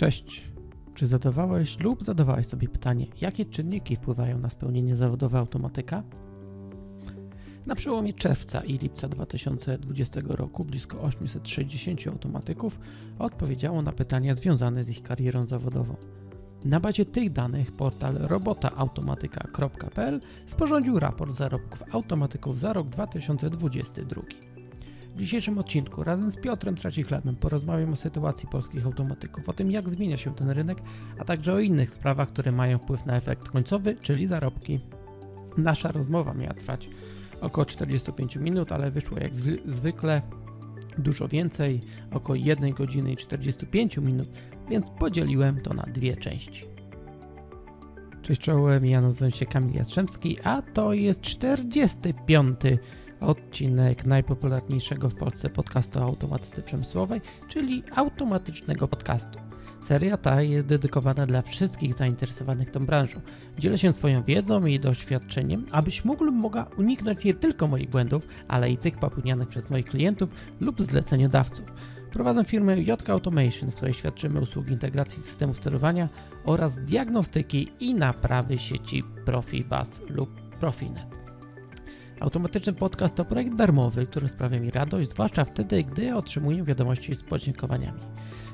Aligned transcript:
Cześć. 0.00 0.50
Czy 0.94 1.06
zadawałeś 1.06 1.80
lub 1.80 2.02
zadawałeś 2.02 2.46
sobie 2.46 2.68
pytanie, 2.68 3.06
jakie 3.20 3.44
czynniki 3.44 3.96
wpływają 3.96 4.38
na 4.38 4.50
spełnienie 4.50 4.96
zawodowe 4.96 5.38
automatyka? 5.38 6.02
Na 7.66 7.74
przełomie 7.74 8.14
czerwca 8.14 8.60
i 8.60 8.78
lipca 8.78 9.08
2020 9.08 10.20
roku 10.24 10.64
blisko 10.64 11.00
860 11.00 12.06
automatyków 12.06 12.78
odpowiedziało 13.18 13.82
na 13.82 13.92
pytania 13.92 14.34
związane 14.34 14.84
z 14.84 14.88
ich 14.88 15.02
karierą 15.02 15.46
zawodową. 15.46 15.96
Na 16.64 16.80
bazie 16.80 17.04
tych 17.04 17.32
danych 17.32 17.72
portal 17.72 18.14
robotaautomatyka.pl 18.14 20.20
sporządził 20.46 20.98
raport 20.98 21.34
zarobków 21.34 21.94
automatyków 21.94 22.58
za 22.58 22.72
rok 22.72 22.88
2022. 22.88 24.22
W 25.14 25.18
dzisiejszym 25.18 25.58
odcinku 25.58 26.04
razem 26.04 26.30
z 26.30 26.36
Piotrem 26.36 26.76
Tracichlebem 26.76 27.36
porozmawiam 27.36 27.92
o 27.92 27.96
sytuacji 27.96 28.48
polskich 28.48 28.86
automatyków, 28.86 29.48
o 29.48 29.52
tym 29.52 29.70
jak 29.70 29.88
zmienia 29.88 30.16
się 30.16 30.34
ten 30.34 30.50
rynek, 30.50 30.78
a 31.18 31.24
także 31.24 31.52
o 31.52 31.58
innych 31.58 31.90
sprawach, 31.90 32.28
które 32.28 32.52
mają 32.52 32.78
wpływ 32.78 33.06
na 33.06 33.16
efekt 33.16 33.48
końcowy, 33.48 33.96
czyli 34.02 34.26
zarobki. 34.26 34.80
Nasza 35.56 35.92
rozmowa 35.92 36.34
miała 36.34 36.54
trwać 36.54 36.88
około 37.40 37.64
45 37.64 38.36
minut, 38.36 38.72
ale 38.72 38.90
wyszło 38.90 39.18
jak 39.18 39.32
zwykle 39.64 40.22
dużo 40.98 41.28
więcej, 41.28 41.80
około 42.10 42.36
1 42.36 42.72
godziny 42.72 43.12
i 43.12 43.16
45 43.16 43.96
minut, 43.96 44.28
więc 44.70 44.90
podzieliłem 44.90 45.60
to 45.60 45.74
na 45.74 45.82
dwie 45.82 46.16
części. 46.16 46.64
Cześć 48.22 48.40
czołem, 48.40 48.86
ja 48.86 49.00
nazywam 49.00 49.30
się 49.30 49.46
Kamil 49.46 49.76
Jastrzębski, 49.76 50.36
a 50.44 50.62
to 50.62 50.92
jest 50.92 51.20
45 51.20 52.60
odcinek 53.20 54.06
najpopularniejszego 54.06 55.08
w 55.08 55.14
Polsce 55.14 55.50
podcastu 55.50 55.98
o 55.98 56.02
automatyce 56.02 56.62
przemysłowej, 56.62 57.20
czyli 57.48 57.82
automatycznego 57.96 58.88
podcastu. 58.88 59.38
Seria 59.82 60.16
ta 60.16 60.42
jest 60.42 60.66
dedykowana 60.66 61.26
dla 61.26 61.42
wszystkich 61.42 61.94
zainteresowanych 61.94 62.70
tą 62.70 62.86
branżą. 62.86 63.20
Dzielę 63.58 63.78
się 63.78 63.92
swoją 63.92 64.22
wiedzą 64.22 64.66
i 64.66 64.80
doświadczeniem, 64.80 65.66
abyś 65.70 66.04
mógł 66.04 66.24
lub 66.24 66.34
mogła 66.34 66.66
uniknąć 66.78 67.24
nie 67.24 67.34
tylko 67.34 67.68
moich 67.68 67.90
błędów, 67.90 68.28
ale 68.48 68.70
i 68.70 68.76
tych 68.76 68.98
popełnianych 68.98 69.48
przez 69.48 69.70
moich 69.70 69.86
klientów 69.86 70.30
lub 70.60 70.82
zleceniodawców. 70.82 71.66
Prowadzę 72.12 72.44
firmę 72.44 72.80
JK 72.80 73.10
Automation, 73.10 73.70
w 73.70 73.74
której 73.74 73.94
świadczymy 73.94 74.40
usługi 74.40 74.72
integracji 74.72 75.22
systemu 75.22 75.54
sterowania 75.54 76.08
oraz 76.44 76.84
diagnostyki 76.84 77.68
i 77.80 77.94
naprawy 77.94 78.58
sieci 78.58 79.04
Profibus 79.24 80.00
lub 80.08 80.30
Profinet. 80.60 81.19
Automatyczny 82.20 82.72
podcast 82.72 83.14
to 83.14 83.24
projekt 83.24 83.56
darmowy, 83.56 84.06
który 84.06 84.28
sprawia 84.28 84.60
mi 84.60 84.70
radość, 84.70 85.10
zwłaszcza 85.10 85.44
wtedy, 85.44 85.84
gdy 85.84 86.14
otrzymuję 86.14 86.64
wiadomości 86.64 87.14
z 87.14 87.22
podziękowaniami. 87.22 88.00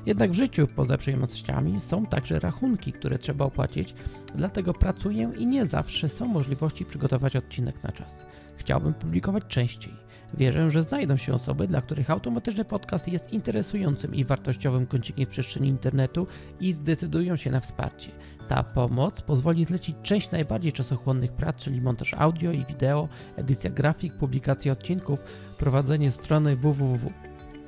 Jednak 0.05 0.31
w 0.31 0.35
życiu 0.35 0.67
poza 0.75 0.97
przyjemnościami 0.97 1.79
są 1.79 2.05
także 2.05 2.39
rachunki, 2.39 2.93
które 2.93 3.19
trzeba 3.19 3.45
opłacić, 3.45 3.93
dlatego 4.35 4.73
pracuję 4.73 5.31
i 5.37 5.45
nie 5.45 5.65
zawsze 5.65 6.09
są 6.09 6.25
możliwości 6.25 6.85
przygotować 6.85 7.35
odcinek 7.35 7.83
na 7.83 7.91
czas. 7.91 8.25
Chciałbym 8.57 8.93
publikować 8.93 9.43
częściej. 9.47 9.93
Wierzę, 10.33 10.71
że 10.71 10.83
znajdą 10.83 11.17
się 11.17 11.33
osoby, 11.33 11.67
dla 11.67 11.81
których 11.81 12.11
automatyczny 12.11 12.65
podcast 12.65 13.07
jest 13.07 13.33
interesującym 13.33 14.15
i 14.15 14.25
wartościowym 14.25 14.87
kącikiem 14.87 15.27
przestrzeni 15.27 15.67
internetu 15.67 16.27
i 16.59 16.73
zdecydują 16.73 17.35
się 17.35 17.51
na 17.51 17.59
wsparcie. 17.59 18.11
Ta 18.47 18.63
pomoc 18.63 19.21
pozwoli 19.21 19.65
zlecić 19.65 19.95
część 20.03 20.31
najbardziej 20.31 20.73
czasochłonnych 20.73 21.31
prac, 21.31 21.55
czyli 21.55 21.81
montaż 21.81 22.13
audio 22.13 22.51
i 22.51 22.65
wideo, 22.65 23.07
edycja 23.35 23.69
grafik, 23.69 24.13
publikacja 24.13 24.71
odcinków, 24.71 25.19
prowadzenie 25.57 26.11
strony 26.11 26.55
www. 26.55 27.11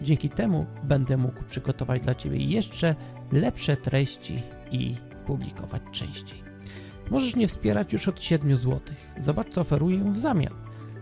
Dzięki 0.01 0.29
temu 0.29 0.65
będę 0.83 1.17
mógł 1.17 1.43
przygotować 1.43 2.01
dla 2.01 2.15
Ciebie 2.15 2.37
jeszcze 2.37 2.95
lepsze 3.31 3.77
treści 3.77 4.41
i 4.71 4.95
publikować 5.25 5.81
częściej. 5.91 6.43
Możesz 7.09 7.35
mnie 7.35 7.47
wspierać 7.47 7.93
już 7.93 8.07
od 8.07 8.21
7 8.21 8.57
zł. 8.57 8.79
Zobacz, 9.19 9.49
co 9.49 9.61
oferuję 9.61 10.11
w 10.11 10.17
zamian. 10.17 10.53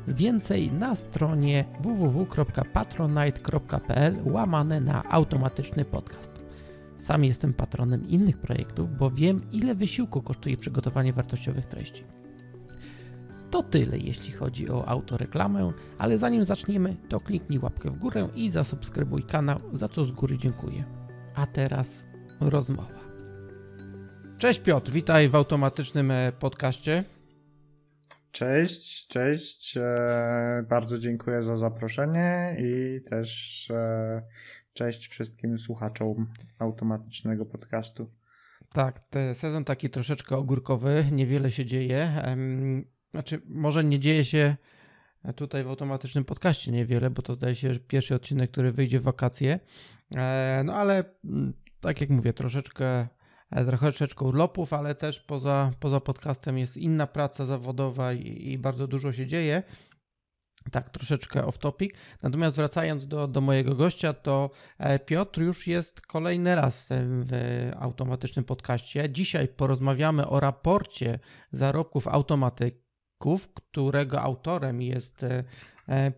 Więcej 0.07 0.71
na 0.71 0.95
stronie 0.95 1.65
www.patronite.pl 1.79 4.15
łamane 4.25 4.81
na 4.81 5.03
automatyczny 5.03 5.85
podcast. 5.85 6.36
Sam 7.07 7.23
jestem 7.23 7.53
patronem 7.53 8.09
innych 8.09 8.37
projektów, 8.37 8.97
bo 8.97 9.11
wiem, 9.11 9.41
ile 9.51 9.75
wysiłku 9.75 10.21
kosztuje 10.21 10.57
przygotowanie 10.57 11.13
wartościowych 11.13 11.65
treści. 11.65 12.03
To 13.51 13.63
tyle, 13.63 13.97
jeśli 13.97 14.31
chodzi 14.31 14.69
o 14.69 14.87
autoreklamę, 14.87 15.71
ale 15.97 16.17
zanim 16.17 16.43
zaczniemy, 16.43 16.95
to 17.09 17.19
kliknij 17.19 17.59
łapkę 17.59 17.91
w 17.91 17.97
górę 17.97 18.29
i 18.35 18.49
zasubskrybuj 18.49 19.23
kanał, 19.23 19.59
za 19.73 19.89
co 19.89 20.05
z 20.05 20.11
góry 20.11 20.37
dziękuję. 20.37 20.83
A 21.35 21.45
teraz 21.45 22.05
rozmowa. 22.39 22.99
Cześć 24.37 24.59
Piotr, 24.59 24.91
witaj 24.91 25.29
w 25.29 25.35
automatycznym 25.35 26.11
e, 26.11 26.31
podcaście. 26.39 27.03
Cześć, 28.31 29.07
cześć. 29.07 29.77
E, 29.77 30.65
bardzo 30.69 30.97
dziękuję 30.97 31.43
za 31.43 31.57
zaproszenie 31.57 32.57
i 32.59 33.01
też 33.01 33.71
e, 33.71 34.21
cześć 34.77 35.07
wszystkim 35.07 35.59
słuchaczom 35.59 36.27
automatycznego 36.59 37.45
podcastu. 37.45 38.11
Tak, 38.73 39.01
sezon 39.33 39.63
taki 39.63 39.89
troszeczkę 39.89 40.37
ogórkowy, 40.37 41.05
niewiele 41.11 41.51
się 41.51 41.65
dzieje. 41.65 42.23
Znaczy, 43.11 43.41
może 43.45 43.83
nie 43.83 43.99
dzieje 43.99 44.25
się 44.25 44.55
tutaj 45.35 45.63
w 45.63 45.67
automatycznym 45.67 46.25
podcaście 46.25 46.71
niewiele, 46.71 47.09
bo 47.09 47.21
to 47.21 47.33
zdaje 47.33 47.55
się 47.55 47.73
że 47.73 47.79
pierwszy 47.79 48.15
odcinek, 48.15 48.51
który 48.51 48.71
wyjdzie 48.71 48.99
w 48.99 49.03
wakacje. 49.03 49.59
E, 50.15 50.61
no 50.65 50.73
ale 50.73 51.03
mm, 51.25 51.53
tak 51.81 52.01
jak 52.01 52.09
mówię, 52.09 52.33
troszeczkę 52.33 53.07
E, 53.51 53.77
troszeczkę 53.77 54.25
urlopów, 54.25 54.73
ale 54.73 54.95
też 54.95 55.19
poza, 55.19 55.71
poza 55.79 55.99
podcastem 55.99 56.57
jest 56.57 56.77
inna 56.77 57.07
praca 57.07 57.45
zawodowa 57.45 58.13
i, 58.13 58.51
i 58.51 58.57
bardzo 58.57 58.87
dużo 58.87 59.13
się 59.13 59.25
dzieje. 59.25 59.63
Tak, 60.71 60.89
troszeczkę 60.89 61.45
off 61.45 61.57
topic. 61.57 61.95
Natomiast 62.23 62.55
wracając 62.55 63.07
do, 63.07 63.27
do 63.27 63.41
mojego 63.41 63.75
gościa, 63.75 64.13
to 64.13 64.49
e, 64.77 64.99
Piotr 64.99 65.41
już 65.41 65.67
jest 65.67 66.01
kolejny 66.01 66.55
raz 66.55 66.89
w 66.99 67.31
automatycznym 67.79 68.45
podcaście. 68.45 69.09
Dzisiaj 69.09 69.47
porozmawiamy 69.47 70.27
o 70.27 70.39
raporcie 70.39 71.19
zarobków 71.51 72.07
automatyków, 72.07 73.53
którego 73.53 74.21
autorem 74.21 74.81
jest 74.81 75.23
e, 75.23 75.43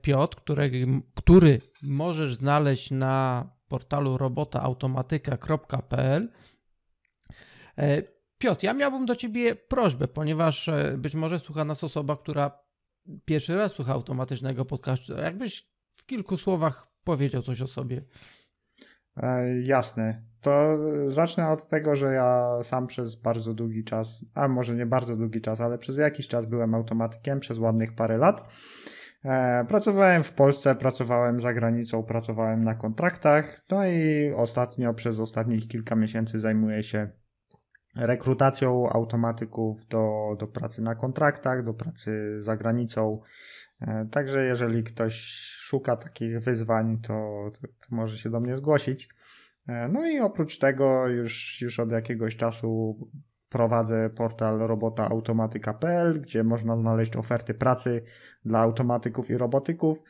Piotr, 0.01 0.37
który, 0.37 0.71
który 1.15 1.59
możesz 1.83 2.35
znaleźć 2.35 2.91
na 2.91 3.45
portalu 3.67 4.17
robotaautomatyka.pl. 4.17 6.31
E, 7.77 8.03
Piotr, 8.37 8.63
ja 8.63 8.73
miałbym 8.73 9.05
do 9.05 9.15
ciebie 9.15 9.55
prośbę, 9.55 10.07
ponieważ 10.07 10.69
e, 10.69 10.95
być 10.97 11.15
może 11.15 11.39
słucha 11.39 11.65
nas 11.65 11.83
osoba, 11.83 12.17
która 12.17 12.68
pierwszy 13.25 13.57
raz 13.57 13.71
słucha 13.71 13.93
automatycznego 13.93 14.65
podcastu. 14.65 15.13
Jakbyś 15.13 15.69
w 15.95 16.05
kilku 16.05 16.37
słowach 16.37 16.87
powiedział 17.03 17.41
coś 17.41 17.61
o 17.61 17.67
sobie. 17.67 18.01
E, 19.17 19.59
jasne. 19.61 20.23
To 20.41 20.77
zacznę 21.07 21.49
od 21.49 21.67
tego, 21.67 21.95
że 21.95 22.13
ja 22.13 22.59
sam 22.63 22.87
przez 22.87 23.21
bardzo 23.21 23.53
długi 23.53 23.83
czas, 23.83 24.25
a 24.35 24.47
może 24.47 24.75
nie 24.75 24.85
bardzo 24.85 25.15
długi 25.15 25.41
czas, 25.41 25.61
ale 25.61 25.77
przez 25.77 25.97
jakiś 25.97 26.27
czas 26.27 26.45
byłem 26.45 26.75
automatykiem, 26.75 27.39
przez 27.39 27.57
ładnych 27.57 27.95
parę 27.95 28.17
lat. 28.17 28.49
Pracowałem 29.67 30.23
w 30.23 30.33
Polsce, 30.33 30.75
pracowałem 30.75 31.39
za 31.39 31.53
granicą, 31.53 32.03
pracowałem 32.03 32.63
na 32.63 32.75
kontraktach, 32.75 33.61
no 33.71 33.87
i 33.87 34.31
ostatnio, 34.35 34.93
przez 34.93 35.19
ostatnich 35.19 35.67
kilka 35.67 35.95
miesięcy 35.95 36.39
zajmuję 36.39 36.83
się 36.83 37.09
rekrutacją 37.95 38.89
automatyków 38.89 39.87
do, 39.87 40.35
do 40.39 40.47
pracy 40.47 40.81
na 40.81 40.95
kontraktach, 40.95 41.63
do 41.63 41.73
pracy 41.73 42.41
za 42.41 42.57
granicą. 42.57 43.21
E, 43.81 44.07
także 44.11 44.43
jeżeli 44.43 44.83
ktoś 44.83 45.15
szuka 45.59 45.95
takich 45.95 46.39
wyzwań, 46.39 46.97
to, 47.01 47.13
to, 47.53 47.67
to 47.67 47.95
może 47.95 48.17
się 48.17 48.29
do 48.29 48.39
mnie 48.39 48.55
zgłosić. 48.55 49.09
E, 49.67 49.87
no 49.87 50.07
i 50.07 50.19
oprócz 50.19 50.57
tego 50.57 51.07
już, 51.07 51.61
już 51.61 51.79
od 51.79 51.91
jakiegoś 51.91 52.35
czasu 52.35 52.97
prowadzę 53.49 54.09
portal 54.09 54.59
robotaautomatyka.pl, 54.59 56.21
gdzie 56.21 56.43
można 56.43 56.77
znaleźć 56.77 57.15
oferty 57.15 57.53
pracy 57.53 58.03
dla 58.45 58.59
automatyków 58.59 59.29
i 59.29 59.37
robotyków. 59.37 60.01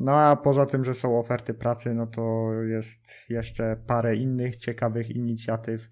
No 0.00 0.12
a 0.12 0.36
poza 0.36 0.66
tym, 0.66 0.84
że 0.84 0.94
są 0.94 1.18
oferty 1.18 1.54
pracy, 1.54 1.94
no 1.94 2.06
to 2.06 2.52
jest 2.62 3.30
jeszcze 3.30 3.76
parę 3.86 4.16
innych 4.16 4.56
ciekawych 4.56 5.10
inicjatyw, 5.10 5.88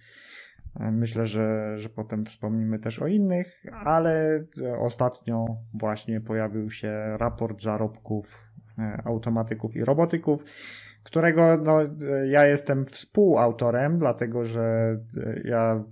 Myślę, 0.78 1.26
że, 1.26 1.78
że 1.78 1.88
potem 1.88 2.24
wspomnimy 2.24 2.78
też 2.78 2.98
o 2.98 3.06
innych, 3.06 3.62
ale 3.72 4.44
ostatnio 4.78 5.44
właśnie 5.74 6.20
pojawił 6.20 6.70
się 6.70 7.16
raport 7.16 7.62
zarobków 7.62 8.52
e, 8.78 9.02
automatyków 9.04 9.76
i 9.76 9.84
robotyków, 9.84 10.44
którego 11.02 11.56
no, 11.56 11.78
ja 12.26 12.46
jestem 12.46 12.84
współautorem, 12.84 13.98
dlatego 13.98 14.44
że 14.44 14.96
ja 15.44 15.84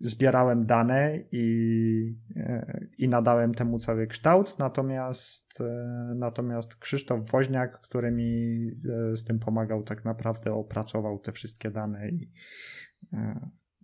zbierałem 0.00 0.66
dane 0.66 1.18
i, 1.32 2.16
e, 2.36 2.80
i 2.98 3.08
nadałem 3.08 3.54
temu 3.54 3.78
cały 3.78 4.06
kształt, 4.06 4.58
natomiast, 4.58 5.60
e, 5.60 6.14
natomiast 6.16 6.76
Krzysztof 6.76 7.30
Woźniak, 7.30 7.80
który 7.80 8.10
mi 8.10 8.70
z 9.12 9.24
tym 9.24 9.38
pomagał, 9.38 9.82
tak 9.82 10.04
naprawdę 10.04 10.52
opracował 10.52 11.18
te 11.18 11.32
wszystkie 11.32 11.70
dane 11.70 12.08
i, 12.08 12.30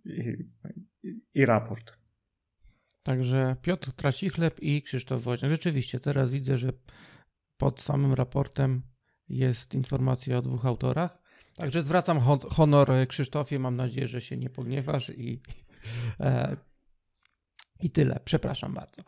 i, 0.05 0.49
i 1.33 1.45
raport. 1.45 1.97
Także 3.03 3.55
Piotr 3.61 3.91
Tracichleb 3.91 4.59
i 4.59 4.81
Krzysztof 4.81 5.21
Woźniak. 5.21 5.51
Rzeczywiście, 5.51 5.99
teraz 5.99 6.31
widzę, 6.31 6.57
że 6.57 6.73
pod 7.57 7.81
samym 7.81 8.13
raportem 8.13 8.81
jest 9.29 9.73
informacja 9.73 10.37
o 10.37 10.41
dwóch 10.41 10.65
autorach. 10.65 11.17
Także 11.55 11.83
zwracam 11.83 12.19
honor 12.49 12.89
Krzysztofie. 13.07 13.59
Mam 13.59 13.75
nadzieję, 13.75 14.07
że 14.07 14.21
się 14.21 14.37
nie 14.37 14.49
pogniewasz 14.49 15.09
i, 15.09 15.41
e, 16.19 16.57
i 17.81 17.89
tyle. 17.89 18.19
Przepraszam 18.25 18.73
bardzo. 18.73 19.01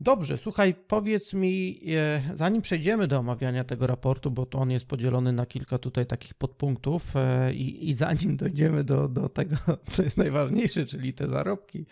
Dobrze, 0.00 0.36
słuchaj, 0.36 0.74
powiedz 0.88 1.34
mi, 1.34 1.80
e, 1.96 2.22
zanim 2.34 2.62
przejdziemy 2.62 3.06
do 3.06 3.18
omawiania 3.18 3.64
tego 3.64 3.86
raportu, 3.86 4.30
bo 4.30 4.46
to 4.46 4.58
on 4.58 4.70
jest 4.70 4.86
podzielony 4.86 5.32
na 5.32 5.46
kilka 5.46 5.78
tutaj 5.78 6.06
takich 6.06 6.34
podpunktów 6.34 7.16
e, 7.16 7.54
i, 7.54 7.88
i 7.88 7.94
zanim 7.94 8.36
dojdziemy 8.36 8.84
do, 8.84 9.08
do 9.08 9.28
tego, 9.28 9.56
co 9.90 10.02
jest 10.02 10.16
najważniejsze, 10.16 10.86
czyli 10.86 11.12
te 11.12 11.28
zarobki, 11.28 11.86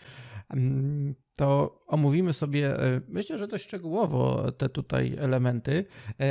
mm, 0.49 1.15
to 1.35 1.79
omówimy 1.87 2.33
sobie, 2.33 2.79
e, 2.79 3.01
myślę, 3.07 3.37
że 3.37 3.47
dość 3.47 3.63
szczegółowo 3.63 4.51
te 4.51 4.69
tutaj 4.69 5.15
elementy, 5.19 5.85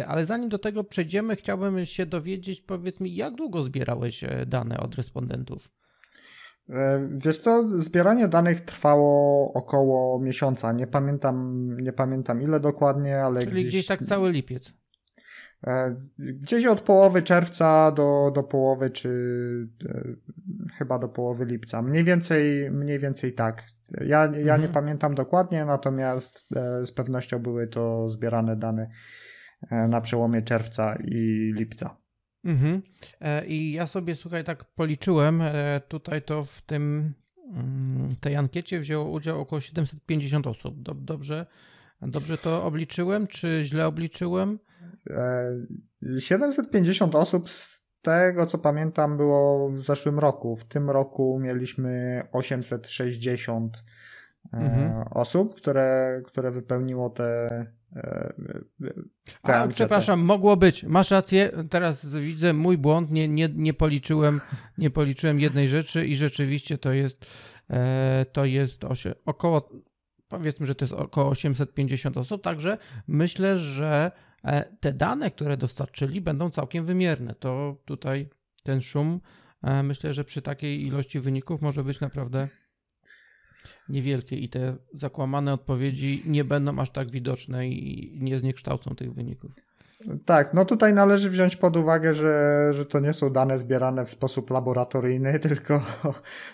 ale 0.07 0.27
zanim 0.27 0.49
do 0.49 0.59
tego 0.59 0.85
przejdziemy, 0.85 1.37
chciałbym 1.37 1.87
się 1.87 2.07
dowiedzieć, 2.07 2.61
powiedz 2.61 3.01
mi, 3.01 3.15
jak 3.15 3.35
długo 3.35 3.65
zbierałeś 3.65 4.25
dane 4.47 4.81
od 4.81 4.95
respondentów? 4.95 5.71
E, 6.71 7.09
wiesz 7.25 7.39
co, 7.41 7.69
zbieranie 7.69 8.29
danych 8.29 8.61
trwało 8.61 9.53
około 9.53 10.21
miesiąca. 10.21 10.73
Nie 10.73 10.87
pamiętam, 10.87 11.69
nie 11.81 11.93
pamiętam 11.93 12.43
ile 12.43 12.61
dokładnie, 12.61 13.23
ale 13.23 13.41
Czyli 13.41 13.53
gdzieś... 13.53 13.67
gdzieś 13.67 13.87
tak 13.87 14.03
cały 14.03 14.33
lipiec. 14.33 14.73
E, 15.67 15.97
gdzieś 16.19 16.67
od 16.67 16.81
połowy 16.81 17.23
czerwca 17.23 17.93
do, 17.93 18.33
do 18.35 18.43
połowy, 18.43 18.91
czy 18.91 19.11
e, 19.89 20.03
chyba 20.79 20.99
do 20.99 21.09
połowy 21.09 21.45
lipca. 21.45 21.83
Mniej 21.83 22.05
więcej, 22.05 22.71
mniej 22.71 22.99
więcej 22.99 23.33
tak. 23.33 23.63
Ja, 24.01 24.25
ja 24.25 24.27
mhm. 24.27 24.63
nie 24.63 24.69
pamiętam 24.69 25.15
dokładnie, 25.15 25.65
natomiast 25.65 26.49
z 26.85 26.91
pewnością 26.91 27.39
były 27.39 27.67
to 27.67 28.09
zbierane 28.09 28.57
dane 28.57 28.89
na 29.71 30.01
przełomie 30.01 30.43
czerwca 30.43 30.97
i 31.05 31.53
lipca. 31.57 31.97
Mhm. 32.45 32.83
E, 33.21 33.47
I 33.47 33.73
ja 33.73 33.87
sobie, 33.87 34.15
słuchaj, 34.15 34.45
tak 34.45 34.65
policzyłem, 34.65 35.43
e, 35.43 35.81
tutaj 35.89 36.23
to 36.23 36.45
w 36.45 36.63
tym 36.63 37.15
mm, 37.53 38.11
tej 38.21 38.37
ankiecie 38.37 38.81
wzięło 38.81 39.11
udział 39.11 39.41
około 39.41 39.61
750 39.61 40.47
osób. 40.47 40.83
Dobrze, 40.83 41.47
dobrze 42.03 42.39
to 42.39 42.65
obliczyłem, 42.65 43.27
czy 43.27 43.61
źle 43.65 43.87
obliczyłem? 43.87 44.59
750 46.19 47.15
e, 47.15 47.19
osób 47.19 47.51
z 47.51 47.87
tego, 48.03 48.47
co 48.47 48.59
pamiętam, 48.59 49.17
było 49.17 49.69
w 49.71 49.83
zeszłym 49.83 50.19
roku. 50.19 50.57
W 50.57 50.65
tym 50.65 50.91
roku 50.91 51.39
mieliśmy 51.43 52.23
860 52.33 53.85
mhm. 54.53 55.05
osób, 55.11 55.55
które, 55.55 56.21
które 56.25 56.51
wypełniło 56.51 57.11
te 57.11 57.67
a, 59.43 59.69
przepraszam, 59.69 60.21
mogło 60.21 60.57
być. 60.57 60.85
Masz 60.85 61.11
rację. 61.11 61.51
Teraz 61.71 62.07
widzę 62.17 62.53
mój 62.53 62.79
błąd. 62.79 63.11
Nie, 63.11 63.29
nie, 63.29 63.49
nie, 63.55 63.75
policzyłem, 63.75 64.41
nie 64.79 64.91
policzyłem 64.91 65.41
jednej 65.41 65.69
rzeczy 65.69 66.07
i 66.07 66.17
rzeczywiście 66.17 66.79
to 66.79 66.93
jest 66.93 67.27
e, 67.71 68.27
to 68.33 68.45
jest 68.45 68.85
około 69.25 69.71
powiedzmy, 70.29 70.67
że 70.67 70.75
to 70.75 70.85
jest 70.85 70.93
około 70.93 71.31
850 71.31 72.17
osób. 72.17 72.43
Także 72.43 72.79
myślę, 73.09 73.59
że 73.59 74.11
e, 74.45 74.65
te 74.81 74.93
dane, 74.93 75.31
które 75.31 75.57
dostarczyli, 75.57 76.21
będą 76.21 76.51
całkiem 76.51 76.85
wymierne. 76.85 77.35
To 77.35 77.77
tutaj 77.85 78.29
ten 78.63 78.81
szum 78.81 79.21
e, 79.63 79.83
myślę, 79.83 80.15
że 80.15 80.25
przy 80.25 80.43
takiej 80.43 80.87
ilości 80.87 81.21
wyników 81.21 81.63
może 81.63 81.85
być 81.85 82.01
naprawdę 82.01 82.49
niewielkie 83.89 84.37
i 84.37 84.49
te 84.49 84.77
zakłamane 84.95 85.53
odpowiedzi 85.53 86.23
nie 86.27 86.45
będą 86.45 86.79
aż 86.79 86.91
tak 86.91 87.11
widoczne 87.11 87.69
i 87.69 88.19
nie 88.21 88.39
zniekształcą 88.39 88.95
tych 88.95 89.15
wyników. 89.15 89.51
Tak, 90.25 90.55
no 90.55 90.65
tutaj 90.65 90.95
należy 90.95 91.31
wziąć 91.31 91.57
pod 91.57 91.77
uwagę, 91.77 92.15
że, 92.15 92.71
że 92.75 92.87
to 92.87 93.01
nie 93.01 93.15
są 93.15 93.31
dane 93.31 93.59
zbierane 93.59 94.05
w 94.05 94.11
sposób 94.11 94.51
laboratoryjny, 94.51 95.39
tylko, 95.49 95.83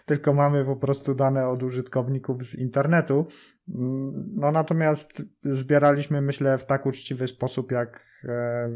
tylko 0.06 0.34
mamy 0.34 0.64
po 0.64 0.76
prostu 0.76 1.14
dane 1.14 1.48
od 1.48 1.62
użytkowników 1.62 2.42
z 2.42 2.54
internetu. 2.54 3.26
No 3.68 4.52
natomiast 4.52 5.22
zbieraliśmy, 5.44 6.20
myślę, 6.20 6.58
w 6.58 6.64
tak 6.64 6.86
uczciwy 6.86 7.28
sposób, 7.28 7.72
jak, 7.72 8.06
e, 8.24 8.70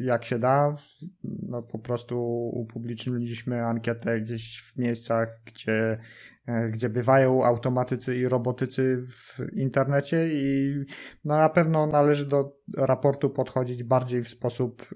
jak 0.00 0.24
się 0.24 0.38
da. 0.38 0.76
No 1.24 1.62
po 1.62 1.78
prostu 1.78 2.20
upubliczniliśmy 2.54 3.64
ankietę 3.64 4.20
gdzieś 4.20 4.62
w 4.62 4.78
miejscach, 4.78 5.40
gdzie, 5.44 5.98
e, 6.46 6.66
gdzie 6.66 6.88
bywają 6.88 7.44
automatycy 7.44 8.16
i 8.16 8.28
robotycy 8.28 9.02
w 9.06 9.38
internecie 9.52 10.28
i 10.32 10.74
no 11.24 11.38
na 11.38 11.48
pewno 11.48 11.86
należy 11.86 12.26
do 12.26 12.56
raportu 12.76 13.30
podchodzić 13.30 13.84
bardziej 13.84 14.22
w 14.22 14.28
sposób 14.28 14.86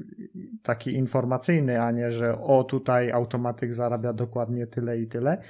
taki 0.63 0.95
informacyjny, 0.95 1.83
a 1.83 1.91
nie, 1.91 2.13
że 2.13 2.41
o 2.41 2.65
tutaj 2.65 3.13
automatyk 3.13 3.75
zarabia 3.75 4.13
dokładnie 4.13 4.67
tyle 4.67 4.99
i 4.99 5.07
tyle. 5.07 5.43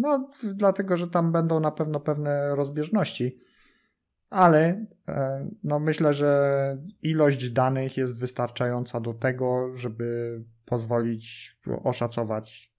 No, 0.00 0.30
dlatego, 0.54 0.96
że 0.96 1.08
tam 1.08 1.32
będą 1.32 1.60
na 1.60 1.70
pewno 1.70 2.00
pewne 2.00 2.56
rozbieżności, 2.56 3.38
ale 4.30 4.86
e, 5.08 5.48
no 5.64 5.80
myślę, 5.80 6.14
że 6.14 6.78
ilość 7.02 7.50
danych 7.50 7.96
jest 7.96 8.18
wystarczająca 8.18 9.00
do 9.00 9.14
tego, 9.14 9.76
żeby 9.76 10.40
pozwolić 10.64 11.56
oszacować, 11.84 12.72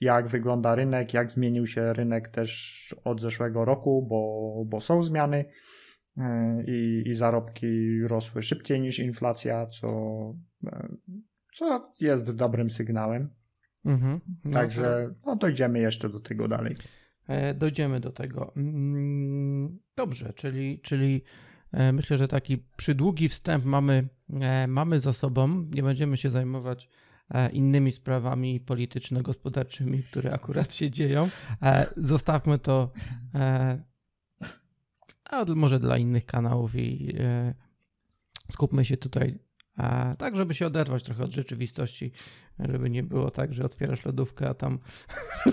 jak 0.00 0.28
wygląda 0.28 0.74
rynek, 0.74 1.14
jak 1.14 1.30
zmienił 1.30 1.66
się 1.66 1.92
rynek 1.92 2.28
też 2.28 2.94
od 3.04 3.20
zeszłego 3.20 3.64
roku, 3.64 4.06
bo, 4.08 4.52
bo 4.66 4.80
są 4.80 5.02
zmiany 5.02 5.44
e, 6.16 6.64
i, 6.66 7.02
i 7.06 7.14
zarobki 7.14 8.02
rosły 8.02 8.42
szybciej 8.42 8.80
niż 8.80 8.98
inflacja, 8.98 9.66
co, 9.66 9.88
e, 10.66 10.88
co 11.54 11.92
jest 12.00 12.30
dobrym 12.30 12.70
sygnałem. 12.70 13.30
Mhm. 13.84 14.20
No 14.44 14.52
Także 14.52 15.14
no, 15.26 15.36
dojdziemy 15.36 15.78
jeszcze 15.78 16.08
do 16.08 16.20
tego 16.20 16.48
dalej. 16.48 16.76
E, 17.28 17.54
dojdziemy 17.54 18.00
do 18.00 18.12
tego. 18.12 18.52
Mm, 18.56 19.78
dobrze, 19.96 20.32
czyli, 20.32 20.80
czyli 20.80 21.22
e, 21.72 21.92
myślę, 21.92 22.18
że 22.18 22.28
taki 22.28 22.58
przydługi 22.76 23.28
wstęp 23.28 23.64
mamy, 23.64 24.08
e, 24.40 24.66
mamy 24.66 25.00
za 25.00 25.12
sobą. 25.12 25.66
Nie 25.74 25.82
będziemy 25.82 26.16
się 26.16 26.30
zajmować 26.30 26.88
innymi 27.52 27.92
sprawami 27.92 28.60
polityczno-gospodarczymi, 28.60 30.02
które 30.02 30.32
akurat 30.32 30.74
się 30.74 30.90
dzieją. 30.90 31.28
Zostawmy 31.96 32.58
to 32.58 32.92
a 35.30 35.44
może 35.56 35.80
dla 35.80 35.98
innych 35.98 36.26
kanałów 36.26 36.76
i 36.76 37.14
skupmy 38.52 38.84
się 38.84 38.96
tutaj 38.96 39.38
tak, 40.18 40.36
żeby 40.36 40.54
się 40.54 40.66
oderwać 40.66 41.02
trochę 41.02 41.24
od 41.24 41.32
rzeczywistości 41.32 42.12
żeby 42.58 42.90
nie 42.90 43.02
było 43.02 43.30
tak, 43.30 43.54
że 43.54 43.64
otwierasz 43.64 44.04
lodówkę, 44.04 44.48
a 44.48 44.54
tam 44.54 44.78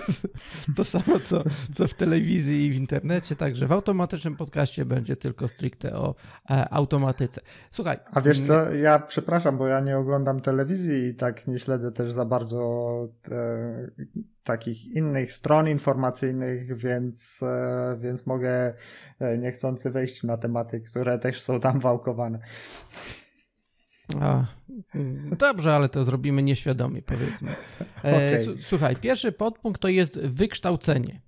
to 0.76 0.84
samo, 0.84 1.20
co, 1.24 1.42
co 1.72 1.88
w 1.88 1.94
telewizji 1.94 2.66
i 2.66 2.70
w 2.70 2.76
internecie. 2.76 3.36
Także 3.36 3.66
w 3.66 3.72
automatycznym 3.72 4.36
podcaście 4.36 4.84
będzie 4.84 5.16
tylko 5.16 5.48
stricte 5.48 5.96
o 5.96 6.14
e, 6.50 6.68
automatyce. 6.68 7.40
Słuchaj. 7.70 7.98
A 8.12 8.20
wiesz 8.20 8.40
co, 8.40 8.66
mm, 8.66 8.82
ja 8.82 8.98
przepraszam, 8.98 9.58
bo 9.58 9.66
ja 9.66 9.80
nie 9.80 9.98
oglądam 9.98 10.40
telewizji 10.40 11.06
i 11.06 11.14
tak 11.14 11.46
nie 11.46 11.58
śledzę 11.58 11.92
też 11.92 12.12
za 12.12 12.24
bardzo 12.24 13.08
e, 13.30 13.88
takich 14.44 14.86
innych 14.86 15.32
stron 15.32 15.68
informacyjnych, 15.68 16.76
więc, 16.76 17.42
e, 17.42 17.96
więc 18.00 18.26
mogę 18.26 18.74
niechcący 19.38 19.90
wejść 19.90 20.22
na 20.22 20.36
tematy, 20.36 20.80
które 20.80 21.18
też 21.18 21.40
są 21.40 21.60
tam 21.60 21.80
wałkowane. 21.88 22.38
A, 24.20 24.46
mm, 24.94 25.36
dobrze, 25.38 25.74
ale 25.74 25.88
to 25.88 26.04
zrobimy 26.04 26.42
nieświadomie, 26.42 27.02
powiedzmy. 27.02 27.50
E, 28.04 28.44
okay. 28.44 28.62
Słuchaj, 28.62 28.96
pierwszy 28.96 29.32
podpunkt 29.32 29.80
to 29.80 29.88
jest 29.88 30.20
wykształcenie. 30.20 31.20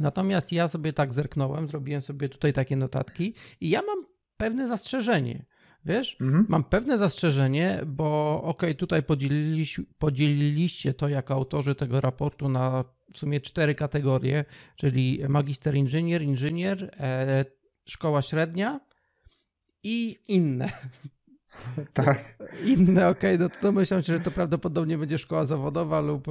Natomiast 0.00 0.52
ja 0.52 0.68
sobie 0.68 0.92
tak 0.92 1.12
zerknąłem, 1.12 1.68
zrobiłem 1.68 2.02
sobie 2.02 2.28
tutaj 2.28 2.52
takie 2.52 2.76
notatki 2.76 3.34
i 3.60 3.70
ja 3.70 3.82
mam 3.82 3.98
pewne 4.36 4.68
zastrzeżenie. 4.68 5.46
Wiesz, 5.84 6.16
mhm. 6.20 6.46
mam 6.48 6.64
pewne 6.64 6.98
zastrzeżenie, 6.98 7.80
bo 7.86 8.42
ok, 8.42 8.62
tutaj 8.78 9.02
podzieliliś, 9.02 9.80
podzieliliście 9.98 10.94
to 10.94 11.08
jako 11.08 11.34
autorzy 11.34 11.74
tego 11.74 12.00
raportu 12.00 12.48
na 12.48 12.84
w 13.12 13.18
sumie 13.18 13.40
cztery 13.40 13.74
kategorie, 13.74 14.44
czyli 14.76 15.20
magister 15.28 15.74
inżynier, 15.74 16.22
inżynier, 16.22 16.90
e, 17.00 17.44
szkoła 17.84 18.22
średnia 18.22 18.80
i 19.82 20.18
inne. 20.28 20.72
Tak. 21.92 22.38
Inne, 22.64 23.08
okej, 23.08 23.34
okay, 23.34 23.44
no 23.44 23.48
to 23.48 23.62
domyślam 23.62 24.02
się, 24.02 24.12
że 24.12 24.20
to 24.20 24.30
prawdopodobnie 24.30 24.98
będzie 24.98 25.18
szkoła 25.18 25.44
zawodowa 25.44 26.00
lub, 26.00 26.26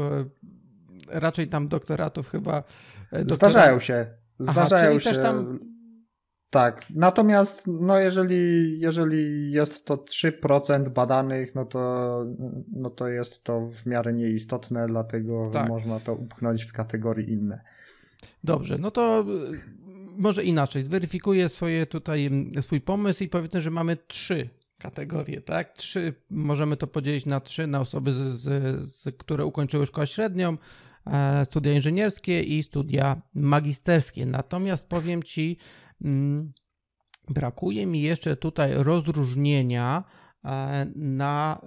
raczej 1.07 1.47
tam 1.47 1.67
doktoratów 1.67 2.29
chyba. 2.29 2.63
Doktorat... 3.11 3.35
Zdarzają 3.35 3.79
się. 3.79 4.07
Zdarzają 4.39 4.91
Aha, 4.91 4.99
się. 4.99 5.21
Tam... 5.21 5.59
Tak, 6.49 6.85
natomiast 6.89 7.63
no 7.67 7.99
jeżeli, 7.99 8.79
jeżeli 8.79 9.51
jest 9.51 9.85
to 9.85 9.95
3% 9.95 10.89
badanych, 10.89 11.55
no 11.55 11.65
to, 11.65 12.25
no 12.71 12.89
to 12.89 13.07
jest 13.07 13.43
to 13.43 13.67
w 13.67 13.85
miarę 13.85 14.13
nieistotne, 14.13 14.87
dlatego 14.87 15.49
tak. 15.53 15.69
można 15.69 15.99
to 15.99 16.13
upchnąć 16.13 16.63
w 16.63 16.73
kategorii 16.73 17.31
inne. 17.31 17.61
Dobrze, 18.43 18.77
no 18.77 18.91
to 18.91 19.25
może 20.17 20.43
inaczej. 20.43 20.83
Zweryfikuję 20.83 21.49
swoje 21.49 21.85
tutaj, 21.85 22.29
swój 22.61 22.81
pomysł 22.81 23.23
i 23.23 23.27
powiedzmy, 23.27 23.61
że 23.61 23.71
mamy 23.71 23.97
trzy 24.07 24.49
kategorie, 24.77 25.41
tak? 25.41 25.73
Trzy, 25.73 26.13
możemy 26.29 26.77
to 26.77 26.87
podzielić 26.87 27.25
na 27.25 27.39
trzy, 27.39 27.67
na 27.67 27.81
osoby, 27.81 28.13
z, 28.13 28.39
z, 28.39 28.85
z 28.93 29.17
które 29.17 29.45
ukończyły 29.45 29.87
szkołę 29.87 30.07
średnią, 30.07 30.57
e, 31.07 31.45
studia 31.45 31.73
inżynierskie 31.73 32.43
i 32.43 32.63
studia 32.63 33.21
magisterskie. 33.33 34.25
Natomiast 34.25 34.87
powiem 34.87 35.23
Ci, 35.23 35.57
mm, 36.01 36.51
brakuje 37.29 37.87
mi 37.87 38.01
jeszcze 38.01 38.35
tutaj 38.35 38.73
rozróżnienia 38.75 40.03
e, 40.45 40.87
na 40.95 41.61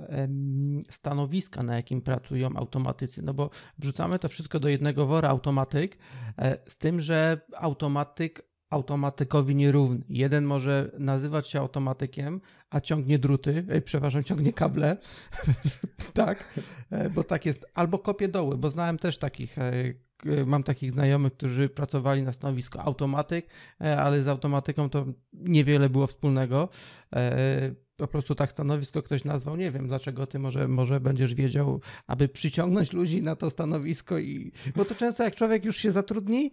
stanowiska, 0.90 1.62
na 1.62 1.76
jakim 1.76 2.02
pracują 2.02 2.56
automatycy. 2.56 3.22
No 3.22 3.34
bo 3.34 3.50
wrzucamy 3.78 4.18
to 4.18 4.28
wszystko 4.28 4.60
do 4.60 4.68
jednego 4.68 5.06
wora 5.06 5.28
automatyk, 5.28 5.98
e, 6.38 6.58
z 6.70 6.78
tym, 6.78 7.00
że 7.00 7.40
automatyk 7.56 8.50
automatykowi 8.70 9.56
nierówny. 9.56 10.04
Jeden 10.08 10.44
może 10.44 10.90
nazywać 10.98 11.48
się 11.48 11.60
automatykiem, 11.60 12.40
a 12.70 12.80
ciągnie 12.80 13.18
druty, 13.18 13.66
ej, 13.70 13.82
przepraszam, 13.82 14.24
ciągnie 14.24 14.52
kable, 14.52 14.96
tak, 16.14 16.58
e, 16.90 17.10
bo 17.10 17.24
tak 17.24 17.46
jest, 17.46 17.66
albo 17.74 17.98
kopie 17.98 18.28
doły, 18.28 18.58
bo 18.58 18.70
znałem 18.70 18.98
też 18.98 19.18
takich, 19.18 19.58
e, 19.58 19.72
mam 20.46 20.62
takich 20.62 20.90
znajomych, 20.90 21.32
którzy 21.32 21.68
pracowali 21.68 22.22
na 22.22 22.32
stanowisku 22.32 22.78
automatyk, 22.80 23.46
e, 23.80 24.00
ale 24.00 24.22
z 24.22 24.28
automatyką 24.28 24.90
to 24.90 25.06
niewiele 25.32 25.90
było 25.90 26.06
wspólnego. 26.06 26.68
Po 27.96 28.06
prostu 28.06 28.34
tak 28.34 28.50
stanowisko 28.50 29.02
ktoś 29.02 29.24
nazwał, 29.24 29.56
nie 29.56 29.70
wiem 29.70 29.88
dlaczego 29.88 30.26
ty 30.26 30.38
może, 30.38 30.68
może 30.68 31.00
będziesz 31.00 31.34
wiedział, 31.34 31.80
aby 32.06 32.28
przyciągnąć 32.28 32.92
ludzi 32.92 33.22
na 33.22 33.36
to 33.36 33.50
stanowisko 33.50 34.18
i, 34.18 34.52
bo 34.76 34.84
to 34.84 34.94
często 34.94 35.24
jak 35.24 35.34
człowiek 35.34 35.64
już 35.64 35.76
się 35.76 35.92
zatrudni, 35.92 36.52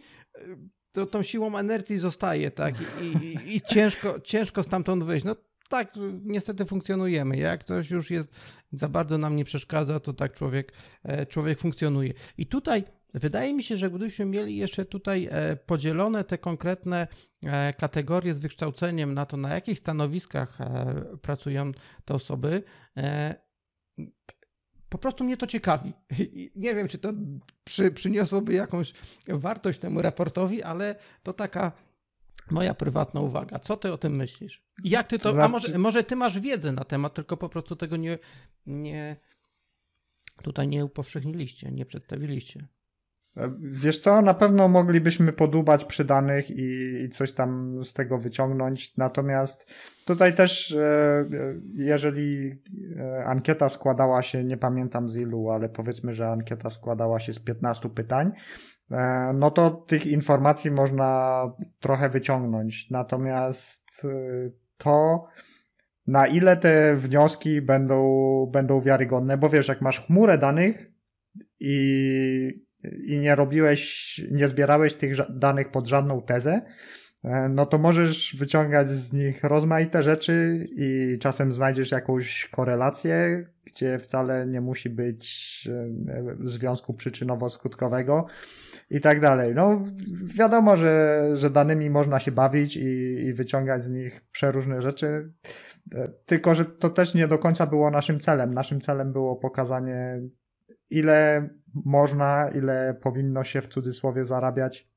to 0.92 1.06
tą 1.06 1.24
siłą 1.24 1.62
inercji 1.62 2.00
zostaje, 2.00 2.52
tak? 2.52 2.76
I, 3.02 3.26
i, 3.26 3.56
i 3.56 3.62
ciężko, 3.62 4.20
ciężko 4.20 4.64
stamtąd 4.64 5.04
wyjść. 5.04 5.26
No 5.26 5.36
tak, 5.70 5.94
niestety 6.24 6.66
funkcjonujemy. 6.66 7.38
Jak 7.38 7.64
coś 7.64 7.92
już 7.92 8.12
jest, 8.12 8.36
za 8.72 8.90
bardzo 8.90 9.18
nam 9.18 9.36
nie 9.36 9.46
przeszkadza, 9.46 10.00
to 10.00 10.14
tak 10.14 10.34
człowiek, 10.34 10.74
e, 11.04 11.26
człowiek 11.26 11.60
funkcjonuje. 11.60 12.14
I 12.38 12.48
tutaj 12.48 12.84
wydaje 13.14 13.54
mi 13.54 13.64
się, 13.64 13.78
że 13.78 13.90
gdybyśmy 13.90 14.26
mieli 14.26 14.58
jeszcze 14.58 14.86
tutaj 14.86 15.28
e, 15.32 15.56
podzielone 15.56 16.24
te 16.24 16.38
konkretne 16.38 17.08
e, 17.46 17.74
kategorie 17.74 18.34
z 18.34 18.40
wykształceniem 18.40 19.14
na 19.14 19.26
to, 19.26 19.38
na 19.38 19.54
jakich 19.54 19.80
stanowiskach 19.80 20.58
pracują 21.22 21.72
te 22.06 22.14
osoby, 22.14 22.64
po 24.90 24.98
prostu 24.98 25.24
mnie 25.24 25.38
to 25.38 25.48
ciekawi. 25.48 25.94
Nie 26.56 26.76
wiem, 26.76 26.88
czy 26.88 26.98
to 26.98 27.14
przy, 27.64 27.92
przyniosłoby 27.92 28.54
jakąś 28.54 28.94
wartość 29.28 29.80
temu 29.80 30.02
raportowi, 30.02 30.64
ale 30.64 30.96
to 31.24 31.34
taka 31.34 31.72
moja 32.52 32.74
prywatna 32.74 33.22
uwaga. 33.22 33.60
Co 33.60 33.78
ty 33.78 33.94
o 33.94 33.98
tym 33.98 34.16
myślisz? 34.16 34.64
Jak 34.84 35.08
ty 35.08 35.20
to. 35.20 35.32
znaczy... 35.32 35.46
A 35.46 35.48
może, 35.48 35.78
może 35.78 36.04
ty 36.04 36.16
masz 36.16 36.40
wiedzę 36.40 36.72
na 36.72 36.84
temat, 36.84 37.14
tylko 37.14 37.38
po 37.38 37.50
prostu 37.50 37.76
tego 37.76 37.98
nie, 37.98 38.20
nie 38.66 39.18
tutaj 40.44 40.68
nie 40.68 40.86
upowszechniliście, 40.86 41.72
nie 41.72 41.86
przedstawiliście. 41.86 42.68
Wiesz 43.60 44.00
co, 44.00 44.22
na 44.22 44.34
pewno 44.34 44.68
moglibyśmy 44.68 45.34
podubać 45.34 45.86
przy 45.86 46.06
danych 46.06 46.52
i, 46.52 47.04
i, 47.04 47.10
coś 47.10 47.32
tam 47.32 47.80
z 47.84 47.94
tego 47.94 48.18
wyciągnąć. 48.18 48.98
Natomiast 48.98 49.74
tutaj 50.06 50.36
też, 50.36 50.72
e, 50.72 51.26
jeżeli 51.74 52.56
e, 52.98 53.26
ankieta 53.26 53.70
składała 53.70 54.22
się, 54.22 54.44
nie 54.44 54.58
pamiętam 54.58 55.10
z 55.10 55.16
ilu, 55.16 55.50
ale 55.50 55.70
powiedzmy, 55.70 56.14
że 56.14 56.28
ankieta 56.28 56.70
składała 56.70 57.20
się 57.20 57.34
z 57.34 57.40
15 57.40 57.90
pytań, 57.90 58.28
e, 58.28 58.77
no 59.34 59.52
to 59.52 59.70
tych 59.72 60.06
informacji 60.06 60.72
można 60.72 61.42
trochę 61.80 62.10
wyciągnąć. 62.10 62.90
Natomiast 62.90 64.08
to, 64.78 65.26
na 66.08 66.28
ile 66.28 66.58
te 66.58 66.96
wnioski 66.96 67.62
będą, 67.62 68.50
będą 68.54 68.82
wiarygodne, 68.82 69.38
bo 69.38 69.50
wiesz, 69.50 69.68
jak 69.68 69.82
masz 69.82 70.02
chmurę 70.02 70.38
danych 70.38 70.92
i 71.60 72.68
i 73.06 73.20
nie 73.20 73.36
robiłeś, 73.36 74.22
nie 74.32 74.48
zbierałeś 74.48 74.94
tych 74.94 75.16
danych 75.30 75.72
pod 75.72 75.88
żadną 75.88 76.22
tezę, 76.22 76.62
e, 77.24 77.50
no 77.50 77.66
to 77.66 77.78
możesz 77.78 78.36
wyciągać 78.40 78.90
z 78.90 79.14
nich 79.14 79.44
rozmaite 79.44 80.04
rzeczy 80.04 80.68
i 80.76 81.18
czasem 81.22 81.52
znajdziesz 81.52 81.92
jakąś 81.92 82.50
korelację, 82.52 83.46
gdzie 83.66 84.00
wcale 84.00 84.48
nie 84.48 84.62
musi 84.62 84.90
być 84.90 85.70
e, 86.08 86.36
związku 86.44 86.94
przyczynowo-skutkowego 86.94 88.24
i 88.90 89.02
tak 89.02 89.20
dalej. 89.20 89.56
No 89.56 89.82
wiadomo, 90.36 90.78
że, 90.78 91.24
że 91.34 91.50
danymi 91.50 91.90
można 91.90 92.20
się 92.20 92.32
bawić 92.32 92.78
i, 92.78 92.90
i 93.26 93.34
wyciągać 93.34 93.84
z 93.84 93.90
nich 93.90 94.22
przeróżne 94.32 94.82
rzeczy, 94.82 95.32
e, 95.96 96.08
tylko 96.26 96.56
że 96.56 96.66
to 96.66 96.90
też 96.90 97.14
nie 97.14 97.28
do 97.28 97.38
końca 97.38 97.66
było 97.66 97.92
naszym 97.92 98.20
celem. 98.20 98.54
Naszym 98.54 98.82
celem 98.82 99.14
było 99.14 99.36
pokazanie 99.36 100.22
ile 100.90 101.50
można, 101.86 102.50
ile 102.56 102.98
powinno 103.02 103.44
się 103.44 103.62
w 103.62 103.68
cudzysłowie 103.68 104.26
zarabiać, 104.26 104.88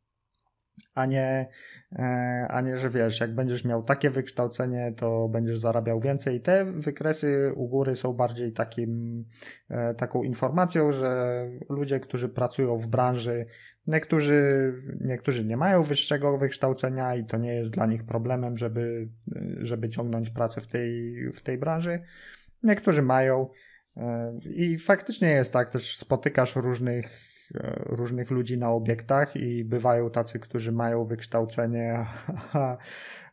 a 0.95 1.07
nie, 1.07 1.49
e, 1.93 2.47
a 2.51 2.61
nie, 2.61 2.79
że 2.79 2.91
wiesz, 2.91 3.21
jak 3.21 3.35
będziesz 3.35 3.65
miał 3.65 3.83
takie 3.83 4.11
wykształcenie, 4.11 4.93
to 4.97 5.29
będziesz 5.29 5.59
zarabiał 5.59 6.01
więcej. 6.01 6.41
Te 6.41 6.65
wykresy 6.65 7.53
u 7.57 7.69
góry 7.69 7.97
są 7.97 8.13
bardziej 8.13 8.53
takim, 8.53 9.25
e, 9.69 9.95
taką 9.95 10.23
informacją, 10.23 10.93
że 10.93 11.41
ludzie, 11.69 12.01
którzy 12.01 12.29
pracują 12.29 12.79
w 12.79 12.87
branży, 12.87 13.47
niektórzy, 13.91 14.73
niektórzy 15.01 15.45
nie 15.45 15.57
mają 15.57 15.83
wyższego 15.83 16.39
wykształcenia 16.39 17.15
i 17.17 17.25
to 17.25 17.39
nie 17.39 17.55
jest 17.55 17.71
dla 17.71 17.87
nich 17.87 18.05
problemem, 18.05 18.59
żeby, 18.59 19.09
żeby 19.63 19.89
ciągnąć 19.89 20.31
pracę 20.31 20.61
w 20.61 20.67
tej, 20.67 21.15
w 21.33 21.41
tej 21.41 21.59
branży. 21.59 22.01
Niektórzy 22.63 23.03
mają, 23.03 23.49
i 24.45 24.79
faktycznie 24.79 25.29
jest 25.29 25.53
tak, 25.53 25.71
też 25.71 25.97
spotykasz 25.97 26.57
różnych, 26.57 27.07
e, 27.07 27.30
różnych 27.87 28.31
ludzi 28.31 28.59
na 28.59 28.71
obiektach 28.71 29.37
i 29.37 29.65
bywają 29.65 30.11
tacy, 30.11 30.39
którzy 30.39 30.73
mają 30.73 31.05
wykształcenie, 31.05 31.95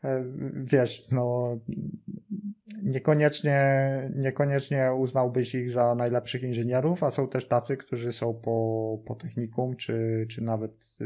e, 0.04 0.24
wiesz, 0.54 1.12
no 1.12 1.58
niekoniecznie, 2.84 3.62
niekoniecznie 4.16 4.94
uznałbyś 4.94 5.56
ich 5.56 5.72
za 5.72 5.96
najlepszych 5.96 6.44
inżynierów, 6.44 7.04
a 7.04 7.12
są 7.12 7.28
też 7.28 7.48
tacy, 7.48 7.78
którzy 7.78 8.12
są 8.12 8.34
po, 8.34 9.00
po 9.06 9.16
technikum, 9.16 9.76
czy, 9.76 10.26
czy 10.30 10.44
nawet 10.44 10.98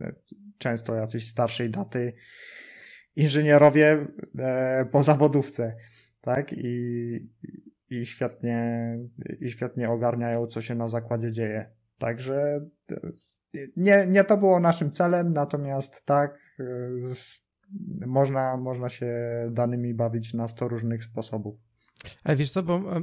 e, 0.00 0.12
często 0.58 0.94
jacyś 0.94 1.28
starszej 1.28 1.70
daty 1.70 2.12
inżynierowie 3.16 4.06
po 4.90 5.02
zawodówce, 5.02 5.76
tak? 6.20 6.52
I, 6.52 7.28
i 7.90 8.06
świetnie, 8.06 8.98
i 9.40 9.50
świetnie 9.50 9.90
ogarniają, 9.90 10.46
co 10.46 10.62
się 10.62 10.74
na 10.74 10.88
zakładzie 10.88 11.32
dzieje. 11.32 11.79
Także 12.00 12.60
e, 12.92 13.00
nie, 13.76 14.06
nie 14.08 14.24
to 14.24 14.36
było 14.36 14.60
naszym 14.60 14.90
celem, 14.90 15.32
natomiast 15.32 16.04
tak, 16.04 16.38
e, 16.60 16.64
można, 18.06 18.56
można 18.56 18.88
się 18.88 19.14
danymi 19.50 19.94
bawić 19.94 20.34
na 20.34 20.48
100 20.48 20.68
różnych 20.68 21.04
sposobów. 21.04 21.54
Ale 22.24 22.36
wiesz 22.36 22.50
co, 22.50 22.62
bo 22.62 23.00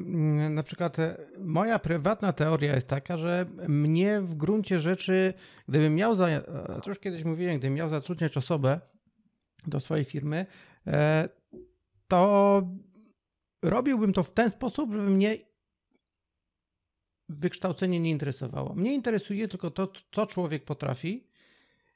na 0.50 0.64
przykład 0.64 1.00
e, 1.00 1.18
moja 1.40 1.80
prywatna 1.80 2.34
teoria 2.34 2.76
jest 2.76 2.88
taka, 2.88 3.18
że 3.18 3.46
mnie 3.68 4.22
w 4.22 4.36
gruncie 4.36 4.80
rzeczy, 4.80 5.34
gdybym 5.68 5.96
miał, 5.96 6.16
za, 6.16 6.42
to 6.84 6.90
już 6.90 7.00
kiedyś 7.00 7.24
mówiłem, 7.24 7.58
gdybym 7.58 7.74
miał 7.74 7.90
zatrudniać 7.90 8.38
osobę 8.38 8.82
do 9.68 9.80
swojej 9.80 10.06
firmy, 10.06 10.46
to 12.08 12.62
robiłbym 13.64 14.14
to 14.14 14.24
w 14.24 14.34
ten 14.34 14.50
sposób, 14.50 14.94
żeby 14.94 15.10
mnie 15.10 15.47
wykształcenie 17.30 18.00
nie 18.00 18.10
interesowało. 18.10 18.76
Mnie 18.76 18.94
interesuje 18.94 19.48
tylko 19.48 19.72
to, 19.72 19.92
co 20.12 20.26
człowiek 20.26 20.66
potrafi 20.66 21.28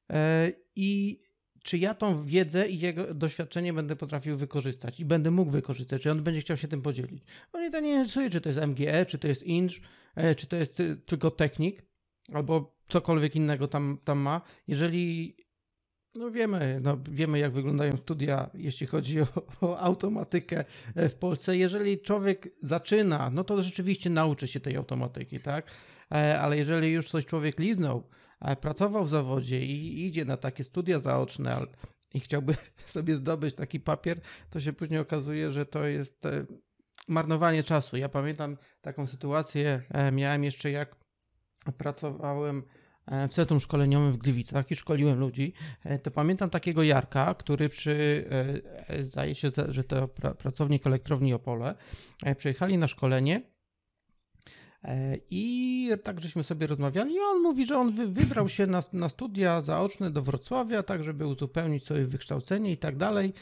e, 0.09 0.51
i 0.75 1.21
czy 1.63 1.77
ja 1.77 1.93
tą 1.93 2.25
wiedzę 2.25 2.69
i 2.69 2.79
jego 2.79 3.13
doświadczenie 3.13 3.73
będę 3.73 3.95
potrafił 3.95 4.37
wykorzystać 4.37 4.99
i 4.99 5.05
będę 5.05 5.31
mógł 5.31 5.51
wykorzystać, 5.51 6.01
czy 6.01 6.11
on 6.11 6.23
będzie 6.23 6.41
chciał 6.41 6.57
się 6.57 6.67
tym 6.67 6.81
podzielić. 6.81 7.23
Mnie 7.53 7.71
to 7.71 7.79
nie 7.79 7.89
interesuje, 7.89 8.29
czy 8.29 8.41
to 8.41 8.49
jest 8.49 8.61
MGE, 8.61 9.05
czy 9.05 9.17
to 9.17 9.27
jest 9.27 9.43
Inch, 9.43 9.71
e, 10.15 10.35
czy 10.35 10.47
to 10.47 10.55
jest 10.55 10.81
tylko 11.05 11.31
technik, 11.31 11.83
albo 12.33 12.75
cokolwiek 12.87 13.35
innego 13.35 13.67
tam, 13.67 13.97
tam 14.03 14.19
ma. 14.19 14.41
Jeżeli 14.67 15.35
no 16.15 16.31
wiemy, 16.31 16.79
no 16.83 16.97
wiemy 17.11 17.39
jak 17.39 17.51
wyglądają 17.51 17.97
studia, 17.97 18.49
jeśli 18.53 18.87
chodzi 18.87 19.21
o, 19.21 19.27
o, 19.61 19.79
automatykę 19.79 20.65
w 20.95 21.13
Polsce. 21.13 21.57
Jeżeli 21.57 21.99
człowiek 21.99 22.49
zaczyna, 22.61 23.29
no 23.29 23.43
to 23.43 23.63
rzeczywiście 23.63 24.09
nauczy 24.09 24.47
się 24.47 24.59
tej 24.59 24.75
automatyki, 24.75 25.39
tak? 25.39 25.65
ale 26.39 26.57
jeżeli 26.57 26.91
już 26.91 27.09
coś 27.09 27.25
człowiek 27.25 27.59
liznął, 27.59 28.09
pracował 28.61 29.05
w 29.05 29.09
zawodzie 29.09 29.65
i 29.65 30.05
idzie 30.07 30.25
na 30.25 30.37
takie 30.37 30.63
studia 30.63 30.99
zaoczne 30.99 31.65
i 32.13 32.19
chciałby 32.19 32.55
sobie 32.85 33.15
zdobyć 33.15 33.55
taki 33.55 33.79
papier, 33.79 34.21
to 34.49 34.59
się 34.59 34.73
później 34.73 34.99
okazuje, 34.99 35.51
że 35.51 35.65
to 35.65 35.85
jest 35.85 36.25
e, 36.25 36.45
marnowanie 37.07 37.63
czasu. 37.63 37.97
Ja 37.97 38.09
pamiętam 38.09 38.57
taką 38.81 39.07
sytuację, 39.07 39.81
e, 39.89 40.11
miałem 40.11 40.43
jeszcze 40.43 40.71
jak 40.71 40.95
pracowałem 41.77 42.57
e, 42.57 42.80
w 43.29 43.33
centrum 43.33 43.59
szkoleniowym 43.59 44.11
w 44.11 44.17
Gliwicach 44.17 44.71
i 44.71 44.75
szkoliłem 44.75 45.19
ludzi, 45.19 45.53
to 46.03 46.11
pamiętam 46.11 46.49
takiego 46.49 46.83
Jarka, 46.83 47.33
który 47.33 47.69
przy, 47.69 48.25
zdaje 49.01 49.35
się, 49.35 49.49
że 49.67 49.83
to 49.83 50.07
pracownik 50.37 50.87
elektrowni 50.87 51.33
Opole, 51.33 51.75
przyjechali 52.37 52.77
na 52.77 52.87
szkolenie 52.87 53.41
E, 54.83 55.17
I 55.29 55.89
tak 56.03 56.21
żeśmy 56.21 56.43
sobie 56.43 56.67
rozmawiali 56.67 57.15
i 57.15 57.19
on 57.19 57.41
mówi, 57.41 57.65
że 57.65 57.77
on 57.77 57.91
wy, 57.91 58.07
wybrał 58.07 58.49
się 58.49 58.67
na, 58.67 58.83
na 58.93 59.09
studia 59.09 59.61
zaoczne 59.61 60.11
do 60.11 60.21
Wrocławia, 60.21 60.83
tak 60.83 61.03
żeby 61.03 61.27
uzupełnić 61.27 61.85
sobie 61.85 62.05
wykształcenie 62.05 62.71
i 62.71 62.77
tak 62.77 62.97
dalej. 62.97 63.33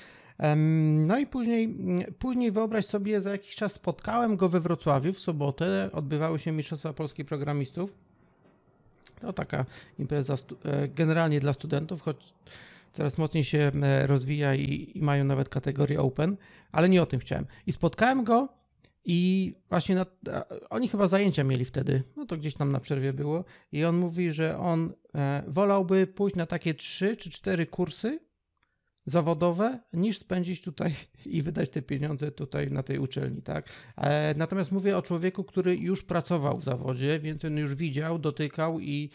No 1.08 1.20
i 1.20 1.28
później, 1.28 1.78
później 2.20 2.52
wyobraź 2.52 2.86
sobie, 2.86 3.22
za 3.22 3.32
jakiś 3.32 3.56
czas 3.56 3.74
spotkałem 3.74 4.38
go 4.38 4.50
we 4.50 4.60
Wrocławiu 4.60 5.14
w 5.14 5.20
sobotę, 5.20 5.90
odbywały 5.94 6.40
się 6.40 6.52
Mistrzostwa 6.52 6.94
Polskich 6.94 7.26
Programistów. 7.26 8.09
To 9.22 9.34
taka 9.34 9.66
impreza 10.00 10.36
e, 10.66 10.88
generalnie 10.88 11.40
dla 11.40 11.54
studentów, 11.54 12.02
choć 12.02 12.34
coraz 12.94 13.18
mocniej 13.18 13.44
się 13.44 13.72
e, 13.84 14.08
rozwija 14.08 14.56
i, 14.56 14.92
i 14.96 15.02
mają 15.02 15.24
nawet 15.24 15.50
kategorię 15.50 16.00
open, 16.00 16.38
ale 16.72 16.90
nie 16.90 17.02
o 17.02 17.06
tym 17.06 17.20
chciałem. 17.20 17.46
I 17.68 17.72
spotkałem 17.72 18.24
go 18.24 18.50
i 19.06 19.54
właśnie 19.70 19.96
na, 19.96 20.06
oni 20.70 20.88
chyba 20.88 21.08
zajęcia 21.08 21.44
mieli 21.44 21.66
wtedy, 21.66 22.04
no 22.18 22.26
to 22.26 22.38
gdzieś 22.38 22.54
tam 22.54 22.72
na 22.72 22.80
przerwie 22.80 23.14
było. 23.14 23.44
I 23.72 23.86
on 23.86 23.98
mówi, 23.98 24.32
że 24.32 24.58
on 24.58 24.94
e, 25.16 25.44
wolałby 25.48 26.08
pójść 26.08 26.36
na 26.36 26.46
takie 26.46 26.74
trzy 26.74 27.16
czy 27.16 27.30
cztery 27.30 27.66
kursy 27.66 28.20
zawodowe, 29.10 29.80
niż 29.94 30.20
spędzić 30.20 30.62
tutaj 30.62 30.96
i 31.26 31.42
wydać 31.42 31.70
te 31.70 31.82
pieniądze 31.82 32.32
tutaj 32.32 32.72
na 32.72 32.84
tej 32.84 33.00
uczelni, 33.00 33.42
tak? 33.42 33.70
E, 33.98 34.36
natomiast 34.38 34.72
mówię 34.72 34.98
o 34.98 35.02
człowieku, 35.02 35.44
który 35.44 35.78
już 35.78 36.04
pracował 36.04 36.58
w 36.58 36.64
zawodzie, 36.64 37.20
więc 37.20 37.46
on 37.46 37.58
już 37.58 37.76
widział, 37.76 38.20
dotykał 38.20 38.80
i 38.80 39.10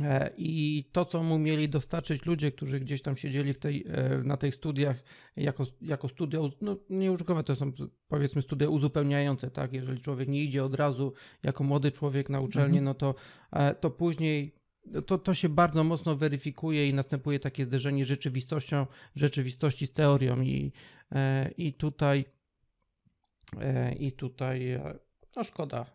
E, 0.00 0.30
I 0.36 0.84
to, 0.92 1.04
co 1.04 1.22
mu 1.22 1.38
mieli 1.38 1.68
dostarczyć 1.68 2.26
ludzie, 2.26 2.52
którzy 2.52 2.80
gdzieś 2.80 3.02
tam 3.02 3.16
siedzieli 3.16 3.54
w 3.54 3.58
tej, 3.58 3.84
e, 3.88 4.22
na 4.24 4.36
tych 4.36 4.54
studiach 4.54 5.04
jako, 5.36 5.66
jako 5.80 6.08
studia, 6.08 6.40
no 6.60 6.76
nieużytkowe 6.90 7.44
to 7.44 7.56
są 7.56 7.72
powiedzmy 8.08 8.42
studia 8.42 8.68
uzupełniające, 8.68 9.50
tak? 9.50 9.72
Jeżeli 9.72 10.00
człowiek 10.00 10.28
nie 10.28 10.44
idzie 10.44 10.64
od 10.64 10.74
razu 10.74 11.12
jako 11.42 11.64
młody 11.64 11.92
człowiek 11.92 12.28
na 12.28 12.40
uczelnię, 12.40 12.78
mhm. 12.78 12.84
no 12.84 12.94
to, 12.94 13.14
to 13.80 13.90
później 13.90 14.54
to, 15.06 15.18
to 15.18 15.34
się 15.34 15.48
bardzo 15.48 15.84
mocno 15.84 16.16
weryfikuje 16.16 16.88
i 16.88 16.94
następuje 16.94 17.40
takie 17.40 17.64
zderzenie 17.64 18.04
rzeczywistością, 18.04 18.86
rzeczywistości 19.16 19.86
z 19.86 19.92
teorią 19.92 20.40
i, 20.40 20.72
i 21.56 21.72
tutaj 21.74 22.24
i 23.98 24.12
tutaj 24.12 24.80
no 25.36 25.44
szkoda. 25.44 25.86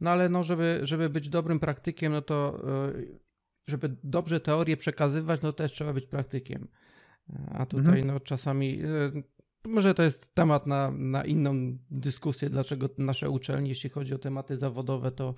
No 0.00 0.10
ale 0.10 0.28
no, 0.28 0.44
żeby, 0.44 0.80
żeby 0.82 1.10
być 1.10 1.28
dobrym 1.28 1.60
praktykiem, 1.60 2.12
no 2.12 2.22
to 2.22 2.62
żeby 3.70 3.96
dobrze 4.04 4.40
teorię 4.40 4.76
przekazywać, 4.76 5.42
no 5.42 5.52
też 5.52 5.72
trzeba 5.72 5.92
być 5.92 6.06
praktykiem. 6.06 6.68
A 7.50 7.66
tutaj 7.66 8.00
mhm. 8.00 8.06
no 8.06 8.20
czasami, 8.20 8.82
e, 8.82 9.22
może 9.64 9.94
to 9.94 10.02
jest 10.02 10.34
temat 10.34 10.66
na, 10.66 10.90
na 10.90 11.24
inną 11.24 11.78
dyskusję, 11.90 12.50
dlaczego 12.50 12.88
nasze 12.98 13.30
uczelnie, 13.30 13.68
jeśli 13.68 13.90
chodzi 13.90 14.14
o 14.14 14.18
tematy 14.18 14.58
zawodowe, 14.58 15.12
to 15.12 15.34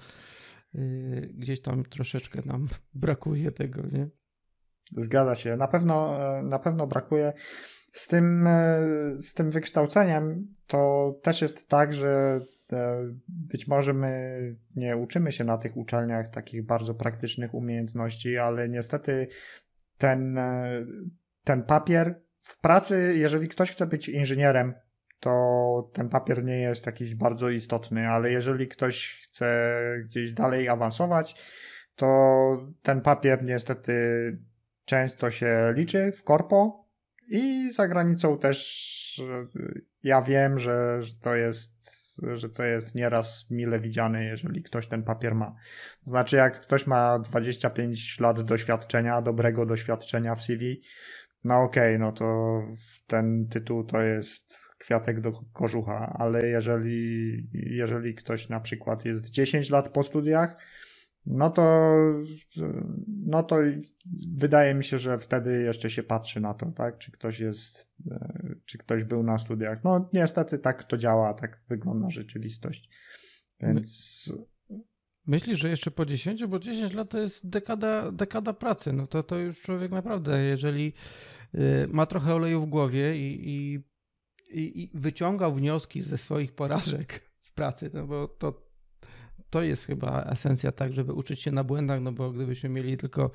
gdzieś 1.34 1.60
tam 1.62 1.84
troszeczkę 1.84 2.42
nam 2.44 2.68
brakuje 2.94 3.52
tego, 3.52 3.82
nie? 3.82 4.08
Zgadza 4.96 5.34
się. 5.34 5.56
Na 5.56 5.68
pewno, 5.68 6.18
e, 6.38 6.42
na 6.42 6.58
pewno 6.58 6.86
brakuje. 6.86 7.32
Z 7.92 8.08
tym, 8.08 8.48
z 9.16 9.34
tym 9.34 9.50
wykształceniem 9.50 10.54
to 10.66 11.12
też 11.22 11.42
jest 11.42 11.68
tak, 11.68 11.94
że 11.94 12.40
być 13.28 13.68
może 13.68 13.94
my 13.94 14.38
nie 14.76 14.96
uczymy 14.96 15.32
się 15.32 15.44
na 15.44 15.58
tych 15.58 15.76
uczelniach 15.76 16.28
takich 16.28 16.66
bardzo 16.66 16.94
praktycznych 16.94 17.54
umiejętności, 17.54 18.38
ale 18.38 18.68
niestety 18.68 19.28
ten, 19.98 20.38
ten 21.44 21.62
papier 21.62 22.22
w 22.40 22.60
pracy, 22.60 23.14
jeżeli 23.16 23.48
ktoś 23.48 23.72
chce 23.72 23.86
być 23.86 24.08
inżynierem, 24.08 24.74
to 25.22 25.90
ten 25.92 26.08
papier 26.08 26.44
nie 26.44 26.58
jest 26.58 26.86
jakiś 26.86 27.14
bardzo 27.14 27.50
istotny, 27.50 28.08
ale 28.08 28.30
jeżeli 28.30 28.68
ktoś 28.68 29.20
chce 29.22 29.78
gdzieś 30.04 30.32
dalej 30.32 30.68
awansować, 30.68 31.34
to 31.96 32.72
ten 32.82 33.00
papier 33.00 33.44
niestety 33.44 33.92
często 34.84 35.30
się 35.30 35.72
liczy 35.76 36.12
w 36.12 36.24
korpo 36.24 36.88
i 37.28 37.70
za 37.70 37.88
granicą 37.88 38.38
też 38.38 39.22
ja 40.02 40.22
wiem, 40.22 40.58
że, 40.58 41.02
że 41.02 41.14
to 41.14 41.34
jest 41.34 41.82
że 42.34 42.48
to 42.48 42.62
jest 42.62 42.94
nieraz 42.94 43.50
mile 43.50 43.80
widziane, 43.80 44.24
jeżeli 44.24 44.62
ktoś 44.62 44.86
ten 44.86 45.02
papier 45.02 45.34
ma. 45.34 45.54
To 46.04 46.10
znaczy, 46.10 46.36
jak 46.36 46.60
ktoś 46.60 46.86
ma 46.86 47.18
25 47.18 48.20
lat 48.20 48.40
doświadczenia, 48.40 49.22
dobrego 49.22 49.66
doświadczenia 49.66 50.34
w 50.34 50.42
CV, 50.42 50.82
no 51.44 51.62
okej, 51.62 51.96
okay, 51.96 51.98
no 51.98 52.12
to 52.12 52.60
ten 53.06 53.48
tytuł 53.48 53.84
to 53.84 54.02
jest 54.02 54.68
kwiatek 54.78 55.20
do 55.20 55.32
kożucha, 55.52 56.16
ale 56.18 56.46
jeżeli, 56.46 57.36
jeżeli 57.52 58.14
ktoś 58.14 58.48
na 58.48 58.60
przykład 58.60 59.04
jest 59.04 59.30
10 59.30 59.70
lat 59.70 59.88
po 59.88 60.02
studiach, 60.02 60.56
no 61.26 61.50
to, 61.50 61.92
no 63.26 63.42
to 63.42 63.56
wydaje 64.34 64.74
mi 64.74 64.84
się, 64.84 64.98
że 64.98 65.18
wtedy 65.18 65.62
jeszcze 65.62 65.90
się 65.90 66.02
patrzy 66.02 66.40
na 66.40 66.54
to, 66.54 66.66
tak? 66.66 66.98
Czy 66.98 67.12
ktoś 67.12 67.40
jest, 67.40 67.92
e, 68.10 68.54
czy 68.64 68.78
ktoś 68.78 69.04
był 69.04 69.22
na 69.22 69.38
studiach. 69.38 69.84
No 69.84 70.10
niestety 70.12 70.58
tak 70.58 70.84
to 70.84 70.96
działa, 70.96 71.34
tak 71.34 71.62
wygląda 71.68 72.10
rzeczywistość. 72.10 72.90
Więc. 73.60 74.32
Myślisz, 75.26 75.58
że 75.58 75.68
jeszcze 75.68 75.90
po 75.90 76.06
10, 76.06 76.46
bo 76.46 76.58
10 76.58 76.94
lat 76.94 77.10
to 77.10 77.18
jest 77.18 77.48
dekada, 77.48 78.12
dekada 78.12 78.52
pracy. 78.52 78.92
No 78.92 79.06
to, 79.06 79.22
to 79.22 79.38
już 79.38 79.62
człowiek 79.62 79.92
naprawdę, 79.92 80.44
jeżeli 80.44 80.92
y, 81.54 81.88
ma 81.88 82.06
trochę 82.06 82.34
oleju 82.34 82.60
w 82.60 82.66
głowie 82.66 83.16
i, 83.16 83.48
i, 83.50 83.82
i, 84.82 84.90
wyciągał 84.94 85.54
wnioski 85.54 86.00
ze 86.00 86.18
swoich 86.18 86.52
porażek 86.52 87.30
w 87.40 87.52
pracy, 87.52 87.90
no 87.94 88.06
bo 88.06 88.28
to, 88.28 88.62
to 89.50 89.62
jest 89.62 89.84
chyba 89.84 90.22
esencja 90.22 90.72
tak, 90.72 90.92
żeby 90.92 91.12
uczyć 91.12 91.42
się 91.42 91.52
na 91.52 91.64
błędach, 91.64 92.00
no 92.00 92.12
bo 92.12 92.30
gdybyśmy 92.30 92.68
mieli 92.68 92.96
tylko 92.96 93.30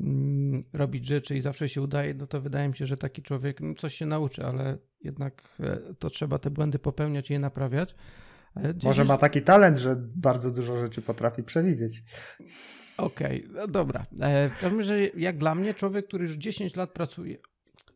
mm, 0.00 0.64
robić 0.72 1.06
rzeczy 1.06 1.36
i 1.36 1.40
zawsze 1.40 1.68
się 1.68 1.82
udaje, 1.82 2.14
no 2.14 2.26
to 2.26 2.40
wydaje 2.40 2.68
mi 2.68 2.76
się, 2.76 2.86
że 2.86 2.96
taki 2.96 3.22
człowiek 3.22 3.60
no, 3.60 3.74
coś 3.74 3.94
się 3.94 4.06
nauczy, 4.06 4.46
ale 4.46 4.78
jednak 5.00 5.58
e, 5.60 5.94
to 5.94 6.10
trzeba 6.10 6.38
te 6.38 6.50
błędy 6.50 6.78
popełniać 6.78 7.30
i 7.30 7.32
je 7.32 7.38
naprawiać. 7.38 7.94
Może 8.82 9.04
ma 9.04 9.16
taki 9.16 9.42
talent, 9.42 9.78
że 9.78 9.96
bardzo 10.16 10.50
dużo 10.50 10.76
rzeczy 10.76 11.02
potrafi 11.02 11.42
przewidzieć. 11.42 12.02
Okej, 12.96 13.44
okay, 13.44 13.60
no 13.60 13.66
dobra. 13.66 14.06
E, 14.20 14.48
w 14.48 14.60
każdym 14.60 14.78
razie, 14.78 15.10
jak 15.16 15.38
dla 15.38 15.54
mnie, 15.54 15.74
człowiek, 15.74 16.06
który 16.06 16.24
już 16.24 16.36
10 16.36 16.76
lat 16.76 16.90
pracuje, 16.90 17.36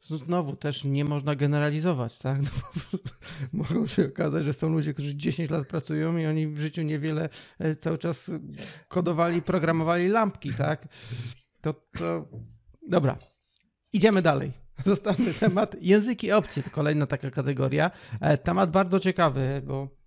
znowu 0.00 0.56
też 0.56 0.84
nie 0.84 1.04
można 1.04 1.36
generalizować, 1.36 2.18
tak? 2.18 2.38
No, 3.52 3.64
mogą 3.64 3.86
się 3.86 4.06
okazać, 4.06 4.44
że 4.44 4.52
są 4.52 4.68
ludzie, 4.68 4.92
którzy 4.92 5.16
10 5.16 5.50
lat 5.50 5.66
pracują 5.66 6.16
i 6.16 6.26
oni 6.26 6.48
w 6.48 6.58
życiu 6.58 6.82
niewiele 6.82 7.28
e, 7.58 7.76
cały 7.76 7.98
czas 7.98 8.30
kodowali, 8.88 9.42
programowali 9.42 10.08
lampki, 10.08 10.54
tak? 10.54 10.88
To, 11.60 11.74
to... 11.98 12.28
Dobra, 12.88 13.16
idziemy 13.92 14.22
dalej. 14.22 14.52
Zostawmy 14.86 15.34
temat. 15.34 15.76
Języki 15.80 16.32
opcje 16.32 16.62
to 16.62 16.70
kolejna 16.70 17.06
taka 17.06 17.30
kategoria. 17.30 17.90
E, 18.20 18.38
temat 18.38 18.70
bardzo 18.70 19.00
ciekawy, 19.00 19.62
bo 19.66 20.01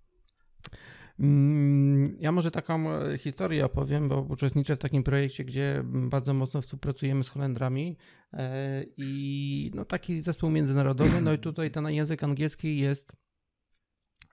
ja 2.18 2.32
może 2.32 2.50
taką 2.50 2.90
e, 2.90 3.18
historię 3.18 3.64
opowiem, 3.64 4.08
bo 4.08 4.20
uczestniczę 4.20 4.76
w 4.76 4.78
takim 4.78 5.02
projekcie, 5.02 5.44
gdzie 5.44 5.82
bardzo 5.84 6.34
mocno 6.34 6.62
współpracujemy 6.62 7.24
z 7.24 7.28
Holendrami 7.28 7.96
e, 8.32 8.84
i 8.96 9.70
no 9.74 9.84
taki 9.84 10.20
zespół 10.20 10.50
międzynarodowy, 10.50 11.20
no 11.20 11.32
i 11.32 11.38
tutaj 11.38 11.70
ten 11.70 11.90
język 11.90 12.24
angielski 12.24 12.78
jest 12.78 13.16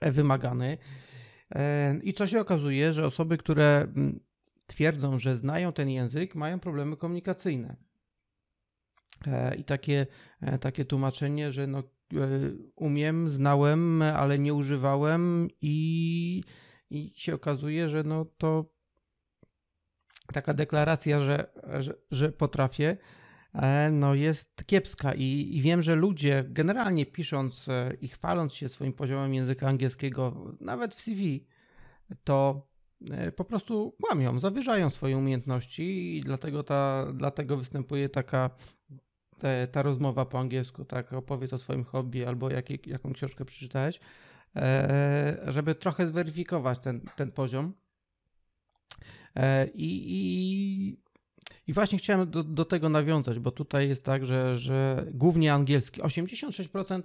wymagany. 0.01 0.77
E, 1.55 1.99
I 2.03 2.13
co 2.13 2.27
się 2.27 2.41
okazuje, 2.41 2.93
że 2.93 3.05
osoby, 3.05 3.37
które 3.37 3.81
mm, 3.81 4.19
twierdzą, 4.67 5.19
że 5.19 5.37
znają 5.37 5.73
ten 5.73 5.89
język, 5.89 6.35
mają 6.35 6.59
problemy 6.59 6.97
komunikacyjne. 6.97 7.75
I 9.57 9.63
takie, 9.63 10.07
takie 10.59 10.85
tłumaczenie, 10.85 11.51
że 11.51 11.67
no, 11.67 11.83
umiem, 12.75 13.29
znałem, 13.29 14.01
ale 14.01 14.39
nie 14.39 14.53
używałem 14.53 15.47
i 15.61 16.43
i 16.93 17.11
się 17.15 17.33
okazuje, 17.33 17.89
że 17.89 18.03
no 18.03 18.25
to 18.37 18.73
taka 20.33 20.53
deklaracja, 20.53 21.19
że, 21.19 21.47
że, 21.79 21.93
że 22.11 22.31
potrafię, 22.31 22.97
e, 23.53 23.91
no 23.91 24.15
jest 24.15 24.65
kiepska. 24.65 25.13
I, 25.13 25.49
i 25.53 25.61
wiem, 25.61 25.81
że 25.81 25.95
ludzie 25.95 26.45
generalnie 26.47 27.05
pisząc 27.05 27.69
e, 27.69 27.93
i 28.01 28.07
chwaląc 28.07 28.53
się 28.53 28.69
swoim 28.69 28.93
poziomem 28.93 29.33
języka 29.33 29.67
angielskiego, 29.67 30.55
nawet 30.59 30.95
w 30.95 31.01
CV, 31.01 31.47
to 32.23 32.67
po 33.35 33.45
prostu 33.45 33.95
łamią, 34.09 34.39
zawyżają 34.39 34.89
swoje 34.89 35.17
umiejętności 35.17 36.17
i 36.17 36.21
dlatego, 36.21 36.63
ta, 36.63 37.07
dlatego 37.13 37.57
występuje 37.57 38.09
taka 38.09 38.49
te, 39.39 39.67
ta 39.67 39.81
rozmowa 39.81 40.25
po 40.25 40.39
angielsku, 40.39 40.85
tak, 40.85 41.13
opowiedz 41.13 41.53
o 41.53 41.57
swoim 41.57 41.83
hobby 41.83 42.25
albo 42.25 42.49
jak, 42.49 42.87
jaką 42.87 43.13
książkę 43.13 43.45
przeczytałeś, 43.45 43.99
e, 44.55 45.43
żeby 45.47 45.75
trochę 45.75 46.07
zweryfikować 46.07 46.79
ten, 46.79 47.01
ten 47.15 47.31
poziom. 47.31 47.73
E, 49.35 49.67
i, 49.67 50.13
i, 50.15 50.97
I 51.67 51.73
właśnie 51.73 51.97
chciałem 51.97 52.31
do, 52.31 52.43
do 52.43 52.65
tego 52.65 52.89
nawiązać, 52.89 53.39
bo 53.39 53.51
tutaj 53.51 53.89
jest 53.89 54.05
tak, 54.05 54.25
że, 54.25 54.59
że 54.59 55.05
głównie 55.11 55.53
angielski. 55.53 56.01
86%, 56.01 57.01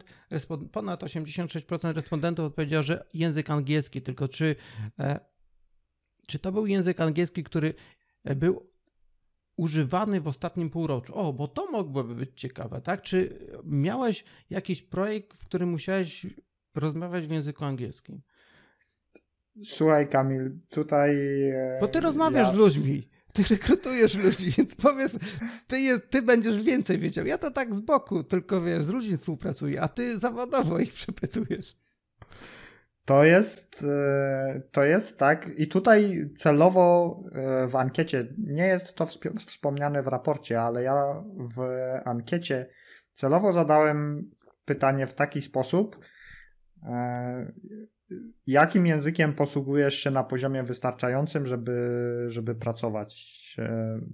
ponad 0.73 1.03
86% 1.03 1.93
respondentów 1.93 2.47
odpowiedziało, 2.47 2.83
że 2.83 3.07
język 3.15 3.51
angielski, 3.51 4.03
tylko 4.03 4.29
czy, 4.29 4.57
e, 4.99 5.21
czy 6.27 6.39
to 6.39 6.53
był 6.53 6.67
język 6.67 7.01
angielski, 7.01 7.45
który 7.45 7.75
był 8.25 8.68
używany 9.59 10.21
w 10.21 10.29
ostatnim 10.29 10.71
półroczu. 10.71 11.15
O, 11.15 11.33
bo 11.33 11.49
to 11.49 11.71
mogłoby 11.71 12.15
być 12.15 12.31
ciekawe, 12.41 12.81
tak? 12.81 13.03
Czy 13.03 13.39
miałeś 13.65 14.25
jakiś 14.51 14.83
projekt, 14.83 15.35
w 15.35 15.47
którym 15.47 15.69
musiałeś 15.69 16.27
rozmawiać 16.75 17.27
w 17.27 17.31
języku 17.31 17.65
angielskim? 17.65 18.21
Słuchaj, 19.65 20.09
Kamil, 20.09 20.59
tutaj. 20.69 21.43
E, 21.51 21.79
bo 21.81 21.89
ty 21.89 22.01
rozmawiasz 22.01 22.47
ja... 22.47 22.55
z 22.55 22.57
ludźmi. 22.57 23.09
Ty 23.33 23.43
rekrutujesz 23.51 24.15
ludzi, 24.15 24.51
więc 24.59 24.75
powiedz, 24.75 25.19
ty, 25.67 25.81
jest, 25.81 26.11
ty 26.11 26.23
będziesz 26.23 26.63
więcej 26.63 26.99
wiedział. 26.99 27.27
Ja 27.27 27.39
to 27.39 27.51
tak 27.51 27.75
z 27.75 27.81
boku, 27.81 28.25
tylko 28.25 28.63
wiesz, 28.63 28.85
z 28.85 28.91
ludźmi 28.91 29.17
współpracuję, 29.17 29.83
a 29.83 29.89
ty 29.89 30.19
zawodowo 30.19 30.79
ich 30.79 30.93
przepytujesz. 30.93 31.77
To 33.09 33.25
jest, 33.25 33.85
e, 33.89 34.63
to 34.73 34.85
jest 34.85 35.19
tak, 35.19 35.51
i 35.57 35.69
tutaj 35.69 36.31
celowo 36.37 37.21
e, 37.33 37.69
w 37.69 37.77
ankiecie, 37.77 38.35
nie 38.39 38.67
jest 38.67 38.95
to 38.95 39.07
wspomniane 39.47 40.03
w 40.03 40.07
raporcie, 40.07 40.61
ale 40.61 40.83
ja 40.83 41.25
w 41.57 41.61
ankiecie 42.05 42.67
celowo 43.13 43.53
zadałem 43.53 44.31
pytanie 44.65 45.07
w 45.07 45.15
taki 45.15 45.43
sposób, 45.43 45.99
e, 46.83 47.53
jakim 48.47 48.87
językiem 48.87 49.35
posługujesz 49.35 49.95
się 49.95 50.11
na 50.11 50.25
poziomie 50.25 50.63
wystarczającym, 50.63 51.47
żeby, 51.47 52.25
żeby 52.27 52.55
pracować 52.55 53.39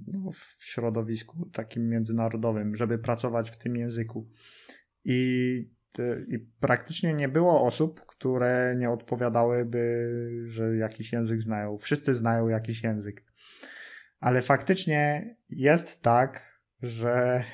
no, 0.07 0.31
w 0.33 0.65
środowisku 0.65 1.51
takim 1.53 1.89
międzynarodowym, 1.89 2.77
żeby 2.77 2.99
pracować 2.99 3.51
w 3.51 3.57
tym 3.57 3.77
języku. 3.77 4.31
I 5.05 5.74
i 6.29 6.39
praktycznie 6.39 7.15
nie 7.15 7.29
było 7.29 7.67
osób, 7.67 8.07
które 8.07 8.75
nie 8.79 8.91
odpowiadałyby, 8.91 10.11
że 10.47 10.77
jakiś 10.77 11.13
język 11.13 11.43
znają. 11.43 11.79
Wszyscy 11.79 12.15
znają 12.15 12.49
jakiś 12.49 12.83
język. 12.83 13.25
Ale 14.21 14.43
faktycznie 14.43 15.37
jest 15.49 16.03
tak, 16.03 16.61
że 16.83 17.45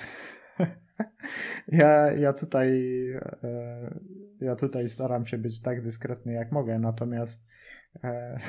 ja, 1.69 2.13
ja 2.13 2.33
tutaj 2.33 2.81
e, 3.43 3.95
ja 4.41 4.57
tutaj 4.57 4.89
staram 4.89 5.27
się 5.27 5.39
być 5.39 5.63
tak 5.63 5.83
dyskretny 5.83 6.33
jak 6.33 6.53
mogę, 6.53 6.79
natomiast 6.79 7.47
e, 8.05 8.41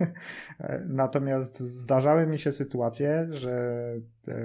natomiast 1.02 1.60
zdarzały 1.60 2.26
mi 2.26 2.38
się 2.38 2.52
sytuacje, 2.52 3.26
że, 3.30 3.82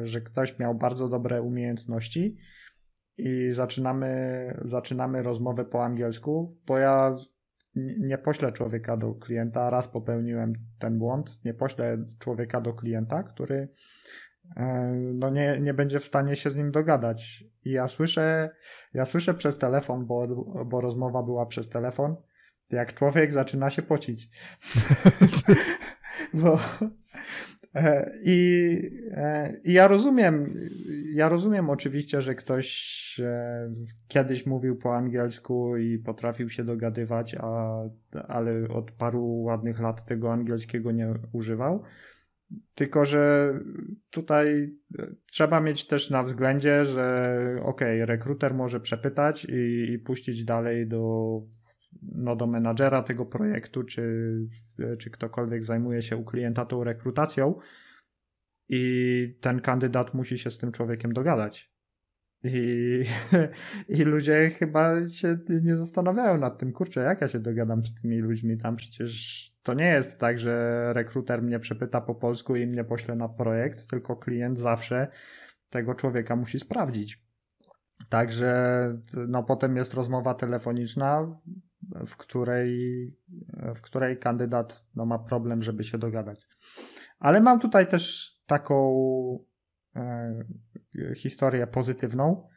że 0.03 0.21
ktoś 0.21 0.59
miał 0.59 0.75
bardzo 0.75 1.09
dobre 1.09 1.41
umiejętności, 1.41 2.37
i 3.23 3.53
zaczynamy, 3.53 4.09
zaczynamy 4.65 5.23
rozmowę 5.23 5.65
po 5.65 5.83
angielsku, 5.83 6.57
bo 6.67 6.77
ja 6.77 7.15
nie 7.75 8.17
poślę 8.17 8.51
człowieka 8.51 8.97
do 8.97 9.13
klienta. 9.15 9.69
Raz 9.69 9.87
popełniłem 9.87 10.53
ten 10.79 10.97
błąd. 10.97 11.45
Nie 11.45 11.53
poślę 11.53 12.05
człowieka 12.19 12.61
do 12.61 12.73
klienta, 12.73 13.23
który 13.23 13.67
e, 14.57 14.93
no 15.13 15.29
nie, 15.29 15.59
nie 15.61 15.73
będzie 15.73 15.99
w 15.99 16.05
stanie 16.05 16.35
się 16.35 16.49
z 16.49 16.57
nim 16.57 16.71
dogadać. 16.71 17.43
I 17.65 17.71
ja 17.71 17.87
słyszę, 17.87 18.49
ja 18.93 19.05
słyszę 19.05 19.33
przez 19.33 19.57
telefon, 19.57 20.05
bo, 20.05 20.27
bo 20.65 20.81
rozmowa 20.81 21.23
była 21.23 21.45
przez 21.45 21.69
telefon, 21.69 22.15
jak 22.71 22.93
człowiek 22.93 23.33
zaczyna 23.33 23.69
się 23.69 23.81
pocić. 23.81 24.29
bo, 26.33 26.59
I, 28.23 28.79
e, 29.11 29.57
I, 29.63 29.73
ja 29.73 29.87
rozumiem, 29.87 30.59
ja 31.13 31.29
rozumiem 31.29 31.69
oczywiście, 31.69 32.21
że 32.21 32.35
ktoś 32.35 33.19
e, 33.23 33.69
kiedyś 34.07 34.45
mówił 34.45 34.75
po 34.75 34.95
angielsku 34.95 35.77
i 35.77 35.99
potrafił 35.99 36.49
się 36.49 36.63
dogadywać, 36.63 37.35
a, 37.39 37.81
ale 38.27 38.67
od 38.67 38.91
paru 38.91 39.41
ładnych 39.41 39.79
lat 39.79 40.05
tego 40.05 40.33
angielskiego 40.33 40.91
nie 40.91 41.13
używał. 41.33 41.83
Tylko, 42.75 43.05
że 43.05 43.53
tutaj 44.09 44.75
trzeba 45.25 45.61
mieć 45.61 45.87
też 45.87 46.09
na 46.09 46.23
względzie, 46.23 46.85
że 46.85 47.37
okay, 47.63 48.05
rekruter 48.05 48.53
może 48.53 48.79
przepytać 48.79 49.45
i, 49.45 49.91
i 49.93 49.99
puścić 49.99 50.43
dalej 50.43 50.87
do 50.87 51.41
no, 52.01 52.35
do 52.35 52.47
menadżera 52.47 53.03
tego 53.03 53.25
projektu, 53.25 53.83
czy, 53.83 54.35
czy 54.99 55.09
ktokolwiek 55.09 55.63
zajmuje 55.63 56.01
się 56.01 56.17
u 56.17 56.25
klienta 56.25 56.65
tą 56.65 56.83
rekrutacją 56.83 57.55
i 58.69 59.37
ten 59.41 59.59
kandydat 59.59 60.13
musi 60.13 60.37
się 60.37 60.51
z 60.51 60.57
tym 60.57 60.71
człowiekiem 60.71 61.13
dogadać. 61.13 61.71
I, 62.43 63.03
I 63.99 64.03
ludzie 64.03 64.49
chyba 64.49 65.07
się 65.07 65.37
nie 65.63 65.77
zastanawiają 65.77 66.37
nad 66.37 66.57
tym, 66.57 66.73
kurczę, 66.73 67.01
jak 67.01 67.21
ja 67.21 67.27
się 67.27 67.39
dogadam 67.39 67.85
z 67.85 68.01
tymi 68.01 68.19
ludźmi 68.19 68.57
tam, 68.57 68.75
przecież 68.75 69.41
to 69.63 69.73
nie 69.73 69.87
jest 69.87 70.19
tak, 70.19 70.39
że 70.39 70.85
rekruter 70.93 71.43
mnie 71.43 71.59
przepyta 71.59 72.01
po 72.01 72.15
polsku 72.15 72.55
i 72.55 72.67
mnie 72.67 72.83
pośle 72.83 73.15
na 73.15 73.29
projekt, 73.29 73.87
tylko 73.87 74.15
klient 74.15 74.59
zawsze 74.59 75.07
tego 75.69 75.95
człowieka 75.95 76.35
musi 76.35 76.59
sprawdzić. 76.59 77.23
Także 78.09 78.53
no 79.27 79.43
potem 79.43 79.75
jest 79.75 79.93
rozmowa 79.93 80.33
telefoniczna, 80.33 81.35
w 82.05 82.17
której, 82.17 82.71
w 83.75 83.81
której 83.81 84.19
kandydat 84.19 84.85
no, 84.95 85.05
ma 85.05 85.19
problem, 85.19 85.61
żeby 85.61 85.83
się 85.83 85.97
dogadać. 85.97 86.47
Ale 87.19 87.41
mam 87.41 87.59
tutaj 87.59 87.87
też 87.87 88.31
taką 88.45 88.93
e, 89.95 90.43
historię 91.15 91.67
pozytywną, 91.67 92.47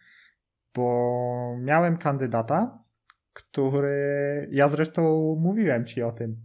bo 0.75 1.57
miałem 1.61 1.97
kandydata, 1.97 2.85
który. 3.33 4.49
Ja 4.51 4.68
zresztą 4.68 5.03
mówiłem 5.40 5.85
ci 5.85 6.03
o 6.03 6.12
tym. 6.12 6.37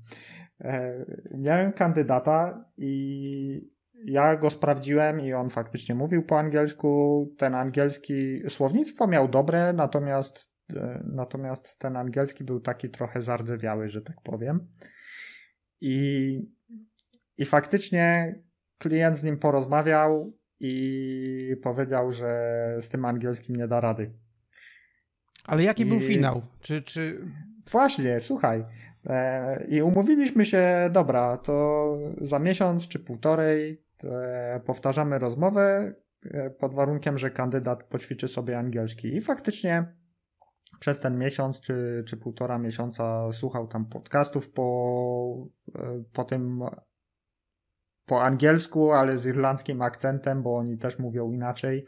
E, 0.62 1.06
miałem 1.38 1.74
kandydata 1.74 2.66
i 2.78 3.70
ja 4.06 4.36
go 4.36 4.50
sprawdziłem 4.50 5.22
i 5.22 5.34
on 5.34 5.50
faktycznie 5.50 5.96
mówił 5.96 6.24
po 6.24 6.40
angielsku. 6.40 7.28
Ten 7.38 7.56
angielski 7.56 8.42
słownictwo 8.50 9.08
miał 9.08 9.28
dobre, 9.28 9.74
natomiast 9.74 10.59
natomiast 11.04 11.80
ten 11.80 11.98
angielski 11.98 12.44
był 12.44 12.60
taki 12.60 12.90
trochę 12.90 13.22
zardzewiały, 13.22 13.90
że 13.90 14.02
tak 14.02 14.22
powiem. 14.22 14.68
I, 15.82 16.40
i 17.38 17.46
faktycznie 17.46 18.36
klient 18.78 19.18
z 19.18 19.24
nim 19.24 19.38
porozmawiał 19.38 20.34
i 20.60 21.56
powiedział, 21.64 22.12
że 22.12 22.76
z 22.80 22.90
tym 22.90 23.06
angielskim 23.06 23.56
nie 23.56 23.68
da 23.68 23.80
rady. 23.80 24.14
Ale 25.46 25.64
jaki 25.64 25.84
I... 25.84 25.86
był 25.86 26.00
finał? 26.00 26.42
Czy, 26.62 26.82
czy... 26.82 27.22
Właśnie, 27.72 28.20
słuchaj. 28.20 28.66
E, 29.06 29.66
I 29.68 29.82
umówiliśmy 29.82 30.46
się, 30.46 30.90
dobra, 30.92 31.38
to 31.38 31.98
za 32.22 32.40
miesiąc 32.40 32.88
czy 32.88 33.00
półtorej 33.00 33.84
e, 34.04 34.62
powtarzamy 34.66 35.20
rozmowę 35.20 35.94
pod 36.60 36.74
warunkiem, 36.74 37.18
że 37.18 37.32
kandydat 37.32 37.84
poćwiczy 37.84 38.28
sobie 38.28 38.60
angielski. 38.60 39.16
I 39.16 39.22
faktycznie 39.22 39.99
przez 40.80 41.00
ten 41.00 41.18
miesiąc 41.18 41.60
czy, 41.60 42.04
czy 42.08 42.18
półtora 42.18 42.58
miesiąca 42.58 43.32
słuchał 43.32 43.68
tam 43.68 43.86
podcastów 43.86 44.52
po, 44.52 45.48
e, 45.76 46.04
po 46.14 46.24
tym 46.24 46.62
po 48.06 48.24
angielsku, 48.24 48.92
ale 48.92 49.18
z 49.18 49.26
irlandzkim 49.26 49.82
akcentem, 49.82 50.44
bo 50.44 50.56
oni 50.56 50.78
też 50.78 51.00
mówią 51.00 51.32
inaczej. 51.32 51.86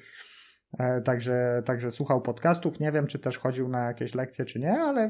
E, 0.80 1.02
także, 1.02 1.62
także 1.66 1.92
słuchał 1.92 2.22
podcastów. 2.22 2.80
Nie 2.80 2.92
wiem, 2.92 3.08
czy 3.08 3.20
też 3.20 3.38
chodził 3.38 3.68
na 3.68 3.86
jakieś 3.86 4.16
lekcje, 4.16 4.46
czy 4.46 4.60
nie, 4.60 4.74
ale 4.74 5.10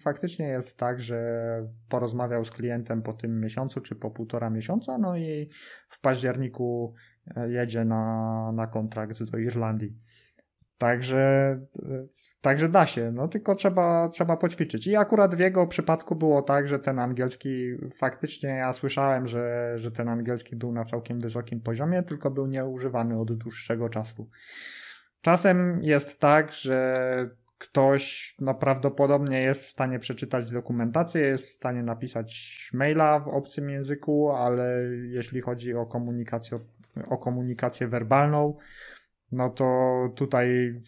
faktycznie 0.00 0.48
jest 0.48 0.78
tak, 0.78 1.00
że 1.00 1.62
porozmawiał 1.88 2.44
z 2.44 2.50
klientem 2.50 3.02
po 3.02 3.12
tym 3.12 3.40
miesiącu, 3.40 3.80
czy 3.80 3.94
po 3.94 4.10
półtora 4.10 4.50
miesiąca, 4.50 4.98
no 4.98 5.16
i 5.16 5.50
w 5.88 6.00
październiku 6.00 6.94
e, 7.36 7.50
jedzie 7.50 7.84
na, 7.84 8.52
na 8.52 8.66
kontrakt 8.66 9.22
do 9.22 9.38
Irlandii. 9.38 9.98
Także, 10.78 11.58
także 12.40 12.68
da 12.68 12.86
się, 12.86 13.12
no 13.12 13.28
tylko 13.28 13.54
trzeba, 13.54 14.08
trzeba 14.08 14.36
poćwiczyć. 14.36 14.86
I 14.86 14.96
akurat 14.96 15.34
w 15.34 15.38
jego 15.38 15.66
przypadku 15.66 16.16
było 16.16 16.42
tak, 16.42 16.68
że 16.68 16.78
ten 16.78 16.98
angielski, 16.98 17.76
faktycznie 17.94 18.48
ja 18.48 18.72
słyszałem, 18.72 19.26
że, 19.26 19.72
że 19.76 19.90
ten 19.90 20.08
angielski 20.08 20.56
był 20.56 20.72
na 20.72 20.84
całkiem 20.84 21.20
wysokim 21.20 21.60
poziomie, 21.60 22.02
tylko 22.02 22.30
był 22.30 22.46
nieużywany 22.46 23.20
od 23.20 23.32
dłuższego 23.32 23.88
czasu. 23.88 24.28
Czasem 25.20 25.82
jest 25.82 26.20
tak, 26.20 26.52
że 26.52 26.96
ktoś 27.58 28.34
no, 28.40 28.54
prawdopodobnie 28.54 29.42
jest 29.42 29.64
w 29.64 29.70
stanie 29.70 29.98
przeczytać 29.98 30.50
dokumentację, 30.50 31.20
jest 31.20 31.46
w 31.46 31.50
stanie 31.50 31.82
napisać 31.82 32.70
maila 32.74 33.20
w 33.20 33.28
obcym 33.28 33.70
języku, 33.70 34.30
ale 34.30 34.82
jeśli 35.08 35.40
chodzi 35.40 35.74
o 35.74 35.86
komunikację, 35.86 36.58
o 37.08 37.18
komunikację 37.18 37.88
werbalną, 37.88 38.56
no 39.32 39.50
to 39.50 40.08
tutaj 40.16 40.80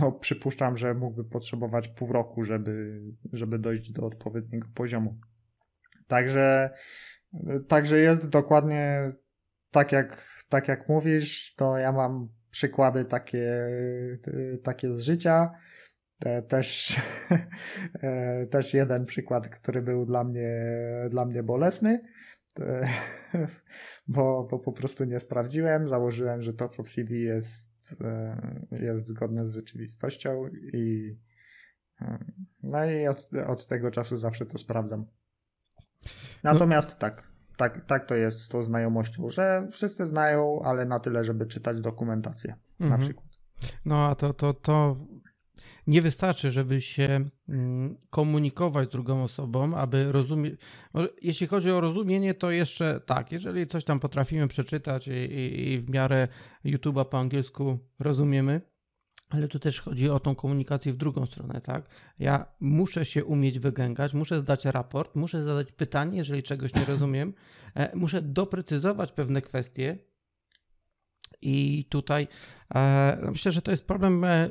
no, 0.00 0.12
przypuszczam, 0.12 0.76
że 0.76 0.94
mógłby 0.94 1.24
potrzebować 1.24 1.88
pół 1.88 2.12
roku, 2.12 2.44
żeby, 2.44 3.02
żeby 3.32 3.58
dojść 3.58 3.92
do 3.92 4.06
odpowiedniego 4.06 4.68
poziomu. 4.74 5.18
Także, 6.06 6.70
także 7.68 7.98
jest 7.98 8.28
dokładnie 8.28 9.08
tak 9.70 9.92
jak, 9.92 10.40
tak 10.48 10.68
jak 10.68 10.88
mówisz, 10.88 11.54
to 11.54 11.78
ja 11.78 11.92
mam 11.92 12.28
przykłady 12.50 13.04
takie, 13.04 13.68
takie 14.62 14.94
z 14.94 15.00
życia. 15.00 15.50
Też, 16.48 16.96
też 18.50 18.74
jeden 18.74 19.04
przykład, 19.04 19.48
który 19.48 19.82
był 19.82 20.06
dla 20.06 20.24
mnie, 20.24 20.66
dla 21.10 21.24
mnie 21.24 21.42
bolesny, 21.42 22.00
bo, 24.08 24.48
bo 24.50 24.58
po 24.58 24.72
prostu 24.72 25.04
nie 25.04 25.20
sprawdziłem. 25.20 25.88
Założyłem, 25.88 26.42
że 26.42 26.52
to, 26.52 26.68
co 26.68 26.82
w 26.82 26.88
CV 26.88 27.22
jest, 27.22 27.96
jest 28.72 29.06
zgodne 29.06 29.46
z 29.46 29.54
rzeczywistością 29.54 30.46
i 30.72 31.16
no 32.62 32.84
i 32.84 33.06
od, 33.06 33.30
od 33.46 33.66
tego 33.66 33.90
czasu 33.90 34.16
zawsze 34.16 34.46
to 34.46 34.58
sprawdzam. 34.58 35.06
Natomiast 36.42 36.90
no. 36.90 36.96
tak, 36.96 37.28
tak, 37.56 37.84
tak 37.86 38.04
to 38.04 38.14
jest 38.14 38.40
z 38.40 38.48
tą 38.48 38.62
znajomością, 38.62 39.30
że 39.30 39.68
wszyscy 39.72 40.06
znają, 40.06 40.62
ale 40.64 40.84
na 40.84 41.00
tyle, 41.00 41.24
żeby 41.24 41.46
czytać 41.46 41.80
dokumentację 41.80 42.56
mhm. 42.80 43.00
na 43.00 43.06
przykład. 43.06 43.26
No 43.84 44.06
a 44.06 44.14
to, 44.14 44.34
to, 44.34 44.54
to 44.54 44.96
nie 45.86 46.02
wystarczy, 46.02 46.50
żeby 46.50 46.80
się 46.80 47.24
mm, 47.48 47.96
komunikować 48.10 48.88
z 48.88 48.92
drugą 48.92 49.22
osobą, 49.22 49.76
aby 49.76 50.12
rozumieć. 50.12 50.60
Jeśli 51.22 51.46
chodzi 51.46 51.70
o 51.70 51.80
rozumienie, 51.80 52.34
to 52.34 52.50
jeszcze 52.50 53.00
tak, 53.06 53.32
jeżeli 53.32 53.66
coś 53.66 53.84
tam 53.84 54.00
potrafimy 54.00 54.48
przeczytać 54.48 55.08
i, 55.08 55.10
i, 55.10 55.72
i 55.72 55.78
w 55.78 55.90
miarę 55.90 56.28
YouTube'a 56.64 57.04
po 57.04 57.18
angielsku 57.18 57.78
rozumiemy, 57.98 58.60
ale 59.30 59.48
tu 59.48 59.58
też 59.58 59.80
chodzi 59.80 60.10
o 60.10 60.20
tą 60.20 60.34
komunikację 60.34 60.92
w 60.92 60.96
drugą 60.96 61.26
stronę, 61.26 61.60
tak? 61.60 61.88
Ja 62.18 62.46
muszę 62.60 63.04
się 63.04 63.24
umieć 63.24 63.58
wygęgać, 63.58 64.14
muszę 64.14 64.40
zdać 64.40 64.64
raport, 64.64 65.16
muszę 65.16 65.44
zadać 65.44 65.72
pytanie, 65.72 66.18
jeżeli 66.18 66.42
czegoś 66.42 66.74
nie 66.74 66.84
rozumiem, 66.84 67.34
e, 67.74 67.96
muszę 67.96 68.22
doprecyzować 68.22 69.12
pewne 69.12 69.42
kwestie. 69.42 69.98
I 71.42 71.86
tutaj 71.88 72.28
e, 72.74 73.18
myślę, 73.30 73.52
że 73.52 73.62
to 73.62 73.70
jest 73.70 73.86
problem 73.86 74.24
e, 74.24 74.48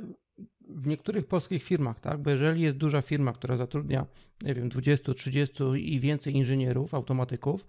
w 0.70 0.88
niektórych 0.88 1.28
polskich 1.28 1.64
firmach, 1.64 2.00
tak? 2.00 2.22
Bo 2.22 2.30
jeżeli 2.30 2.62
jest 2.62 2.78
duża 2.78 3.02
firma, 3.02 3.34
która 3.34 3.58
zatrudnia, 3.58 4.06
nie 4.42 4.54
wiem, 4.54 4.70
20, 4.70 5.14
30 5.14 5.64
i 5.76 6.00
więcej 6.00 6.36
inżynierów, 6.36 6.94
automatyków 6.94 7.66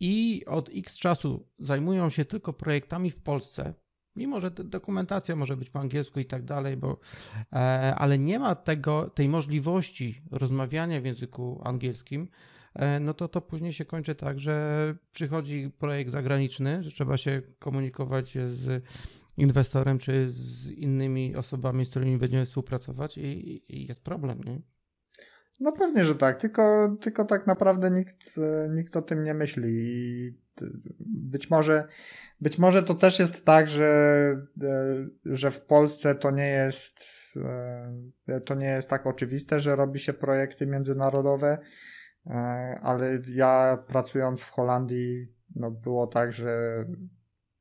i 0.00 0.44
od 0.46 0.70
x 0.74 0.98
czasu 0.98 1.46
zajmują 1.58 2.10
się 2.10 2.24
tylko 2.24 2.52
projektami 2.52 3.10
w 3.10 3.16
Polsce, 3.16 3.74
Mimo, 4.16 4.40
że 4.40 4.50
dokumentacja 4.50 5.36
może 5.36 5.56
być 5.56 5.70
po 5.70 5.80
angielsku 5.80 6.20
i 6.20 6.24
tak 6.24 6.44
dalej, 6.44 6.76
bo, 6.76 6.98
e, 7.52 7.56
ale 7.98 8.18
nie 8.18 8.38
ma 8.38 8.54
tego, 8.54 9.10
tej 9.10 9.28
możliwości 9.28 10.22
rozmawiania 10.30 11.00
w 11.00 11.04
języku 11.04 11.60
angielskim, 11.64 12.28
e, 12.74 13.00
no 13.00 13.14
to 13.14 13.28
to 13.28 13.40
później 13.40 13.72
się 13.72 13.84
kończy 13.84 14.14
tak, 14.14 14.40
że 14.40 14.94
przychodzi 15.10 15.70
projekt 15.78 16.10
zagraniczny, 16.10 16.82
że 16.82 16.90
trzeba 16.90 17.16
się 17.16 17.42
komunikować 17.58 18.32
z 18.32 18.84
inwestorem 19.36 19.98
czy 19.98 20.30
z 20.30 20.70
innymi 20.70 21.36
osobami, 21.36 21.86
z 21.86 21.90
którymi 21.90 22.18
będziemy 22.18 22.44
współpracować 22.44 23.18
i, 23.18 23.64
i 23.68 23.86
jest 23.86 24.04
problem. 24.04 24.40
Nie? 24.40 24.62
No 25.60 25.72
pewnie, 25.72 26.04
że 26.04 26.14
tak, 26.14 26.36
tylko, 26.36 26.96
tylko 27.00 27.24
tak 27.24 27.46
naprawdę 27.46 27.90
nikt, 27.90 28.40
nikt 28.70 28.96
o 28.96 29.02
tym 29.02 29.22
nie 29.22 29.34
myśli 29.34 29.68
i 29.68 30.42
być 31.00 31.50
może, 31.50 31.84
być 32.40 32.58
może 32.58 32.82
to 32.82 32.94
też 32.94 33.18
jest 33.18 33.44
tak, 33.44 33.68
że, 33.68 33.86
e, 34.62 35.06
że 35.24 35.50
w 35.50 35.60
Polsce 35.60 36.14
to 36.14 36.30
nie 36.30 36.48
jest 36.48 37.00
e, 38.28 38.40
to 38.40 38.54
nie 38.54 38.66
jest 38.66 38.90
tak 38.90 39.06
oczywiste, 39.06 39.60
że 39.60 39.76
robi 39.76 40.00
się 40.00 40.12
projekty 40.12 40.66
międzynarodowe, 40.66 41.58
e, 42.26 42.30
ale 42.82 43.18
ja 43.34 43.84
pracując 43.86 44.42
w 44.42 44.50
Holandii, 44.50 45.32
no 45.56 45.70
było 45.70 46.06
tak, 46.06 46.32
że 46.32 46.84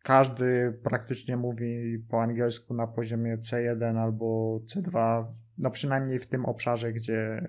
każdy 0.04 0.80
praktycznie 0.84 1.38
mówi 1.38 2.00
po 2.10 2.22
angielsku 2.22 2.74
na 2.74 2.88
poziomie 2.88 3.38
C1 3.38 3.98
albo 3.98 4.60
C2, 4.66 5.26
no 5.58 5.72
przynajmniej 5.72 6.20
w 6.20 6.28
tym 6.28 6.46
obszarze, 6.46 6.94
gdzie, 6.94 7.48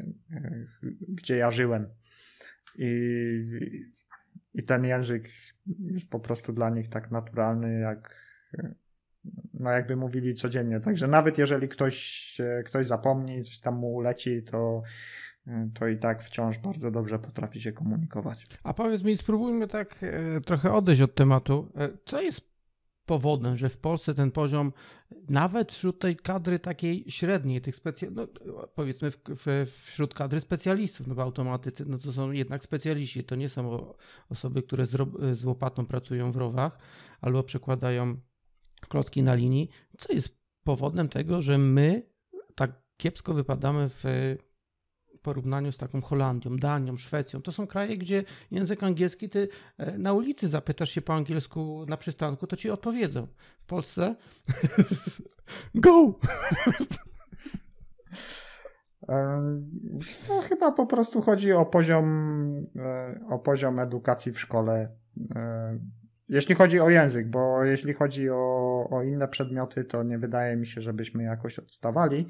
gdzie 1.09 1.37
ja 1.37 1.51
żyłem. 1.51 1.89
I, 2.79 3.45
I 4.55 4.63
ten 4.63 4.85
język 4.85 5.29
jest 5.81 6.11
po 6.11 6.21
prostu 6.21 6.53
dla 6.53 6.71
nich 6.71 6.89
tak 6.89 7.11
naturalny, 7.11 7.81
jak 7.81 8.33
no 9.55 9.71
jakby 9.71 9.97
mówili 9.97 10.35
codziennie. 10.35 10.81
Także 10.81 11.09
nawet 11.09 11.39
jeżeli 11.39 11.69
ktoś, 11.69 12.37
ktoś 12.65 12.87
zapomni, 12.87 13.43
coś 13.43 13.59
tam 13.59 13.75
mu 13.75 14.01
leci, 14.01 14.43
to, 14.43 14.83
to 15.75 15.89
i 15.89 15.99
tak 15.99 16.23
wciąż 16.23 16.59
bardzo 16.59 16.91
dobrze 16.91 17.19
potrafi 17.19 17.61
się 17.61 17.73
komunikować. 17.73 18.47
A 18.63 18.75
powiedz 18.75 19.03
mi, 19.03 19.17
spróbujmy 19.17 19.69
tak 19.69 19.99
e, 20.03 20.41
trochę 20.41 20.73
odejść 20.73 21.03
od 21.03 21.15
tematu. 21.15 21.73
E, 21.77 21.89
co 22.05 22.21
jest 22.21 22.53
powodem, 23.07 23.57
że 23.57 23.69
w 23.69 23.79
Polsce 23.79 24.15
ten 24.15 24.31
poziom, 24.31 24.73
nawet 25.29 25.73
wśród 25.73 25.99
tej 25.99 26.17
kadry 26.17 26.59
takiej 26.59 27.05
średniej, 27.09 27.61
tych 27.61 27.77
specjalistów, 27.77 28.29
no, 28.47 28.67
powiedzmy 28.75 29.11
w, 29.11 29.19
w, 29.29 29.73
wśród 29.85 30.15
kadry 30.15 30.41
specjalistów, 30.41 31.07
no 31.07 31.15
bo 31.15 31.23
automatycy, 31.23 31.85
no 31.87 31.99
to 31.99 32.13
są 32.13 32.31
jednak 32.31 32.65
specjaliści, 32.65 33.25
to 33.25 33.37
nie 33.37 33.49
są 33.49 33.95
osoby, 34.29 34.63
które 34.63 34.87
z, 34.87 34.97
z 35.39 35.45
łopatą 35.45 35.87
pracują 35.87 36.33
w 36.33 36.37
rowach 36.37 36.79
albo 37.21 37.43
przekładają 37.43 38.17
klocki 38.89 39.23
na 39.23 39.35
linii. 39.35 39.69
Co 39.99 40.13
jest 40.13 40.39
powodem 40.65 41.09
tego, 41.09 41.43
że 41.43 41.59
my 41.59 42.07
tak 42.55 42.83
kiepsko 42.97 43.35
wypadamy 43.35 43.89
w 43.89 44.05
porównaniu 45.23 45.73
z 45.73 45.79
taką 45.79 46.01
Holandią, 46.01 46.57
Danią, 46.57 46.97
Szwecją. 46.97 47.43
To 47.43 47.53
są 47.53 47.67
kraje, 47.67 47.99
gdzie 47.99 48.25
język 48.51 48.83
angielski, 48.83 49.29
ty 49.29 49.49
e, 49.79 49.99
na 49.99 50.13
ulicy 50.13 50.49
zapytasz 50.49 50.91
się 50.91 51.03
po 51.03 51.15
angielsku 51.15 51.87
na 51.89 51.97
przystanku, 51.97 52.47
to 52.47 52.57
ci 52.57 52.71
odpowiedzą. 52.71 53.27
W 53.63 53.67
Polsce 53.67 54.17
go! 55.75 56.19
Co 60.23 60.41
chyba 60.41 60.73
po 60.73 60.87
prostu 60.87 61.21
chodzi 61.21 61.53
o 61.53 61.67
poziom, 61.67 62.67
e, 62.77 63.21
o 63.29 63.39
poziom 63.39 63.79
edukacji 63.79 64.33
w 64.33 64.41
szkole. 64.41 64.89
E, 65.35 65.79
jeśli 66.29 66.55
chodzi 66.55 66.81
o 66.81 66.91
język, 66.91 67.29
bo 67.29 67.65
jeśli 67.65 67.95
chodzi 67.95 68.31
o, 68.31 68.89
o 68.91 69.03
inne 69.03 69.29
przedmioty, 69.29 69.85
to 69.85 70.03
nie 70.03 70.19
wydaje 70.19 70.57
mi 70.57 70.67
się, 70.67 70.81
żebyśmy 70.81 71.23
jakoś 71.23 71.59
odstawali. 71.59 72.29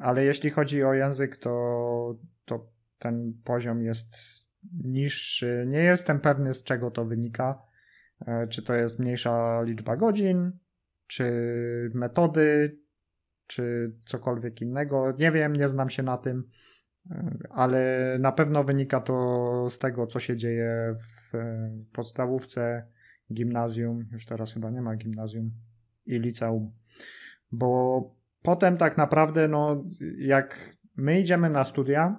Ale 0.00 0.24
jeśli 0.24 0.50
chodzi 0.50 0.84
o 0.84 0.94
język, 0.94 1.36
to, 1.36 2.18
to 2.44 2.72
ten 2.98 3.40
poziom 3.44 3.82
jest 3.82 4.14
niższy. 4.84 5.64
Nie 5.68 5.78
jestem 5.78 6.20
pewny, 6.20 6.54
z 6.54 6.62
czego 6.62 6.90
to 6.90 7.04
wynika. 7.04 7.62
E, 8.26 8.46
czy 8.48 8.62
to 8.62 8.74
jest 8.74 8.98
mniejsza 8.98 9.62
liczba 9.62 9.96
godzin, 9.96 10.52
czy 11.06 11.24
metody, 11.94 12.78
czy 13.46 13.94
cokolwiek 14.04 14.60
innego. 14.60 15.14
Nie 15.18 15.32
wiem, 15.32 15.56
nie 15.56 15.68
znam 15.68 15.90
się 15.90 16.02
na 16.02 16.18
tym, 16.18 16.48
e, 17.10 17.38
ale 17.50 18.16
na 18.20 18.32
pewno 18.32 18.64
wynika 18.64 19.00
to 19.00 19.66
z 19.70 19.78
tego, 19.78 20.06
co 20.06 20.20
się 20.20 20.36
dzieje 20.36 20.94
w 20.98 21.32
podstawówce, 21.92 22.86
gimnazjum. 23.32 24.08
Już 24.12 24.24
teraz 24.24 24.54
chyba 24.54 24.70
nie 24.70 24.82
ma 24.82 24.96
gimnazjum 24.96 25.50
i 26.06 26.18
liceum. 26.18 26.72
Bo 27.52 28.23
potem 28.44 28.76
tak 28.76 28.96
naprawdę, 28.96 29.48
no, 29.48 29.84
jak 30.18 30.76
my 30.96 31.20
idziemy 31.20 31.50
na 31.50 31.64
studia, 31.64 32.16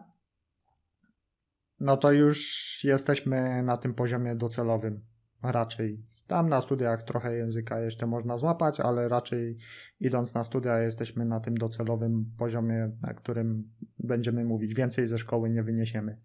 no 1.80 1.98
to 1.98 2.12
już 2.12 2.40
jesteśmy 2.84 3.64
na 3.64 3.78
tym 3.78 3.94
poziomie 3.94 4.36
docelowym. 4.36 5.02
Raczej. 5.44 6.04
Tam 6.28 6.50
na 6.50 6.62
studiach 6.62 7.04
trochę 7.04 7.36
języka 7.36 7.80
jeszcze 7.80 8.08
można 8.08 8.38
złapać, 8.38 8.80
ale 8.80 9.08
raczej 9.08 9.58
idąc 10.00 10.34
na 10.34 10.44
studia 10.44 10.80
jesteśmy 10.80 11.26
na 11.26 11.40
tym 11.40 11.58
docelowym 11.58 12.26
poziomie, 12.38 12.92
na 13.02 13.14
którym 13.14 13.72
będziemy 14.00 14.46
mówić. 14.46 14.74
Więcej 14.74 15.08
ze 15.08 15.18
szkoły 15.18 15.50
nie 15.50 15.64
wyniesiemy. 15.64 16.18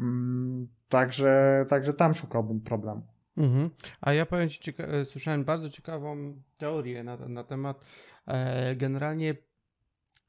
Mm, 0.00 0.68
także, 0.88 1.64
także 1.68 1.94
tam 1.94 2.14
szukałbym 2.14 2.60
problemu. 2.60 3.02
Mhm. 3.36 3.70
A 4.00 4.12
ja 4.12 4.26
powiem 4.26 4.48
Ci, 4.48 4.60
cieka- 4.60 5.04
słyszałem 5.04 5.44
bardzo 5.44 5.70
ciekawą 5.70 6.34
teorię 6.58 7.04
na, 7.04 7.16
na 7.16 7.44
temat 7.44 7.76
e, 7.80 8.19
generalnie 8.76 9.36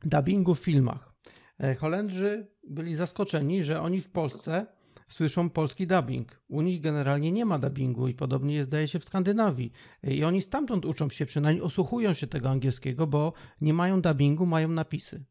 dubbingu 0.03 0.55
w 0.55 0.59
filmach. 0.59 1.13
E, 1.59 1.75
Holendrzy 1.75 2.47
byli 2.63 2.95
zaskoczeni, 2.95 3.63
że 3.63 3.81
oni 3.81 4.01
w 4.01 4.09
Polsce 4.09 4.65
słyszą 5.07 5.49
polski 5.49 5.87
dubbing. 5.87 6.41
U 6.47 6.61
nich 6.61 6.81
generalnie 6.81 7.31
nie 7.31 7.45
ma 7.45 7.59
dubbingu 7.59 8.07
i 8.07 8.13
podobnie 8.13 8.55
jest, 8.55 8.69
zdaje 8.69 8.87
się, 8.87 8.99
w 8.99 9.05
Skandynawii. 9.05 9.71
I 10.03 10.23
oni 10.23 10.41
stamtąd 10.41 10.85
uczą 10.85 11.09
się, 11.09 11.25
przynajmniej 11.25 11.65
osłuchują 11.65 12.13
się 12.13 12.27
tego 12.27 12.49
angielskiego, 12.49 13.07
bo 13.07 13.33
nie 13.61 13.73
mają 13.73 14.01
dubbingu, 14.01 14.45
mają 14.45 14.67
napisy. 14.67 15.23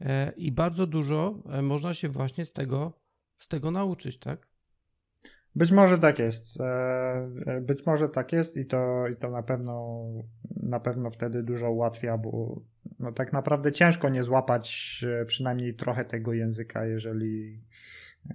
E, 0.00 0.32
I 0.36 0.52
bardzo 0.52 0.86
dużo 0.86 1.34
e, 1.50 1.62
można 1.62 1.94
się 1.94 2.08
właśnie 2.08 2.44
z 2.44 2.52
tego, 2.52 2.92
z 3.38 3.48
tego 3.48 3.70
nauczyć, 3.70 4.18
tak? 4.18 4.53
Być 5.56 5.72
może 5.72 5.98
tak 5.98 6.18
jest. 6.18 6.60
E, 6.60 7.60
być 7.60 7.86
może 7.86 8.08
tak 8.08 8.32
jest 8.32 8.56
i 8.56 8.66
to, 8.66 9.08
i 9.08 9.16
to 9.16 9.30
na 9.30 9.42
pewno 9.42 10.04
na 10.64 10.80
pewno 10.80 11.10
wtedy 11.10 11.42
dużo 11.42 11.70
ułatwia, 11.70 12.18
bo 12.18 12.60
no 12.98 13.12
tak 13.12 13.32
naprawdę 13.32 13.72
ciężko 13.72 14.08
nie 14.08 14.22
złapać 14.22 15.04
przynajmniej 15.26 15.74
trochę 15.74 16.04
tego 16.04 16.32
języka, 16.32 16.86
jeżeli, 16.86 17.60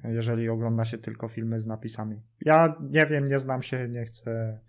jeżeli 0.03 0.49
ogląda 0.49 0.85
się 0.85 0.97
tylko 0.97 1.27
filmy 1.27 1.59
z 1.59 1.65
napisami. 1.65 2.21
Ja 2.41 2.75
nie 2.89 3.05
wiem, 3.05 3.27
nie 3.27 3.39
znam 3.39 3.61
się, 3.61 3.89
nie 3.89 4.05
chcę, 4.05 4.59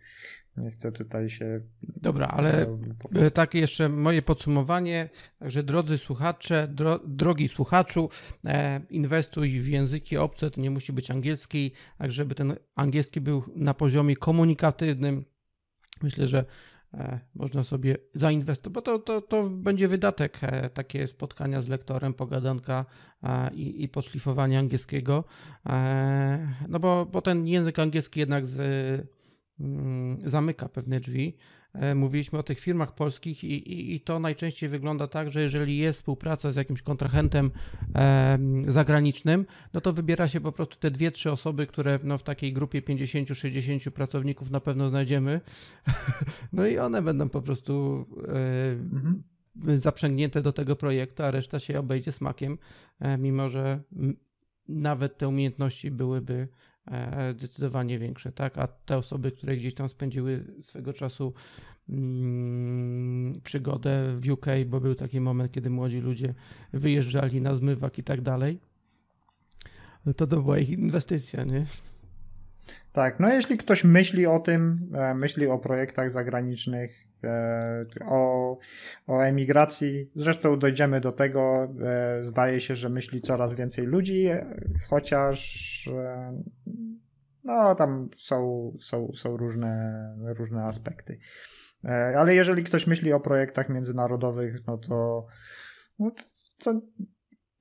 nie 0.60 0.70
chcę 0.70 0.92
tutaj 0.92 1.30
się. 1.30 1.58
Dobra, 1.82 2.26
ale 2.26 2.76
e, 3.14 3.30
takie 3.30 3.58
jeszcze 3.58 3.88
moje 3.88 4.22
podsumowanie. 4.22 5.08
Także 5.38 5.62
drodzy 5.62 5.98
słuchacze, 5.98 6.68
dro, 6.68 7.00
drogi 7.06 7.48
słuchaczu, 7.48 8.08
e, 8.44 8.80
inwestuj 8.90 9.60
w 9.60 9.68
języki 9.68 10.16
obce, 10.16 10.50
to 10.50 10.60
nie 10.60 10.70
musi 10.70 10.92
być 10.92 11.10
angielski, 11.10 11.72
tak 11.98 12.12
żeby 12.12 12.34
ten 12.34 12.56
angielski 12.74 13.20
był 13.20 13.42
na 13.56 13.74
poziomie 13.74 14.16
komunikatywnym. 14.16 15.24
Myślę, 16.02 16.26
że 16.26 16.44
e, 16.94 17.20
można 17.34 17.64
sobie 17.64 17.96
zainwestować, 18.14 18.74
bo 18.74 18.82
to, 18.82 18.98
to, 18.98 19.20
to 19.20 19.50
będzie 19.50 19.88
wydatek, 19.88 20.38
e, 20.42 20.70
takie 20.70 21.06
spotkania 21.06 21.62
z 21.62 21.68
lektorem, 21.68 22.14
pogadanka 22.14 22.86
e, 23.22 23.54
i, 23.54 23.84
i 23.84 23.88
podszlifowanie 23.88 24.58
angielskiego, 24.58 25.24
e, 25.66 26.54
no 26.68 26.80
bo, 26.80 27.06
bo 27.06 27.22
ten 27.22 27.46
język 27.46 27.78
angielski 27.78 28.20
jednak 28.20 28.46
z 28.46 29.19
zamyka 30.26 30.68
pewne 30.68 31.00
drzwi. 31.00 31.36
E, 31.72 31.94
mówiliśmy 31.94 32.38
o 32.38 32.42
tych 32.42 32.60
firmach 32.60 32.94
polskich 32.94 33.44
i, 33.44 33.72
i, 33.72 33.94
i, 33.94 34.00
to 34.00 34.18
najczęściej 34.18 34.68
wygląda 34.68 35.06
tak, 35.06 35.30
że 35.30 35.42
jeżeli 35.42 35.78
jest 35.78 35.98
współpraca 35.98 36.52
z 36.52 36.56
jakimś 36.56 36.82
kontrahentem 36.82 37.50
e, 37.94 38.38
zagranicznym, 38.68 39.46
no 39.72 39.80
to 39.80 39.92
wybiera 39.92 40.28
się 40.28 40.40
po 40.40 40.52
prostu 40.52 40.76
te 40.76 40.90
dwie, 40.90 41.10
trzy 41.10 41.32
osoby, 41.32 41.66
które 41.66 41.98
no, 42.02 42.18
w 42.18 42.22
takiej 42.22 42.52
grupie 42.52 42.82
50-60 42.82 43.90
pracowników 43.90 44.50
na 44.50 44.60
pewno 44.60 44.88
znajdziemy. 44.88 45.40
no 46.52 46.66
i 46.66 46.78
one 46.78 47.02
będą 47.02 47.28
po 47.28 47.42
prostu 47.42 48.06
e, 48.28 48.70
mhm. 48.70 49.22
zaprzęgnięte 49.78 50.42
do 50.42 50.52
tego 50.52 50.76
projektu, 50.76 51.22
a 51.22 51.30
reszta 51.30 51.58
się 51.58 51.78
obejdzie 51.78 52.12
smakiem, 52.12 52.58
e, 53.00 53.18
mimo 53.18 53.48
że 53.48 53.80
nawet 54.68 55.18
te 55.18 55.28
umiejętności 55.28 55.90
byłyby 55.90 56.48
zdecydowanie 57.36 57.98
większe, 57.98 58.32
tak? 58.32 58.58
A 58.58 58.66
te 58.66 58.96
osoby, 58.96 59.32
które 59.32 59.56
gdzieś 59.56 59.74
tam 59.74 59.88
spędziły 59.88 60.44
swego 60.62 60.92
czasu 60.92 61.32
mm, 61.88 63.32
przygodę 63.44 64.16
w 64.20 64.30
UK, 64.30 64.46
bo 64.66 64.80
był 64.80 64.94
taki 64.94 65.20
moment, 65.20 65.52
kiedy 65.52 65.70
młodzi 65.70 66.00
ludzie 66.00 66.34
wyjeżdżali 66.72 67.40
na 67.40 67.54
zmywak 67.54 67.98
i 67.98 68.04
tak 68.04 68.20
dalej, 68.20 68.60
to 70.16 70.26
to 70.26 70.42
była 70.42 70.58
ich 70.58 70.70
inwestycja, 70.70 71.44
nie? 71.44 71.66
Tak, 72.92 73.20
no 73.20 73.28
jeśli 73.28 73.58
ktoś 73.58 73.84
myśli 73.84 74.26
o 74.26 74.40
tym, 74.40 74.76
e, 74.94 75.14
myśli 75.14 75.46
o 75.46 75.58
projektach 75.58 76.10
zagranicznych, 76.10 77.06
e, 77.24 77.84
o, 78.06 78.58
o 79.06 79.20
emigracji, 79.20 80.10
zresztą 80.16 80.58
dojdziemy 80.58 81.00
do 81.00 81.12
tego, 81.12 81.74
zdaje 82.22 82.60
się, 82.60 82.76
że 82.76 82.88
myśli 82.88 83.22
coraz 83.22 83.54
więcej 83.54 83.86
ludzi, 83.86 84.28
chociaż 84.88 85.90
no, 87.44 87.74
tam 87.74 88.08
są, 88.16 88.72
są, 88.80 89.12
są 89.14 89.36
różne, 89.36 90.14
różne 90.38 90.64
aspekty. 90.64 91.18
E, 91.84 92.18
ale 92.18 92.34
jeżeli 92.34 92.64
ktoś 92.64 92.86
myśli 92.86 93.12
o 93.12 93.20
projektach 93.20 93.68
międzynarodowych, 93.68 94.66
no 94.66 94.78
to, 94.78 95.26
no 95.98 96.10
to, 96.10 96.22
to 96.64 96.80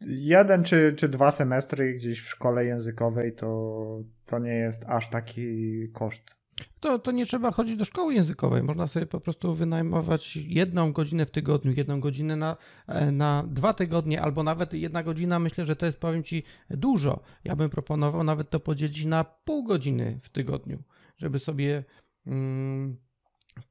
jeden 0.07 0.63
czy, 0.63 0.93
czy 0.97 1.09
dwa 1.09 1.31
semestry 1.31 1.93
gdzieś 1.93 2.21
w 2.21 2.29
szkole 2.29 2.65
językowej 2.65 3.35
to, 3.35 4.03
to 4.25 4.39
nie 4.39 4.53
jest 4.53 4.85
aż 4.85 5.09
taki 5.09 5.47
koszt 5.93 6.39
to, 6.79 6.99
to 6.99 7.11
nie 7.11 7.25
trzeba 7.25 7.51
chodzić 7.51 7.77
do 7.77 7.85
szkoły 7.85 8.13
językowej. 8.13 8.63
Można 8.63 8.87
sobie 8.87 9.05
po 9.05 9.19
prostu 9.19 9.55
wynajmować 9.55 10.35
jedną 10.35 10.93
godzinę 10.93 11.25
w 11.25 11.31
tygodniu, 11.31 11.73
jedną 11.77 11.99
godzinę 11.99 12.35
na, 12.35 12.57
e, 12.87 13.11
na 13.11 13.43
dwa 13.47 13.73
tygodnie, 13.73 14.21
albo 14.21 14.43
nawet 14.43 14.73
jedna 14.73 15.03
godzina. 15.03 15.39
Myślę, 15.39 15.65
że 15.65 15.75
to 15.75 15.85
jest, 15.85 15.99
powiem 15.99 16.23
Ci, 16.23 16.43
dużo. 16.69 17.19
Ja 17.43 17.55
bym 17.55 17.69
proponował 17.69 18.23
nawet 18.23 18.49
to 18.49 18.59
podzielić 18.59 19.05
na 19.05 19.23
pół 19.23 19.63
godziny 19.63 20.19
w 20.23 20.29
tygodniu, 20.29 20.83
żeby 21.17 21.39
sobie 21.39 21.83
mm, 22.27 22.97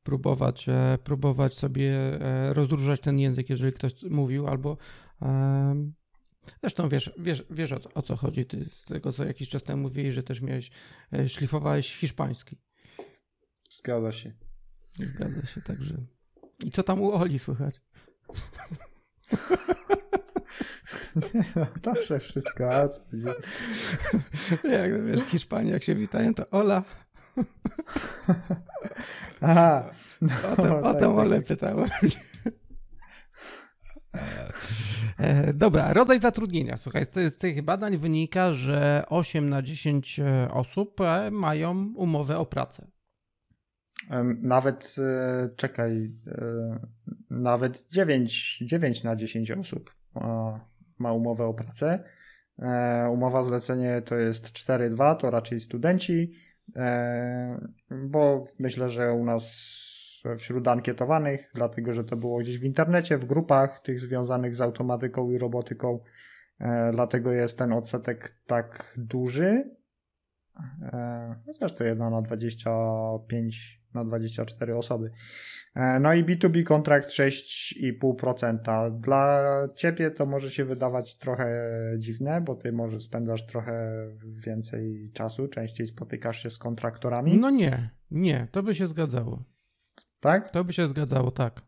próbować, 0.02 0.68
e, 0.68 0.98
próbować 1.04 1.54
sobie 1.54 1.92
e, 2.20 2.54
rozróżniać 2.54 3.00
ten 3.00 3.18
język, 3.18 3.50
jeżeli 3.50 3.72
ktoś 3.72 4.02
mówił, 4.02 4.48
albo. 4.48 4.76
Zresztą 6.60 6.88
wiesz, 6.88 7.12
wiesz, 7.18 7.44
wiesz 7.50 7.72
o, 7.72 7.78
o, 7.94 8.02
co 8.02 8.16
chodzi. 8.16 8.46
Ty 8.46 8.68
z 8.72 8.84
tego, 8.84 9.12
co 9.12 9.24
jakiś 9.24 9.48
czas 9.48 9.62
temu 9.62 9.82
mówiłeś, 9.82 10.14
że 10.14 10.22
też 10.22 10.40
miałeś, 10.40 10.70
e, 11.12 11.28
szlifowałeś 11.28 11.96
hiszpański. 11.96 12.56
Zgadza 13.70 14.12
się. 14.12 14.32
Zgadza 14.98 15.46
się, 15.46 15.62
także. 15.62 15.96
I 16.64 16.70
co 16.70 16.82
tam 16.82 17.02
u 17.02 17.12
Oli 17.12 17.38
słychać? 17.38 17.80
No, 21.56 21.66
dobrze 21.82 22.20
wszystko, 22.20 22.74
a 22.74 22.88
co 22.88 23.00
będzie? 23.10 23.34
Jak 24.64 25.06
wiesz, 25.06 25.22
Hiszpanii, 25.22 25.72
jak 25.72 25.82
się 25.82 25.94
witają, 25.94 26.34
to 26.34 26.50
Ola. 26.50 26.84
Aha. 29.40 29.90
No, 30.20 30.32
o 30.58 30.80
o 30.80 30.94
tak, 30.94 31.02
Olę 31.02 31.36
tak. 31.36 31.46
pytałem. 31.46 31.88
E, 35.18 35.52
dobra, 35.52 35.92
rodzaj 35.92 36.20
zatrudnienia. 36.20 36.76
Słuchaj, 36.76 37.04
z, 37.04 37.38
tych 37.38 37.62
badań 37.62 37.98
wynika, 37.98 38.52
że 38.52 39.04
8 39.08 39.48
na 39.48 39.62
10 39.62 40.20
e, 40.20 40.48
osób 40.52 41.00
e, 41.00 41.30
mają 41.30 41.94
umowę 41.96 42.38
o 42.38 42.46
pracę. 42.46 42.86
Nawet, 44.42 44.96
czekaj, 45.56 46.08
nawet 47.30 47.88
9, 47.90 48.58
9 48.58 49.02
na 49.02 49.16
10 49.16 49.50
osób 49.50 49.94
ma 50.98 51.12
umowę 51.12 51.44
o 51.46 51.54
pracę. 51.54 52.04
Umowa 53.10 53.42
zlecenie 53.42 54.02
to 54.02 54.16
jest 54.16 54.52
4-2, 54.52 55.16
to 55.16 55.30
raczej 55.30 55.60
studenci, 55.60 56.30
bo 57.90 58.44
myślę, 58.58 58.90
że 58.90 59.12
u 59.12 59.24
nas 59.24 59.44
wśród 60.38 60.68
ankietowanych, 60.68 61.50
dlatego 61.54 61.92
że 61.92 62.04
to 62.04 62.16
było 62.16 62.38
gdzieś 62.38 62.58
w 62.58 62.64
internecie, 62.64 63.18
w 63.18 63.24
grupach 63.24 63.80
tych 63.80 64.00
związanych 64.00 64.56
z 64.56 64.60
automatyką 64.60 65.30
i 65.30 65.38
robotyką. 65.38 66.00
E, 66.60 66.92
dlatego 66.92 67.32
jest 67.32 67.58
ten 67.58 67.72
odsetek 67.72 68.36
tak 68.46 68.94
duży. 68.96 69.70
E, 70.82 71.34
chociaż 71.46 71.74
to 71.74 71.84
jedna 71.84 72.10
na 72.10 72.22
25 72.22 73.78
na 73.94 74.04
24 74.04 74.76
osoby. 74.76 75.10
E, 75.74 76.00
no 76.00 76.14
i 76.14 76.24
B2B 76.24 76.62
kontrakt 76.62 77.10
6,5%. 77.10 79.00
Dla 79.00 79.48
ciebie 79.74 80.10
to 80.10 80.26
może 80.26 80.50
się 80.50 80.64
wydawać 80.64 81.16
trochę 81.16 81.70
dziwne, 81.98 82.40
bo 82.40 82.54
ty 82.54 82.72
może 82.72 82.98
spędzasz 82.98 83.46
trochę 83.46 84.06
więcej 84.24 85.10
czasu, 85.14 85.48
częściej 85.48 85.86
spotykasz 85.86 86.42
się 86.42 86.50
z 86.50 86.58
kontraktorami. 86.58 87.38
No 87.38 87.50
nie, 87.50 87.90
nie, 88.10 88.48
to 88.52 88.62
by 88.62 88.74
się 88.74 88.86
zgadzało. 88.86 89.57
Tak? 90.20 90.50
To 90.50 90.64
by 90.64 90.72
się 90.72 90.88
zgadzało, 90.88 91.30
tak. 91.30 91.62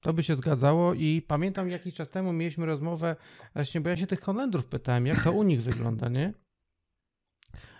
To 0.00 0.12
by 0.12 0.22
się 0.22 0.36
zgadzało 0.36 0.94
i 0.94 1.22
pamiętam 1.22 1.68
jakiś 1.68 1.94
czas 1.94 2.10
temu 2.10 2.32
mieliśmy 2.32 2.66
rozmowę, 2.66 3.16
właśnie, 3.54 3.80
bo 3.80 3.88
ja 3.88 3.96
się 3.96 4.06
tych 4.06 4.20
Holendrów 4.20 4.66
pytałem, 4.66 5.06
jak 5.06 5.24
to 5.24 5.32
u 5.32 5.42
nich 5.42 5.62
wygląda, 5.62 6.08
nie? 6.08 6.32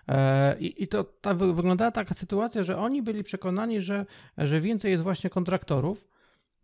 E, 0.08 0.58
I, 0.58 0.82
I 0.82 0.88
to 0.88 1.04
ta, 1.04 1.34
wyglądała 1.34 1.90
taka 1.90 2.14
sytuacja, 2.14 2.64
że 2.64 2.78
oni 2.78 3.02
byli 3.02 3.24
przekonani, 3.24 3.80
że, 3.80 4.06
że 4.38 4.60
więcej 4.60 4.90
jest 4.90 5.02
właśnie 5.02 5.30
kontraktorów. 5.30 6.08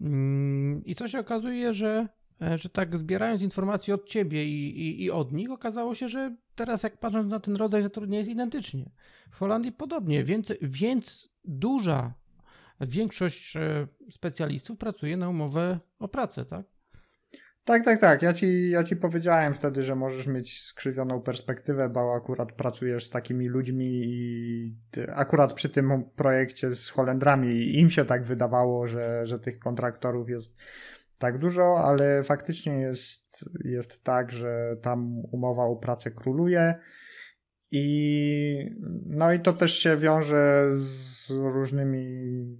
Mm, 0.00 0.84
I 0.84 0.94
co 0.94 1.08
się 1.08 1.18
okazuje, 1.18 1.74
że, 1.74 2.08
e, 2.42 2.58
że 2.58 2.68
tak 2.68 2.96
zbierając 2.96 3.42
informacje 3.42 3.94
od 3.94 4.08
ciebie 4.08 4.44
i, 4.44 4.80
i, 4.80 5.02
i 5.04 5.10
od 5.10 5.32
nich, 5.32 5.50
okazało 5.50 5.94
się, 5.94 6.08
że 6.08 6.36
teraz 6.54 6.82
jak 6.82 6.98
patrząc 6.98 7.30
na 7.30 7.40
ten 7.40 7.56
rodzaj 7.56 7.82
zatrudnienia 7.82 8.18
jest 8.18 8.30
identycznie. 8.30 8.90
W 9.30 9.36
Holandii 9.36 9.72
podobnie, 9.72 10.24
więc, 10.24 10.52
więc 10.62 11.28
duża 11.44 12.14
większość 12.80 13.56
e, 13.56 13.86
specjalistów 14.10 14.78
pracuje 14.78 15.16
na 15.16 15.28
umowę 15.28 15.78
o 15.98 16.08
pracę, 16.08 16.44
tak? 16.44 16.66
Tak, 17.66 17.84
tak, 17.84 18.00
tak. 18.00 18.22
Ja 18.22 18.32
ci, 18.32 18.70
ja 18.70 18.84
ci 18.84 18.96
powiedziałem 18.96 19.54
wtedy, 19.54 19.82
że 19.82 19.94
możesz 19.94 20.26
mieć 20.26 20.62
skrzywioną 20.62 21.20
perspektywę, 21.20 21.88
bo 21.88 22.14
akurat 22.14 22.52
pracujesz 22.52 23.06
z 23.06 23.10
takimi 23.10 23.48
ludźmi 23.48 24.02
i 24.04 24.76
akurat 25.14 25.52
przy 25.52 25.68
tym 25.68 26.04
projekcie 26.16 26.74
z 26.74 26.88
Holendrami 26.88 27.78
im 27.78 27.90
się 27.90 28.04
tak 28.04 28.24
wydawało, 28.24 28.88
że, 28.88 29.26
że 29.26 29.38
tych 29.38 29.58
kontraktorów 29.58 30.30
jest 30.30 30.56
tak 31.18 31.38
dużo, 31.38 31.78
ale 31.84 32.22
faktycznie 32.22 32.80
jest, 32.80 33.44
jest 33.64 34.04
tak, 34.04 34.32
że 34.32 34.76
tam 34.82 35.18
umowa 35.32 35.64
o 35.64 35.76
pracę 35.76 36.10
króluje 36.10 36.74
I 37.70 38.76
no 39.06 39.32
i 39.32 39.40
to 39.40 39.52
też 39.52 39.78
się 39.78 39.96
wiąże 39.96 40.66
z 40.70 41.15
różnymi, 41.30 42.04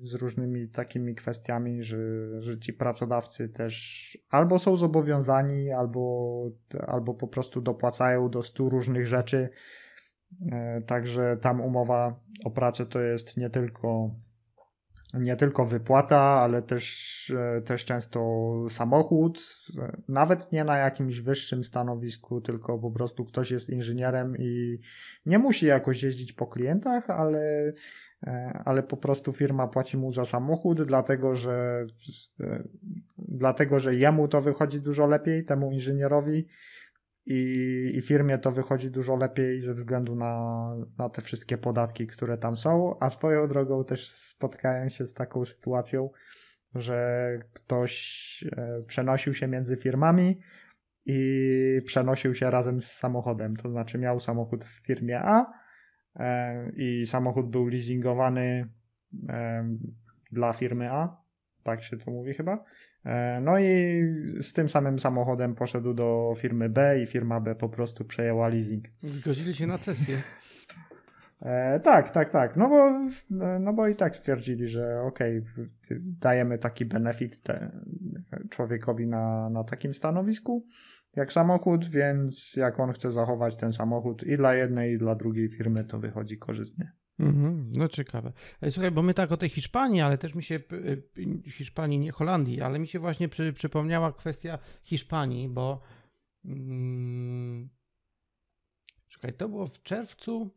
z 0.02 0.14
różnymi 0.14 0.68
takimi 0.68 1.14
kwestiami, 1.14 1.84
że, 1.84 1.96
że 2.42 2.58
ci 2.58 2.72
pracodawcy 2.72 3.48
też 3.48 4.18
albo 4.30 4.58
są 4.58 4.76
zobowiązani, 4.76 5.70
albo, 5.70 6.50
albo 6.86 7.14
po 7.14 7.28
prostu 7.28 7.60
dopłacają 7.60 8.28
do 8.28 8.42
stu 8.42 8.68
różnych 8.68 9.06
rzeczy. 9.06 9.48
E, 10.52 10.82
także 10.86 11.36
tam 11.36 11.60
umowa 11.60 12.20
o 12.44 12.50
pracę 12.50 12.86
to 12.86 13.00
jest 13.00 13.36
nie 13.36 13.50
tylko 13.50 14.10
nie 15.14 15.36
tylko 15.36 15.66
wypłata, 15.66 16.18
ale 16.18 16.62
też, 16.62 17.30
e, 17.36 17.62
też 17.62 17.84
często 17.84 18.20
samochód, 18.68 19.40
nawet 20.08 20.52
nie 20.52 20.64
na 20.64 20.76
jakimś 20.76 21.20
wyższym 21.20 21.64
stanowisku, 21.64 22.40
tylko 22.40 22.78
po 22.78 22.90
prostu 22.90 23.24
ktoś 23.24 23.50
jest 23.50 23.70
inżynierem 23.70 24.36
i 24.38 24.78
nie 25.26 25.38
musi 25.38 25.66
jakoś 25.66 26.02
jeździć 26.02 26.32
po 26.32 26.46
klientach, 26.46 27.10
ale, 27.10 27.72
e, 28.26 28.62
ale 28.64 28.82
po 28.82 28.96
prostu 28.96 29.32
firma 29.32 29.68
płaci 29.68 29.96
mu 29.96 30.12
za 30.12 30.26
samochód, 30.26 30.82
dlatego 30.82 31.36
że, 31.36 31.86
e, 32.40 32.62
dlatego, 33.18 33.80
że 33.80 33.94
jemu 33.94 34.28
to 34.28 34.40
wychodzi 34.40 34.80
dużo 34.80 35.06
lepiej, 35.06 35.44
temu 35.44 35.72
inżynierowi, 35.72 36.46
i, 37.26 37.92
i 37.94 38.02
firmie 38.02 38.38
to 38.38 38.52
wychodzi 38.52 38.90
dużo 38.90 39.16
lepiej 39.16 39.60
ze 39.60 39.74
względu 39.74 40.14
na, 40.14 40.70
na 40.98 41.08
te 41.08 41.22
wszystkie 41.22 41.58
podatki, 41.58 42.06
które 42.06 42.38
tam 42.38 42.56
są, 42.56 42.96
a 43.00 43.10
swoją 43.10 43.48
drogą 43.48 43.84
też 43.84 44.10
spotkałem 44.10 44.90
się 44.90 45.06
z 45.06 45.14
taką 45.14 45.44
sytuacją, 45.44 46.10
że 46.74 47.38
ktoś 47.52 48.44
e, 48.56 48.82
przenosił 48.86 49.34
się 49.34 49.48
między 49.48 49.76
firmami 49.76 50.38
i 51.06 51.82
przenosił 51.86 52.34
się 52.34 52.50
razem 52.50 52.80
z 52.82 52.92
samochodem, 52.92 53.56
to 53.56 53.70
znaczy 53.70 53.98
miał 53.98 54.20
samochód 54.20 54.64
w 54.64 54.86
firmie 54.86 55.20
A 55.20 55.52
e, 56.16 56.70
i 56.76 57.06
samochód 57.06 57.50
był 57.50 57.66
leasingowany 57.66 58.68
e, 59.28 59.68
dla 60.32 60.52
firmy 60.52 60.92
A, 60.92 61.25
tak 61.66 61.82
się 61.82 61.96
to 61.96 62.10
mówi 62.10 62.34
chyba. 62.34 62.64
E, 63.04 63.40
no 63.40 63.58
i 63.58 63.64
z 64.40 64.52
tym 64.52 64.68
samym 64.68 64.98
samochodem 64.98 65.54
poszedł 65.54 65.94
do 65.94 66.34
firmy 66.36 66.68
B 66.68 67.02
i 67.02 67.06
firma 67.06 67.40
B 67.40 67.54
po 67.54 67.68
prostu 67.68 68.04
przejęła 68.04 68.48
leasing. 68.48 68.84
Zgodzili 69.02 69.54
się 69.54 69.66
na 69.66 69.78
cesję. 69.78 70.22
E, 71.42 71.80
tak, 71.80 72.10
tak, 72.10 72.30
tak. 72.30 72.56
No 72.56 72.68
bo, 72.68 73.08
no 73.60 73.72
bo 73.72 73.88
i 73.88 73.96
tak 73.96 74.16
stwierdzili, 74.16 74.68
że 74.68 75.00
okej, 75.00 75.38
okay, 75.38 75.66
dajemy 76.00 76.58
taki 76.58 76.84
benefit 76.84 77.42
te, 77.42 77.70
człowiekowi 78.50 79.06
na, 79.06 79.50
na 79.50 79.64
takim 79.64 79.94
stanowisku 79.94 80.62
jak 81.16 81.32
samochód, 81.32 81.90
więc 81.90 82.56
jak 82.56 82.80
on 82.80 82.92
chce 82.92 83.10
zachować 83.10 83.56
ten 83.56 83.72
samochód 83.72 84.22
i 84.22 84.36
dla 84.36 84.54
jednej, 84.54 84.92
i 84.94 84.98
dla 84.98 85.14
drugiej 85.14 85.48
firmy, 85.48 85.84
to 85.84 85.98
wychodzi 85.98 86.38
korzystnie. 86.38 86.92
Mhm, 87.18 87.72
no 87.76 87.88
ciekawe. 87.88 88.32
Słuchaj, 88.70 88.90
bo 88.90 89.02
my 89.02 89.14
tak 89.14 89.32
o 89.32 89.36
tej 89.36 89.48
Hiszpanii, 89.48 90.00
ale 90.00 90.18
też 90.18 90.34
mi 90.34 90.42
się, 90.42 90.60
Hiszpanii, 91.50 91.98
nie 91.98 92.12
Holandii, 92.12 92.62
ale 92.62 92.78
mi 92.78 92.86
się 92.86 92.98
właśnie 92.98 93.28
przy, 93.28 93.52
przypomniała 93.52 94.12
kwestia 94.12 94.58
Hiszpanii, 94.82 95.48
bo 95.48 95.80
mm, 96.44 97.68
czekaj, 99.08 99.32
to 99.32 99.48
było 99.48 99.66
w 99.66 99.82
czerwcu, 99.82 100.50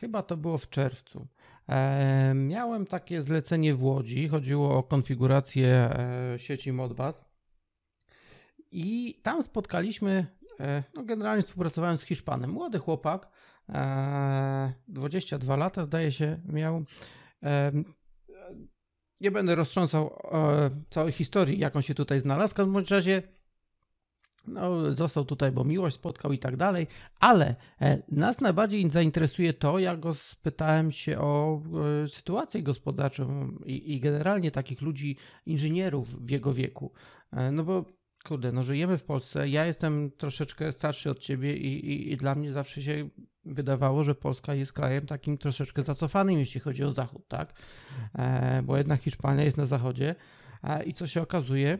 chyba 0.00 0.22
to 0.22 0.36
było 0.36 0.58
w 0.58 0.68
czerwcu. 0.68 1.26
E, 1.68 2.32
miałem 2.34 2.86
takie 2.86 3.22
zlecenie 3.22 3.74
w 3.74 3.82
Łodzi, 3.82 4.28
chodziło 4.28 4.78
o 4.78 4.82
konfigurację 4.82 5.68
e, 5.68 6.34
sieci 6.38 6.72
Modbus 6.72 7.24
i 8.70 9.20
tam 9.22 9.42
spotkaliśmy, 9.42 10.10
e, 10.10 10.35
no 10.94 11.04
generalnie 11.04 11.42
współpracowałem 11.42 11.98
z 11.98 12.02
Hiszpanem, 12.02 12.50
młody 12.50 12.78
chłopak, 12.78 13.30
22 14.88 15.54
e, 15.54 15.56
lata 15.56 15.84
zdaje 15.84 16.12
się 16.12 16.40
miał. 16.48 16.84
E, 17.42 17.72
nie 19.20 19.30
będę 19.30 19.54
roztrząsał 19.54 20.18
całej 20.90 21.12
historii, 21.12 21.58
jak 21.58 21.76
on 21.76 21.82
się 21.82 21.94
tutaj 21.94 22.20
znalazł. 22.20 22.50
W 22.50 22.56
każdym 22.56 22.84
razie 22.90 23.22
no, 24.46 24.94
został 24.94 25.24
tutaj, 25.24 25.52
bo 25.52 25.64
miłość 25.64 25.96
spotkał 25.96 26.32
i 26.32 26.38
tak 26.38 26.56
dalej, 26.56 26.86
ale 27.20 27.56
e, 27.80 28.02
nas 28.08 28.40
najbardziej 28.40 28.90
zainteresuje 28.90 29.52
to, 29.52 29.78
jak 29.78 30.00
go 30.00 30.14
spytałem 30.14 30.92
się 30.92 31.18
o 31.18 31.62
sytuację 32.08 32.62
gospodarczą 32.62 33.48
i, 33.64 33.94
i 33.94 34.00
generalnie 34.00 34.50
takich 34.50 34.82
ludzi, 34.82 35.16
inżynierów 35.46 36.26
w 36.26 36.30
jego 36.30 36.54
wieku. 36.54 36.92
No 37.52 37.64
bo 37.64 37.84
kurde, 38.26 38.52
no 38.52 38.64
żyjemy 38.64 38.98
w 38.98 39.04
Polsce, 39.04 39.48
ja 39.48 39.66
jestem 39.66 40.10
troszeczkę 40.10 40.72
starszy 40.72 41.10
od 41.10 41.18
ciebie 41.18 41.56
i, 41.56 41.86
i, 41.86 42.12
i, 42.12 42.16
dla 42.16 42.34
mnie 42.34 42.52
zawsze 42.52 42.82
się 42.82 43.08
wydawało, 43.44 44.04
że 44.04 44.14
Polska 44.14 44.54
jest 44.54 44.72
krajem 44.72 45.06
takim 45.06 45.38
troszeczkę 45.38 45.82
zacofanym, 45.82 46.38
jeśli 46.38 46.60
chodzi 46.60 46.84
o 46.84 46.92
Zachód, 46.92 47.28
tak? 47.28 47.54
E, 48.14 48.62
bo 48.62 48.76
jednak 48.76 49.02
Hiszpania 49.02 49.44
jest 49.44 49.56
na 49.56 49.66
zachodzie 49.66 50.14
e, 50.62 50.84
i 50.84 50.94
co 50.94 51.06
się 51.06 51.22
okazuje, 51.22 51.78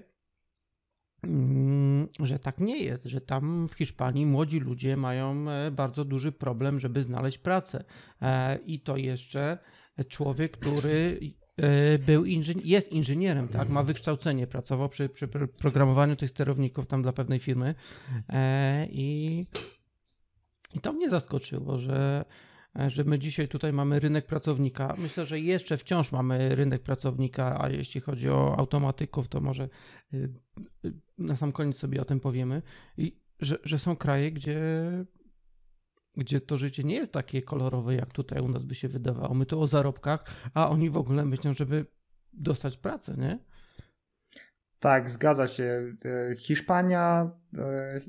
mm, 1.22 2.08
że 2.20 2.38
tak 2.38 2.58
nie 2.58 2.82
jest, 2.82 3.04
że 3.04 3.20
tam 3.20 3.68
w 3.68 3.74
Hiszpanii 3.74 4.26
młodzi 4.26 4.60
ludzie 4.60 4.96
mają 4.96 5.50
e, 5.50 5.70
bardzo 5.70 6.04
duży 6.04 6.32
problem, 6.32 6.78
żeby 6.78 7.02
znaleźć 7.02 7.38
pracę. 7.38 7.84
E, 8.22 8.56
I 8.56 8.80
to 8.80 8.96
jeszcze 8.96 9.58
człowiek, 10.08 10.56
który 10.56 11.20
był 12.06 12.24
inżyni- 12.24 12.64
jest 12.64 12.92
inżynierem, 12.92 13.48
tak? 13.48 13.68
Ma 13.68 13.82
wykształcenie, 13.82 14.46
pracował 14.46 14.88
przy, 14.88 15.08
przy 15.08 15.28
programowaniu 15.58 16.16
tych 16.16 16.30
sterowników 16.30 16.86
tam 16.86 17.02
dla 17.02 17.12
pewnej 17.12 17.38
firmy 17.38 17.74
e, 18.28 18.86
i, 18.90 19.40
i 20.74 20.80
to 20.80 20.92
mnie 20.92 21.10
zaskoczyło, 21.10 21.78
że, 21.78 22.24
że 22.88 23.04
my 23.04 23.18
dzisiaj 23.18 23.48
tutaj 23.48 23.72
mamy 23.72 24.00
rynek 24.00 24.26
pracownika. 24.26 24.94
Myślę, 24.98 25.26
że 25.26 25.40
jeszcze 25.40 25.78
wciąż 25.78 26.12
mamy 26.12 26.54
rynek 26.54 26.82
pracownika, 26.82 27.62
a 27.64 27.70
jeśli 27.70 28.00
chodzi 28.00 28.30
o 28.30 28.58
automatyków, 28.58 29.28
to 29.28 29.40
może 29.40 29.68
y, 30.14 30.32
y, 30.84 30.92
na 31.18 31.36
sam 31.36 31.52
koniec 31.52 31.76
sobie 31.76 32.02
o 32.02 32.04
tym 32.04 32.20
powiemy. 32.20 32.62
I 32.98 33.16
że, 33.40 33.58
że 33.64 33.78
są 33.78 33.96
kraje, 33.96 34.32
gdzie 34.32 34.60
gdzie 36.16 36.40
to 36.40 36.56
życie 36.56 36.84
nie 36.84 36.94
jest 36.94 37.12
takie 37.12 37.42
kolorowe, 37.42 37.94
jak 37.94 38.12
tutaj 38.12 38.40
u 38.40 38.48
nas 38.48 38.64
by 38.64 38.74
się 38.74 38.88
wydawało. 38.88 39.34
My 39.34 39.46
tu 39.46 39.60
o 39.60 39.66
zarobkach, 39.66 40.24
a 40.54 40.70
oni 40.70 40.90
w 40.90 40.96
ogóle 40.96 41.24
myślą, 41.24 41.54
żeby 41.54 41.86
dostać 42.32 42.76
pracę, 42.76 43.14
nie? 43.18 43.38
Tak, 44.80 45.10
zgadza 45.10 45.46
się. 45.46 45.92
E, 46.04 46.36
Hiszpania, 46.36 47.30
e, 47.58 48.00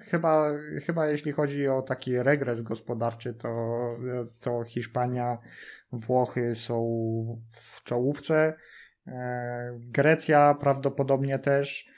chyba, 0.00 0.52
chyba 0.86 1.06
jeśli 1.06 1.32
chodzi 1.32 1.68
o 1.68 1.82
taki 1.82 2.22
regres 2.22 2.62
gospodarczy, 2.62 3.34
to, 3.34 3.48
to 4.40 4.64
Hiszpania, 4.64 5.38
Włochy 5.92 6.54
są 6.54 6.76
w 7.48 7.82
czołówce. 7.82 8.54
E, 9.06 9.78
Grecja 9.80 10.54
prawdopodobnie 10.54 11.38
też. 11.38 11.96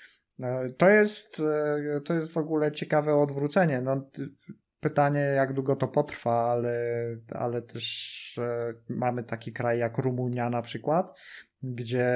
To 0.79 0.89
jest, 0.89 1.43
to 2.05 2.15
jest 2.15 2.33
w 2.33 2.37
ogóle 2.37 2.73
ciekawe 2.73 3.15
odwrócenie. 3.15 3.81
No, 3.81 4.11
Pytanie, 4.81 5.21
jak 5.21 5.53
długo 5.53 5.77
to 5.77 5.89
potrwa, 5.89 6.51
ale, 6.51 7.05
ale 7.31 7.63
też 7.63 8.39
e, 8.39 8.75
mamy 8.89 9.25
taki 9.25 9.53
kraj 9.53 9.79
jak 9.79 9.99
Rumunia 9.99 10.51
na 10.51 10.63
przykład, 10.63 11.21
gdzie 11.63 12.09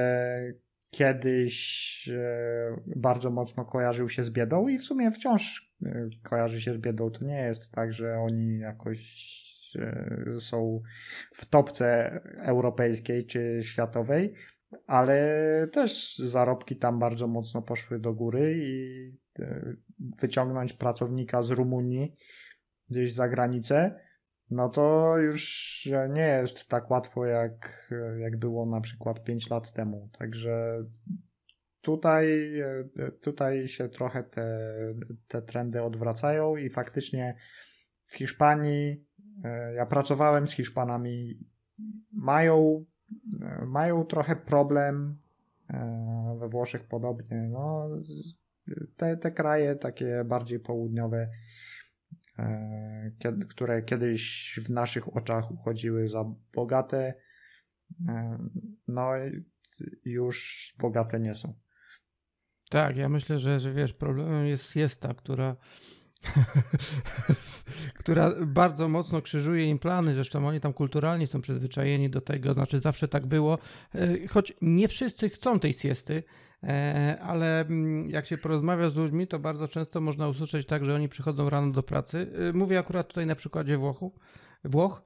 kiedyś 0.89 2.09
e, 2.13 2.81
bardzo 2.95 3.29
mocno 3.29 3.65
kojarzył 3.65 4.09
się 4.09 4.23
z 4.23 4.29
biedą 4.29 4.67
i 4.67 4.77
w 4.77 4.83
sumie 4.83 5.11
wciąż 5.11 5.73
e, 5.85 6.09
kojarzy 6.23 6.61
się 6.61 6.73
z 6.73 6.77
biedą. 6.77 7.11
To 7.11 7.25
nie 7.25 7.41
jest 7.41 7.71
tak, 7.71 7.93
że 7.93 8.17
oni 8.17 8.59
jakoś 8.59 9.33
są 10.39 10.81
w 11.33 11.45
topce 11.45 12.19
europejskiej 12.39 13.25
czy 13.25 13.59
światowej, 13.63 14.33
ale 14.87 15.67
też 15.71 16.17
zarobki 16.17 16.75
tam 16.75 16.99
bardzo 16.99 17.27
mocno 17.27 17.61
poszły 17.61 17.99
do 17.99 18.13
góry 18.13 18.55
i 18.57 19.11
wyciągnąć 20.19 20.73
pracownika 20.73 21.43
z 21.43 21.49
Rumunii 21.49 22.15
gdzieś 22.93 23.13
za 23.13 23.29
granicę, 23.29 23.99
no 24.49 24.69
to 24.69 25.17
już 25.17 25.89
nie 26.09 26.27
jest 26.27 26.67
tak 26.67 26.91
łatwo, 26.91 27.25
jak, 27.25 27.93
jak 28.19 28.37
było 28.37 28.65
na 28.65 28.81
przykład 28.81 29.23
5 29.23 29.49
lat 29.49 29.71
temu. 29.71 30.09
Także 30.19 30.83
tutaj, 31.81 32.51
tutaj 33.21 33.67
się 33.67 33.89
trochę 33.89 34.23
te, 34.23 34.69
te 35.27 35.41
trendy 35.41 35.81
odwracają 35.81 36.57
i 36.57 36.69
faktycznie 36.69 37.35
w 38.05 38.15
Hiszpanii, 38.15 39.05
ja 39.75 39.85
pracowałem 39.85 40.47
z 40.47 40.51
Hiszpanami, 40.51 41.39
mają, 42.11 42.85
mają 43.65 44.05
trochę 44.05 44.35
problem, 44.35 45.17
we 46.39 46.49
Włoszech 46.49 46.83
podobnie. 46.87 47.49
No, 47.51 47.89
te, 48.95 49.17
te 49.17 49.31
kraje 49.31 49.75
takie 49.75 50.23
bardziej 50.25 50.59
południowe 50.59 51.29
E, 52.39 53.11
które 53.49 53.81
kiedyś 53.81 54.53
w 54.63 54.69
naszych 54.69 55.17
oczach 55.17 55.51
uchodziły 55.51 56.07
za 56.07 56.25
bogate, 56.53 57.13
e, 58.07 58.37
no 58.87 59.11
już 60.05 60.73
bogate 60.79 61.19
nie 61.19 61.35
są. 61.35 61.53
Tak, 62.69 62.97
ja 62.97 63.09
myślę, 63.09 63.39
że, 63.39 63.59
że 63.59 63.73
wiesz, 63.73 63.93
problemem 63.93 64.45
jest 64.45 64.71
siesta, 64.71 65.13
która 65.13 65.55
która 67.99 68.31
bardzo 68.45 68.89
mocno 68.89 69.21
krzyżuje 69.21 69.69
im 69.69 69.79
plany, 69.79 70.13
zresztą 70.13 70.47
oni 70.47 70.59
tam 70.59 70.73
kulturalnie 70.73 71.27
są 71.27 71.41
przyzwyczajeni 71.41 72.09
do 72.09 72.21
tego, 72.21 72.53
znaczy 72.53 72.79
zawsze 72.79 73.07
tak 73.07 73.25
było, 73.25 73.57
e, 73.95 74.27
choć 74.27 74.53
nie 74.61 74.87
wszyscy 74.87 75.29
chcą 75.29 75.59
tej 75.59 75.73
siesty, 75.73 76.23
e, 76.63 77.17
ale 77.21 77.61
mm, 77.61 78.09
jak 78.09 78.25
się 78.25 78.37
porozmawia 78.37 78.89
z 78.89 78.95
ludźmi, 78.95 79.27
to 79.27 79.39
bardzo 79.39 79.67
często 79.67 80.01
można 80.01 80.27
usłyszeć 80.27 80.67
tak, 80.67 80.85
że 80.85 80.95
oni 80.95 81.09
przychodzą 81.09 81.49
rano 81.49 81.71
do 81.71 81.83
pracy. 81.83 82.31
E, 82.49 82.53
mówię 82.53 82.79
akurat 82.79 83.07
tutaj 83.07 83.25
na 83.25 83.35
przykładzie 83.35 83.77
Włochów, 83.77 84.13
Włoch, 84.63 85.03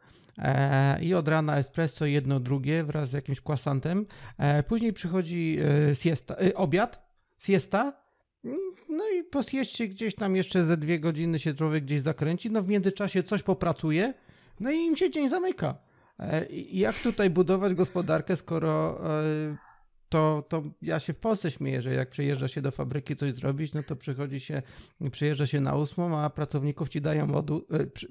i 1.02 1.14
od 1.14 1.28
rana 1.28 1.58
espresso 1.58 2.06
jedno, 2.06 2.40
drugie 2.40 2.84
wraz 2.84 3.10
z 3.10 3.14
jakimś 3.14 3.42
kwasantem. 3.42 4.06
Później 4.68 4.94
przychodzi 4.94 5.58
siesta, 5.94 6.36
obiad, 6.56 7.08
siesta, 7.38 7.94
no 8.90 9.10
i 9.10 9.24
po 9.24 9.42
gdzieś 9.90 10.16
tam 10.16 10.36
jeszcze 10.36 10.66
ze 10.66 10.78
dwie 10.78 11.00
godziny 11.00 11.40
się 11.40 11.54
człowiek 11.54 11.84
gdzieś 11.84 12.02
zakręci, 12.02 12.52
no 12.52 12.64
w 12.64 12.68
międzyczasie 12.68 13.24
coś 13.24 13.44
popracuje, 13.44 14.14
no 14.60 14.72
i 14.72 14.78
im 14.78 14.96
się 14.96 15.12
dzień 15.12 15.30
zamyka. 15.30 15.78
E, 16.20 16.46
jak 16.72 16.96
tutaj 16.96 17.30
budować 17.30 17.74
gospodarkę, 17.74 18.36
skoro 18.36 19.02
e, 19.22 19.58
to, 20.10 20.44
to 20.50 20.64
ja 20.82 21.00
się 21.00 21.14
w 21.14 21.18
Polsce 21.18 21.52
śmieję, 21.52 21.82
że 21.82 21.94
jak 21.94 22.10
przyjeżdża 22.10 22.48
się 22.48 22.62
do 22.62 22.72
fabryki 22.72 23.16
coś 23.16 23.34
zrobić, 23.34 23.74
no 23.74 23.84
to 23.84 23.96
przychodzi 23.96 24.40
się, 24.40 24.62
przyjeżdża 25.12 25.48
się 25.48 25.62
na 25.62 25.76
ósmą, 25.76 26.18
a 26.18 26.30
pracowników 26.30 26.90
ci 26.90 27.02
dają 27.02 27.36
od, 27.36 27.52
e, 27.52 27.56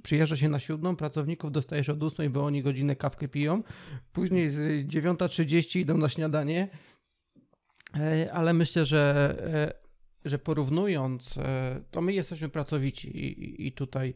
przyjeżdża 0.02 0.36
się 0.36 0.48
na 0.48 0.60
siódmą, 0.60 0.96
pracowników 0.96 1.52
dostajesz 1.52 1.88
od 1.88 2.02
ósmej, 2.02 2.30
bo 2.30 2.44
oni 2.44 2.62
godzinę 2.62 2.96
kawkę 2.96 3.28
piją, 3.28 3.62
później 4.12 4.50
z 4.50 4.86
9.30 4.86 5.80
idą 5.80 5.98
na 5.98 6.08
śniadanie, 6.08 6.68
ale 8.32 8.52
myślę, 8.52 8.84
że 8.84 9.76
że 10.26 10.38
porównując, 10.38 11.38
e, 11.38 11.80
to 11.90 12.00
my 12.00 12.12
jesteśmy 12.12 12.48
pracowici 12.48 13.16
i, 13.18 13.66
i 13.66 13.72
tutaj 13.72 14.14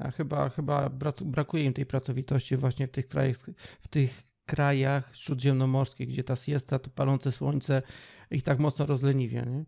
e, 0.00 0.10
chyba, 0.10 0.48
chyba 0.48 0.90
brakuje 1.24 1.64
im 1.64 1.74
tej 1.74 1.86
pracowitości 1.86 2.56
właśnie 2.56 2.86
w 2.86 2.90
tych 2.90 3.06
krajach, 3.06 3.36
w 3.80 3.88
tych 3.88 4.22
krajach 4.46 5.16
śródziemnomorskich, 5.16 6.08
gdzie 6.08 6.24
ta 6.24 6.36
siesta, 6.36 6.78
to 6.78 6.90
palące 6.90 7.32
słońce 7.32 7.82
ich 8.30 8.42
tak 8.42 8.58
mocno 8.58 8.86
rozleniwia, 8.86 9.44
nie? 9.44 9.64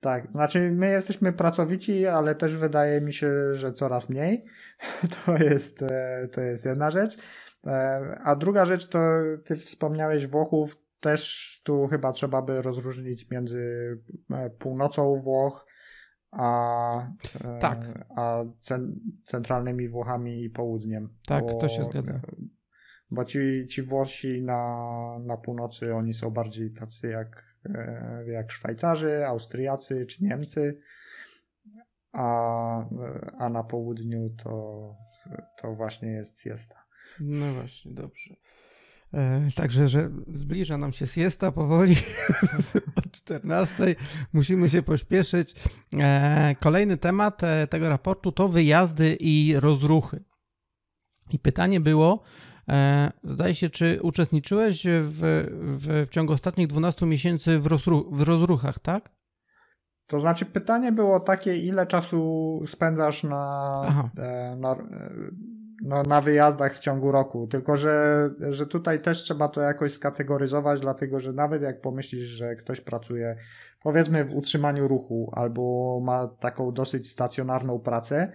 Tak, 0.00 0.32
znaczy 0.32 0.70
my 0.70 0.90
jesteśmy 0.90 1.32
pracowici, 1.32 2.06
ale 2.06 2.34
też 2.34 2.56
wydaje 2.56 3.00
mi 3.00 3.12
się, 3.12 3.54
że 3.54 3.72
coraz 3.72 4.08
mniej. 4.08 4.44
To 5.26 5.36
jest, 5.36 5.82
e, 5.82 6.28
to 6.32 6.40
jest 6.40 6.64
jedna 6.64 6.90
rzecz. 6.90 7.16
A 8.24 8.36
druga 8.36 8.64
rzecz 8.64 8.88
to 8.88 8.98
ty 9.44 9.56
wspomniałeś 9.56 10.26
Włochów, 10.26 10.83
też 11.04 11.60
tu 11.64 11.86
chyba 11.86 12.12
trzeba 12.12 12.42
by 12.42 12.62
rozróżnić 12.62 13.30
między 13.30 13.96
e, 14.30 14.50
północą 14.50 15.16
Włoch 15.16 15.66
a, 16.30 17.08
e, 17.44 17.58
tak. 17.60 18.06
a 18.16 18.44
centralnymi 19.24 19.88
Włochami 19.88 20.44
i 20.44 20.50
południem. 20.50 21.16
Tak, 21.26 21.44
bo, 21.44 21.54
to 21.54 21.68
się 21.68 21.84
zgadza. 21.90 22.20
Bo 23.10 23.24
ci, 23.24 23.66
ci 23.70 23.82
Włosi 23.82 24.42
na, 24.42 24.86
na 25.20 25.36
północy, 25.36 25.94
oni 25.94 26.14
są 26.14 26.30
bardziej 26.30 26.70
tacy 26.72 27.08
jak, 27.08 27.56
e, 27.64 28.24
jak 28.26 28.52
Szwajcarzy, 28.52 29.26
Austriacy 29.26 30.06
czy 30.06 30.24
Niemcy, 30.24 30.80
a, 32.12 32.88
a 33.38 33.48
na 33.48 33.64
południu 33.64 34.30
to, 34.44 34.94
to 35.62 35.74
właśnie 35.74 36.08
jest 36.08 36.40
siesta. 36.40 36.84
No 37.20 37.52
właśnie, 37.52 37.94
dobrze. 37.94 38.34
E, 39.14 39.48
także, 39.54 39.88
że 39.88 40.10
zbliża 40.34 40.78
nam 40.78 40.92
się 40.92 41.06
siesta 41.06 41.52
powoli 41.52 41.96
od 42.96 43.12
14. 43.12 43.94
Musimy 44.32 44.68
się 44.68 44.82
pośpieszyć. 44.82 45.54
E, 45.98 46.56
kolejny 46.60 46.96
temat 46.96 47.42
e, 47.44 47.66
tego 47.66 47.88
raportu 47.88 48.32
to 48.32 48.48
wyjazdy 48.48 49.16
i 49.20 49.54
rozruchy. 49.56 50.24
I 51.30 51.38
pytanie 51.38 51.80
było, 51.80 52.22
zdaje 53.24 53.54
się, 53.54 53.68
czy 53.68 53.98
uczestniczyłeś 54.02 54.82
w, 54.86 55.42
w, 55.52 56.06
w 56.06 56.10
ciągu 56.10 56.32
ostatnich 56.32 56.66
12 56.66 57.06
miesięcy 57.06 57.58
w, 57.58 57.66
rozruch, 57.66 58.14
w 58.14 58.20
rozruchach, 58.20 58.78
tak? 58.78 59.10
To 60.06 60.20
znaczy, 60.20 60.46
pytanie 60.46 60.92
było 60.92 61.20
takie, 61.20 61.56
ile 61.56 61.86
czasu 61.86 62.62
spędzasz 62.66 63.22
na, 63.22 64.12
na 64.56 64.76
no, 65.84 66.02
na 66.02 66.20
wyjazdach 66.20 66.74
w 66.74 66.78
ciągu 66.78 67.12
roku. 67.12 67.46
Tylko, 67.46 67.76
że, 67.76 68.30
że 68.50 68.66
tutaj 68.66 69.02
też 69.02 69.18
trzeba 69.18 69.48
to 69.48 69.60
jakoś 69.60 69.92
skategoryzować, 69.92 70.80
dlatego 70.80 71.20
że 71.20 71.32
nawet 71.32 71.62
jak 71.62 71.80
pomyślisz, 71.80 72.22
że 72.22 72.56
ktoś 72.56 72.80
pracuje 72.80 73.36
powiedzmy 73.82 74.24
w 74.24 74.34
utrzymaniu 74.34 74.88
ruchu 74.88 75.30
albo 75.32 76.00
ma 76.02 76.28
taką 76.28 76.72
dosyć 76.72 77.10
stacjonarną 77.10 77.80
pracę 77.80 78.32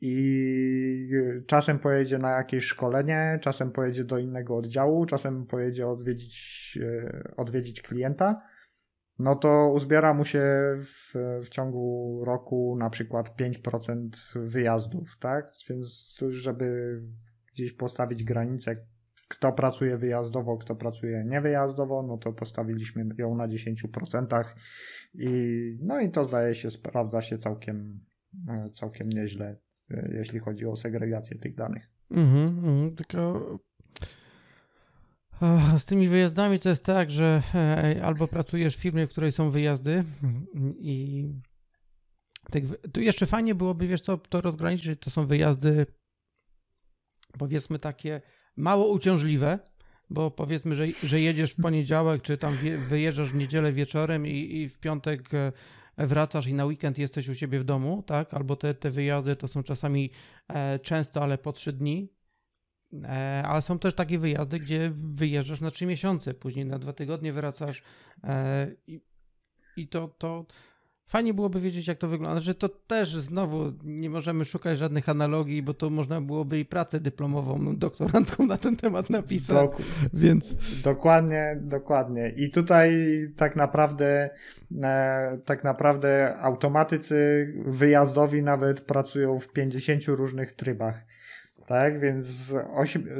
i 0.00 1.08
czasem 1.46 1.78
pojedzie 1.78 2.18
na 2.18 2.30
jakieś 2.30 2.64
szkolenie, 2.64 3.38
czasem 3.42 3.70
pojedzie 3.70 4.04
do 4.04 4.18
innego 4.18 4.56
oddziału, 4.56 5.06
czasem 5.06 5.46
pojedzie 5.46 5.88
odwiedzić, 5.88 6.78
e, 6.82 7.22
odwiedzić 7.36 7.82
klienta, 7.82 8.42
no 9.18 9.36
to 9.36 9.72
uzbiera 9.74 10.14
mu 10.14 10.24
się 10.24 10.42
w, 10.76 11.14
w 11.42 11.48
ciągu 11.48 12.18
roku 12.24 12.76
na 12.78 12.90
przykład 12.90 13.40
5% 13.40 14.08
wyjazdów, 14.34 15.18
tak? 15.18 15.46
Więc 15.70 16.16
żeby 16.28 16.98
gdzieś 17.52 17.72
postawić 17.72 18.24
granicę, 18.24 18.76
kto 19.28 19.52
pracuje 19.52 19.96
wyjazdowo, 19.96 20.56
kto 20.56 20.74
pracuje 20.74 21.24
niewyjazdowo, 21.24 22.02
no 22.02 22.18
to 22.18 22.32
postawiliśmy 22.32 23.08
ją 23.18 23.34
na 23.34 23.48
10% 23.48 24.44
i 25.14 25.28
no 25.82 26.00
i 26.00 26.10
to 26.10 26.24
zdaje 26.24 26.54
się 26.54 26.70
sprawdza 26.70 27.22
się 27.22 27.38
całkiem, 27.38 28.00
e, 28.48 28.70
całkiem 28.70 29.08
nieźle, 29.08 29.56
e, 29.90 30.10
jeśli 30.12 30.38
chodzi 30.38 30.66
o 30.66 30.76
segregację 30.76 31.38
tych 31.38 31.54
danych. 31.54 31.90
Mhm, 32.10 32.48
mhm, 32.48 32.94
tylko 32.96 33.58
z 35.78 35.84
tymi 35.84 36.08
wyjazdami 36.08 36.58
to 36.58 36.68
jest 36.68 36.84
tak, 36.84 37.10
że 37.10 37.42
e, 37.54 38.00
albo 38.04 38.28
pracujesz 38.28 38.76
w 38.76 38.80
firmie, 38.80 39.06
w 39.06 39.10
której 39.10 39.32
są 39.32 39.50
wyjazdy 39.50 40.04
i 40.78 41.28
tak, 42.50 42.62
tu 42.92 43.00
jeszcze 43.00 43.26
fajnie 43.26 43.54
byłoby, 43.54 43.86
wiesz 43.86 44.00
co, 44.00 44.16
to 44.16 44.40
rozgraniczyć, 44.40 45.00
to 45.00 45.10
są 45.10 45.26
wyjazdy 45.26 45.86
powiedzmy 47.38 47.78
takie 47.78 48.20
mało 48.56 48.88
uciążliwe, 48.88 49.58
bo 50.10 50.30
powiedzmy, 50.30 50.74
że, 50.74 50.86
że 51.02 51.20
jedziesz 51.20 51.52
w 51.52 51.62
poniedziałek, 51.62 52.22
czy 52.22 52.38
tam 52.38 52.56
wyjeżdżasz 52.88 53.32
w 53.32 53.34
niedzielę 53.34 53.72
wieczorem 53.72 54.26
i, 54.26 54.56
i 54.56 54.68
w 54.68 54.78
piątek 54.78 55.34
e, 55.34 55.52
wracasz 55.98 56.46
i 56.46 56.54
na 56.54 56.64
weekend 56.64 56.98
jesteś 56.98 57.28
u 57.28 57.34
siebie 57.34 57.60
w 57.60 57.64
domu, 57.64 58.02
tak? 58.06 58.34
Albo 58.34 58.56
te, 58.56 58.74
te 58.74 58.90
wyjazdy 58.90 59.36
to 59.36 59.48
są 59.48 59.62
czasami 59.62 60.10
e, 60.48 60.78
często, 60.78 61.22
ale 61.22 61.38
po 61.38 61.52
trzy 61.52 61.72
dni, 61.72 62.12
ale 63.44 63.62
są 63.62 63.78
też 63.78 63.94
takie 63.94 64.18
wyjazdy, 64.18 64.58
gdzie 64.58 64.92
wyjeżdżasz 64.94 65.60
na 65.60 65.70
trzy 65.70 65.86
miesiące, 65.86 66.34
później 66.34 66.66
na 66.66 66.78
dwa 66.78 66.92
tygodnie 66.92 67.32
wracasz 67.32 67.82
e, 68.24 68.68
i, 68.86 69.00
i 69.76 69.88
to, 69.88 70.08
to 70.08 70.46
fajnie 71.06 71.34
byłoby 71.34 71.60
wiedzieć, 71.60 71.88
jak 71.88 71.98
to 71.98 72.08
wygląda. 72.08 72.40
Że 72.40 72.54
to 72.54 72.68
też 72.68 73.14
znowu 73.14 73.72
nie 73.84 74.10
możemy 74.10 74.44
szukać 74.44 74.78
żadnych 74.78 75.08
analogii, 75.08 75.62
bo 75.62 75.74
to 75.74 75.90
można 75.90 76.20
byłoby 76.20 76.58
i 76.58 76.64
pracę 76.64 77.00
dyplomową 77.00 77.76
doktorancką 77.76 78.46
na 78.46 78.58
ten 78.58 78.76
temat 78.76 79.10
napisać. 79.10 79.56
Dok 79.56 79.76
więc... 80.14 80.54
Dokładnie, 80.82 81.58
dokładnie. 81.60 82.32
I 82.36 82.50
tutaj 82.50 82.92
tak 83.36 83.56
naprawdę 83.56 84.30
e, 84.82 85.38
tak 85.44 85.64
naprawdę 85.64 86.36
automatycy 86.38 87.52
wyjazdowi 87.66 88.42
nawet 88.42 88.80
pracują 88.80 89.38
w 89.38 89.48
50 89.52 90.04
różnych 90.04 90.52
trybach 90.52 91.04
tak? 91.66 92.00
Więc 92.00 92.24
z, 92.26 92.48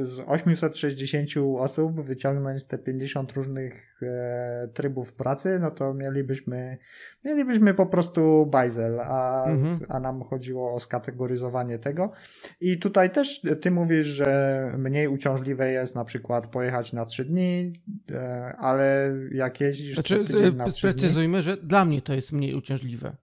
z 0.02 0.20
860 0.26 1.30
osób 1.58 2.00
wyciągnąć 2.00 2.64
te 2.64 2.78
50 2.78 3.32
różnych 3.32 4.02
e, 4.02 4.68
trybów 4.74 5.12
pracy, 5.12 5.58
no 5.60 5.70
to 5.70 5.94
mielibyśmy, 5.94 6.78
mielibyśmy 7.24 7.74
po 7.74 7.86
prostu 7.86 8.46
bajzel, 8.46 9.00
a, 9.00 9.44
mhm. 9.44 9.78
a 9.88 10.00
nam 10.00 10.22
chodziło 10.22 10.74
o 10.74 10.80
skategoryzowanie 10.80 11.78
tego. 11.78 12.12
I 12.60 12.78
tutaj 12.78 13.10
też 13.10 13.42
ty 13.60 13.70
mówisz, 13.70 14.06
że 14.06 14.72
mniej 14.78 15.08
uciążliwe 15.08 15.72
jest 15.72 15.94
na 15.94 16.04
przykład 16.04 16.46
pojechać 16.46 16.92
na 16.92 17.06
3 17.06 17.24
dni, 17.24 17.72
e, 18.10 18.56
ale 18.58 19.14
jak 19.32 19.60
jeździsz 19.60 19.94
znaczy, 19.94 20.24
tydzień 20.24 20.56
na 20.56 20.70
Sprecyzujmy, 20.70 21.38
dni, 21.38 21.42
że 21.42 21.56
dla 21.56 21.84
mnie 21.84 22.02
to 22.02 22.14
jest 22.14 22.32
mniej 22.32 22.54
uciążliwe. 22.54 23.16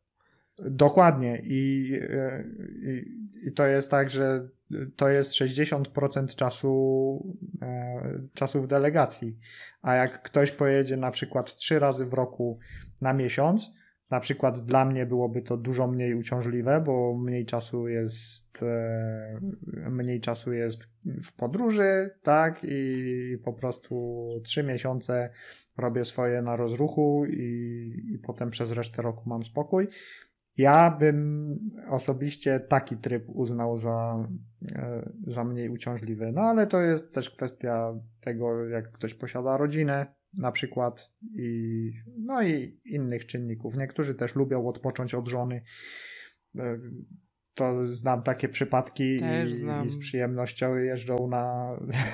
Dokładnie. 0.65 1.41
I, 1.43 1.93
e, 2.01 2.43
i, 2.83 3.47
I, 3.47 3.51
to 3.51 3.67
jest 3.67 3.91
tak, 3.91 4.09
że 4.09 4.49
to 4.95 5.09
jest 5.09 5.33
60% 5.33 6.35
czasu, 6.35 7.37
e, 7.61 8.19
czasu 8.33 8.61
w 8.61 8.67
delegacji. 8.67 9.37
A 9.81 9.95
jak 9.95 10.21
ktoś 10.21 10.51
pojedzie 10.51 10.97
na 10.97 11.11
przykład 11.11 11.55
trzy 11.55 11.79
razy 11.79 12.05
w 12.05 12.13
roku 12.13 12.59
na 13.01 13.13
miesiąc, 13.13 13.71
na 14.11 14.19
przykład 14.19 14.59
dla 14.59 14.85
mnie 14.85 15.05
byłoby 15.05 15.41
to 15.41 15.57
dużo 15.57 15.87
mniej 15.87 16.15
uciążliwe, 16.15 16.81
bo 16.81 17.17
mniej 17.17 17.45
czasu 17.45 17.87
jest 17.87 18.63
e, 18.63 19.39
mniej 19.89 20.21
czasu 20.21 20.51
jest 20.51 20.87
w 21.23 21.33
podróży, 21.33 22.09
tak? 22.23 22.59
I 22.63 23.37
po 23.43 23.53
prostu 23.53 24.27
trzy 24.43 24.63
miesiące 24.63 25.29
robię 25.77 26.05
swoje 26.05 26.41
na 26.41 26.55
rozruchu 26.55 27.25
i, 27.25 27.91
i 28.13 28.19
potem 28.19 28.49
przez 28.49 28.71
resztę 28.71 29.01
roku 29.01 29.29
mam 29.29 29.43
spokój 29.43 29.87
Ja 30.59 30.91
bym 30.91 31.51
osobiście 31.89 32.59
taki 32.59 32.97
tryb 32.97 33.23
uznał 33.27 33.77
za, 33.77 34.27
e, 34.75 35.09
za 35.27 35.43
mniej 35.43 35.69
uciążliwy. 35.69 36.31
No 36.31 36.41
ale 36.41 36.67
to 36.67 36.81
jest 36.81 37.13
też 37.13 37.29
kwestia 37.29 37.93
tego, 38.21 38.67
jak 38.67 38.91
ktoś 38.91 39.13
posiada 39.13 39.57
rodzinę, 39.57 40.05
na 40.37 40.51
przykład, 40.51 41.13
i, 41.35 41.91
no 42.17 42.43
i 42.43 42.79
innych 42.85 43.25
czynników. 43.25 43.77
Niektórzy 43.77 44.15
też 44.15 44.35
lubią 44.35 44.67
odpocząć 44.67 45.13
od 45.13 45.27
żony. 45.27 45.61
E, 46.57 46.77
to 47.53 47.85
znam 47.85 48.23
takie 48.23 48.49
przypadki 48.49 49.15
i, 49.47 49.57
znam. 49.57 49.87
i, 49.87 49.91
z 49.91 49.97
przyjemnością 49.97 50.75
jeżdżą 50.75 51.27
na, 51.27 51.69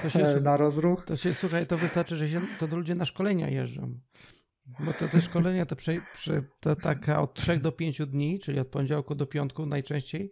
się, 0.09 0.39
na 0.43 0.57
rozruch. 0.57 1.05
To 1.05 1.15
się, 1.15 1.33
słuchaj, 1.33 1.67
to 1.67 1.77
wystarczy, 1.77 2.17
że 2.17 2.29
się, 2.29 2.41
to 2.59 2.67
ludzie 2.67 2.95
na 2.95 3.05
szkolenia 3.05 3.49
jeżdżą. 3.49 3.99
Bo 4.79 4.93
to 4.93 5.07
te 5.07 5.21
szkolenia 5.21 5.65
to, 5.65 5.75
prze, 5.75 6.01
prze, 6.13 6.43
to 6.59 6.75
taka 6.75 7.21
od 7.21 7.33
3 7.33 7.57
do 7.57 7.71
5 7.71 8.01
dni, 8.07 8.39
czyli 8.39 8.59
od 8.59 8.67
poniedziałku 8.67 9.15
do 9.15 9.25
piątku 9.25 9.65
najczęściej. 9.65 10.31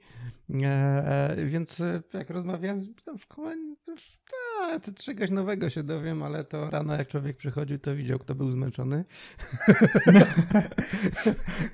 E, 0.53 0.65
e, 0.65 1.45
więc 1.45 1.79
e, 1.79 2.01
jak 2.13 2.29
rozmawiałem 2.29 2.81
z 2.81 2.89
w 3.17 3.21
szkoleniu, 3.21 3.75
to, 3.85 3.91
ta, 4.31 4.79
to 4.79 4.91
czegoś 5.03 5.29
nowego 5.29 5.69
się 5.69 5.83
dowiem, 5.83 6.23
ale 6.23 6.43
to 6.43 6.69
rano 6.69 6.95
jak 6.95 7.07
człowiek 7.07 7.37
przychodził, 7.37 7.79
to 7.79 7.95
widział, 7.95 8.19
kto 8.19 8.35
był 8.35 8.51
zmęczony. 8.51 9.03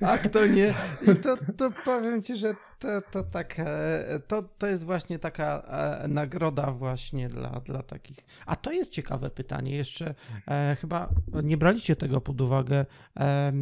A 0.00 0.18
kto 0.18 0.46
nie. 0.46 0.74
I 1.02 1.16
to, 1.16 1.36
to 1.56 1.70
powiem 1.84 2.22
ci, 2.22 2.36
że 2.36 2.54
to, 2.80 3.02
to 3.10 3.22
tak, 3.22 3.54
e, 3.58 4.20
to, 4.26 4.42
to 4.42 4.66
jest 4.66 4.84
właśnie 4.84 5.18
taka 5.18 5.62
e, 6.02 6.08
nagroda 6.08 6.70
właśnie 6.70 7.28
dla, 7.28 7.60
dla 7.60 7.82
takich. 7.82 8.18
A 8.46 8.56
to 8.56 8.72
jest 8.72 8.90
ciekawe 8.90 9.30
pytanie. 9.30 9.76
Jeszcze 9.76 10.14
e, 10.48 10.76
chyba 10.80 11.08
nie 11.42 11.56
braliście 11.56 11.96
tego 11.96 12.20
pod 12.20 12.40
uwagę. 12.40 12.86
E, 13.20 13.52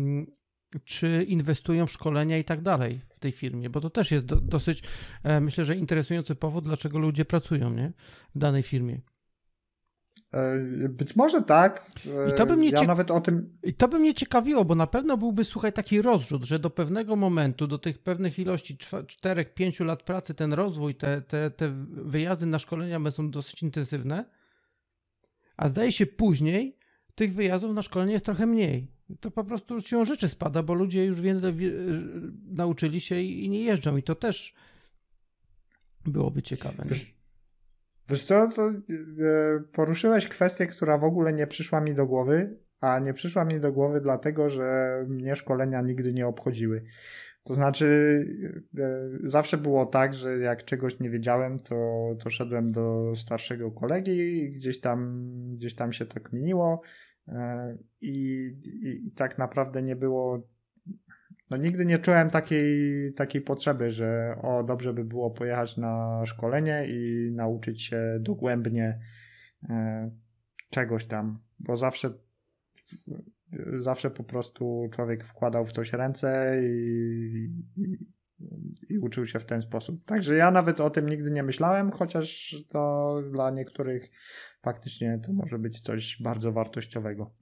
czy 0.84 1.24
inwestują 1.28 1.86
w 1.86 1.92
szkolenia 1.92 2.38
i 2.38 2.44
tak 2.44 2.62
dalej 2.62 3.00
w 3.08 3.18
tej 3.18 3.32
firmie, 3.32 3.70
bo 3.70 3.80
to 3.80 3.90
też 3.90 4.10
jest 4.10 4.26
do, 4.26 4.36
dosyć, 4.36 4.82
e, 5.22 5.40
myślę, 5.40 5.64
że 5.64 5.76
interesujący 5.76 6.34
powód, 6.34 6.64
dlaczego 6.64 6.98
ludzie 6.98 7.24
pracują 7.24 7.70
nie? 7.70 7.92
w 8.34 8.38
danej 8.38 8.62
firmie. 8.62 9.00
E, 10.32 10.88
być 10.88 11.16
może 11.16 11.42
tak. 11.42 11.90
I 12.32 12.36
to 12.36 12.46
by 12.46 12.56
mnie 12.56 12.70
ja 12.70 12.82
nawet 12.82 13.10
o 13.10 13.20
tym. 13.20 13.58
I 13.62 13.74
to 13.74 13.88
by 13.88 13.98
mnie 13.98 14.14
ciekawiło, 14.14 14.64
bo 14.64 14.74
na 14.74 14.86
pewno 14.86 15.16
byłby, 15.16 15.44
słuchaj, 15.44 15.72
taki 15.72 16.02
rozrzut, 16.02 16.44
że 16.44 16.58
do 16.58 16.70
pewnego 16.70 17.16
momentu, 17.16 17.66
do 17.66 17.78
tych 17.78 17.98
pewnych 17.98 18.38
ilości 18.38 18.76
4-5 18.76 19.84
lat 19.84 20.02
pracy, 20.02 20.34
ten 20.34 20.52
rozwój, 20.52 20.94
te, 20.94 21.22
te, 21.22 21.50
te 21.50 21.70
wyjazdy 21.90 22.46
na 22.46 22.58
szkolenia 22.58 23.00
będą 23.00 23.30
dosyć 23.30 23.62
intensywne, 23.62 24.24
a 25.56 25.68
zdaje 25.68 25.92
się 25.92 26.06
później 26.06 26.78
tych 27.14 27.34
wyjazdów 27.34 27.74
na 27.74 27.82
szkolenie 27.82 28.12
jest 28.12 28.24
trochę 28.24 28.46
mniej. 28.46 28.92
To 29.20 29.30
po 29.30 29.44
prostu 29.44 29.80
się 29.80 30.04
rzeczy 30.04 30.28
spada, 30.28 30.62
bo 30.62 30.74
ludzie 30.74 31.04
już 31.04 31.20
wie, 31.20 31.40
nauczyli 32.44 33.00
się 33.00 33.20
i 33.20 33.48
nie 33.48 33.62
jeżdżą 33.62 33.96
i 33.96 34.02
to 34.02 34.14
też 34.14 34.54
byłoby 36.04 36.42
ciekawe. 36.42 36.84
Wiesz, 36.86 37.17
wiesz 38.08 38.24
co, 38.24 38.48
to 38.48 38.68
e, 38.68 38.74
poruszyłeś 39.72 40.28
kwestię, 40.28 40.66
która 40.66 40.98
w 40.98 41.04
ogóle 41.04 41.32
nie 41.32 41.46
przyszła 41.46 41.80
mi 41.80 41.94
do 41.94 42.06
głowy, 42.06 42.58
a 42.80 42.98
nie 42.98 43.14
przyszła 43.14 43.44
mi 43.44 43.60
do 43.60 43.72
głowy 43.72 44.00
dlatego, 44.00 44.50
że 44.50 44.98
mnie 45.08 45.36
szkolenia 45.36 45.80
nigdy 45.80 46.12
nie 46.12 46.26
obchodziły. 46.26 46.84
To 47.44 47.54
znaczy, 47.54 47.86
e, 48.78 49.08
zawsze 49.22 49.58
było 49.58 49.86
tak, 49.86 50.14
że 50.14 50.38
jak 50.38 50.64
czegoś 50.64 51.00
nie 51.00 51.10
wiedziałem, 51.10 51.58
to, 51.60 52.08
to 52.20 52.30
szedłem 52.30 52.66
do 52.66 53.12
starszego 53.16 53.70
kolegi 53.70 54.42
i 54.42 54.50
gdzieś 54.50 54.80
tam, 54.80 55.30
gdzieś 55.52 55.74
tam 55.74 55.92
się 55.92 56.06
to 56.06 56.20
kminiło. 56.20 56.80
E, 57.28 57.76
I, 58.00 58.12
i, 58.82 59.06
I, 59.06 59.12
tak 59.12 59.38
naprawdę 59.38 59.82
nie 59.82 59.96
było. 59.96 60.48
No 61.50 61.56
nigdy 61.56 61.86
nie 61.86 61.98
czułem 61.98 62.30
takiej, 62.30 63.12
takiej 63.14 63.40
potrzeby, 63.40 63.90
że 63.90 64.36
o, 64.42 64.62
dobrze 64.62 64.94
by 64.94 65.04
było 65.04 65.30
pojechać 65.30 65.76
na 65.76 66.22
szkolenie 66.26 66.86
i 66.88 67.30
nauczyć 67.32 67.82
się 67.82 68.18
dogłębnie 68.20 69.00
e, 69.68 70.10
czegoś 70.70 71.06
tam, 71.06 71.38
bo 71.58 71.76
zawsze 71.76 72.10
zawsze 73.76 74.10
po 74.10 74.24
prostu 74.24 74.88
człowiek 74.92 75.24
wkładał 75.24 75.64
w 75.64 75.72
coś 75.72 75.92
ręce 75.92 76.60
i, 76.62 77.50
i, 77.76 78.06
i, 78.88 78.98
uczył 78.98 79.26
się 79.26 79.38
w 79.38 79.44
ten 79.44 79.62
sposób. 79.62 80.04
Także 80.04 80.34
ja 80.34 80.50
nawet 80.50 80.80
o 80.80 80.90
tym 80.90 81.08
nigdy 81.08 81.30
nie 81.30 81.42
myślałem, 81.42 81.90
chociaż 81.90 82.56
to 82.68 83.14
dla 83.30 83.50
niektórych 83.50 84.10
faktycznie 84.62 85.20
to 85.24 85.32
może 85.32 85.58
być 85.58 85.80
coś 85.80 86.22
bardzo 86.22 86.52
wartościowego. 86.52 87.34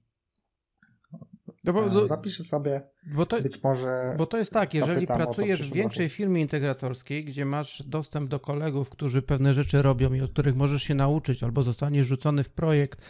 No 1.67 1.73
bo, 1.73 1.89
do, 1.89 2.07
Zapiszę 2.07 2.43
sobie, 2.43 2.81
bo 3.03 3.25
to, 3.25 3.41
być 3.41 3.63
może. 3.63 4.15
Bo 4.17 4.25
to 4.25 4.37
jest 4.37 4.51
tak, 4.51 4.73
jeżeli 4.73 5.07
pracujesz 5.07 5.69
w 5.69 5.73
większej 5.73 6.05
roku. 6.05 6.15
firmie 6.15 6.41
integratorskiej, 6.41 7.25
gdzie 7.25 7.45
masz 7.45 7.83
dostęp 7.83 8.29
do 8.29 8.39
kolegów, 8.39 8.89
którzy 8.89 9.21
pewne 9.21 9.53
rzeczy 9.53 9.81
robią 9.81 10.13
i 10.13 10.21
od 10.21 10.31
których 10.31 10.55
możesz 10.55 10.83
się 10.83 10.95
nauczyć, 10.95 11.43
albo 11.43 11.63
zostaniesz 11.63 12.07
rzucony 12.07 12.43
w 12.43 12.49
projekt 12.49 13.01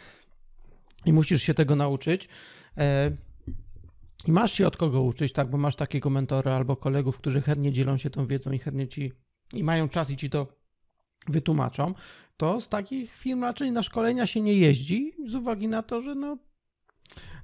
i 1.05 1.14
musisz 1.14 1.43
się 1.43 1.53
tego 1.53 1.76
nauczyć, 1.76 2.30
e, 2.78 3.12
i 4.28 4.32
masz 4.32 4.53
się 4.53 4.68
od 4.68 4.78
kogo 4.78 5.01
uczyć, 5.01 5.34
tak, 5.34 5.49
bo 5.49 5.58
masz 5.58 5.76
takiego 5.76 6.10
mentora 6.10 6.51
albo 6.51 6.76
kolegów, 6.76 7.18
którzy 7.18 7.41
chętnie 7.41 7.72
dzielą 7.72 7.97
się 7.97 8.10
tą 8.10 8.28
wiedzą 8.28 8.51
i 8.51 8.60
chętnie 8.60 8.88
ci 8.88 9.12
i 9.53 9.64
mają 9.64 9.89
czas 9.89 10.10
i 10.10 10.18
ci 10.18 10.30
to 10.30 10.47
wytłumaczą, 11.28 11.93
to 12.38 12.62
z 12.62 12.70
takich 12.70 13.16
firm 13.16 13.43
raczej 13.43 13.72
na 13.72 13.84
szkolenia 13.84 14.28
się 14.28 14.41
nie 14.41 14.53
jeździ, 14.53 15.14
z 15.26 15.36
uwagi 15.36 15.68
na 15.68 15.84
to, 15.84 16.01
że 16.01 16.16
no, 16.16 16.38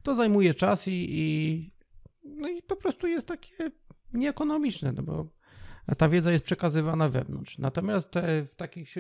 to 0.04 0.16
zajmuje 0.16 0.54
czas 0.54 0.88
i, 0.88 1.08
i, 1.10 1.72
no 2.24 2.50
i 2.50 2.62
po 2.62 2.76
prostu 2.76 3.08
jest 3.08 3.28
takie 3.28 3.72
nieekonomiczne, 4.14 4.92
no 4.92 5.04
bo 5.04 5.28
ta 5.98 6.10
wiedza 6.10 6.32
jest 6.32 6.44
przekazywana 6.44 7.10
wewnątrz. 7.10 7.58
Natomiast 7.58 8.12
te, 8.12 8.46
w 8.46 8.56
takich 8.56 8.96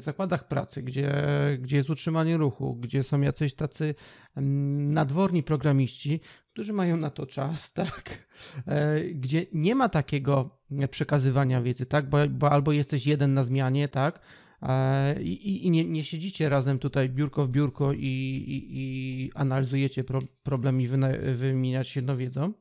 zakładach 0.00 0.48
pracy, 0.48 0.82
gdzie, 0.82 1.12
gdzie 1.60 1.76
jest 1.76 1.90
utrzymanie 1.90 2.36
ruchu, 2.36 2.74
gdzie 2.74 3.02
są 3.02 3.20
jacyś 3.20 3.54
tacy 3.54 3.94
nadworni 4.36 5.42
programiści, 5.42 6.20
którzy 6.52 6.72
mają 6.72 6.96
na 6.96 7.10
to 7.10 7.26
czas, 7.26 7.72
tak, 7.72 8.26
e, 8.66 9.00
gdzie 9.04 9.46
nie 9.52 9.74
ma 9.74 9.88
takiego 9.88 10.58
przekazywania 10.90 11.62
wiedzy, 11.62 11.86
tak, 11.86 12.08
bo, 12.08 12.18
bo 12.28 12.50
albo 12.50 12.72
jesteś 12.72 13.06
jeden 13.06 13.34
na 13.34 13.44
zmianie, 13.44 13.88
tak, 13.88 14.20
e, 14.62 15.22
i, 15.22 15.66
i 15.66 15.70
nie, 15.70 15.84
nie, 15.84 16.04
siedzicie 16.04 16.48
razem 16.48 16.78
tutaj 16.78 17.08
biurko 17.08 17.46
w 17.46 17.50
biurko 17.50 17.92
i, 17.92 17.98
i, 18.00 19.30
analizujecie 19.34 20.04
pro, 20.04 20.20
problem 20.42 20.80
i 20.80 20.88
wymieniać 21.36 21.88
się 21.88 22.00
jedną 22.00 22.16
wiedzą, 22.16 22.52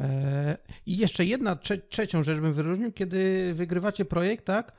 E, 0.00 0.56
I 0.86 0.96
jeszcze 0.96 1.24
jedna, 1.24 1.56
trze 1.56 1.78
trzecią 1.78 2.22
rzecz 2.22 2.40
bym 2.40 2.52
wyróżnił, 2.52 2.92
kiedy 2.92 3.52
wygrywacie 3.54 4.04
projekt, 4.04 4.44
tak? 4.44 4.72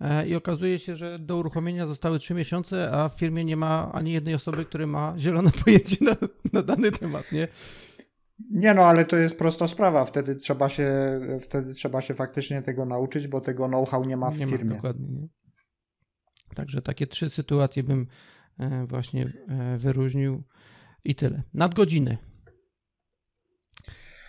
E, 0.00 0.28
I 0.28 0.34
okazuje 0.34 0.78
się, 0.78 0.96
że 0.96 1.18
do 1.18 1.36
uruchomienia 1.36 1.86
zostały 1.86 2.18
trzy 2.18 2.34
miesiące, 2.34 2.90
a 2.92 3.08
w 3.08 3.18
firmie 3.18 3.44
nie 3.44 3.56
ma 3.56 3.92
ani 3.92 4.12
jednej 4.12 4.34
osoby, 4.34 4.64
która 4.64 4.86
ma 4.86 5.14
zielone 5.18 5.50
pojęcie 5.64 5.96
na, 6.00 6.16
na 6.52 6.62
dany 6.62 6.92
temat, 6.92 7.32
nie? 7.32 7.48
Nie 8.50 8.74
no, 8.74 8.82
ale 8.82 9.04
to 9.04 9.16
jest 9.16 9.38
prosta 9.38 9.68
sprawa. 9.68 10.04
Wtedy 10.04 10.36
trzeba 10.36 10.68
się, 10.68 10.90
wtedy 11.40 11.74
trzeba 11.74 12.02
się 12.02 12.14
faktycznie 12.14 12.62
tego 12.62 12.84
nauczyć, 12.84 13.28
bo 13.28 13.40
tego 13.40 13.66
know-how 13.68 14.04
nie 14.04 14.16
ma 14.16 14.30
w 14.30 14.38
nie 14.38 14.46
firmie. 14.46 14.70
Ma, 14.70 14.74
dokładnie. 14.74 15.08
Nie? 15.08 15.28
Także 16.54 16.82
takie 16.82 17.06
trzy 17.06 17.30
sytuacje 17.30 17.82
bym 17.82 18.06
e, 18.58 18.86
właśnie 18.86 19.32
wyróżnił 19.78 20.42
i 21.04 21.14
tyle. 21.14 21.42
Nadgodziny. 21.54 22.18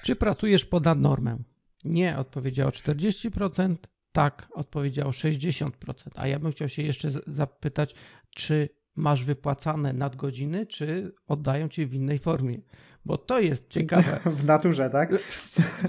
Czy 0.03 0.15
pracujesz 0.15 0.65
ponad 0.65 0.99
normę? 0.99 1.37
Nie, 1.85 2.17
odpowiedziało 2.17 2.71
40%, 2.71 3.75
tak, 4.11 4.47
odpowiedziało 4.53 5.11
60%. 5.11 5.71
A 6.15 6.27
ja 6.27 6.39
bym 6.39 6.51
chciał 6.51 6.69
się 6.69 6.83
jeszcze 6.83 7.09
zapytać, 7.27 7.95
czy 8.29 8.69
masz 8.95 9.25
wypłacane 9.25 9.93
nadgodziny, 9.93 10.65
czy 10.65 11.13
oddają 11.27 11.69
ci 11.69 11.85
w 11.85 11.93
innej 11.93 12.19
formie? 12.19 12.61
Bo 13.05 13.17
to 13.17 13.39
jest 13.39 13.69
ciekawe. 13.69 14.19
W 14.41 14.45
naturze, 14.45 14.89
tak? 14.89 15.15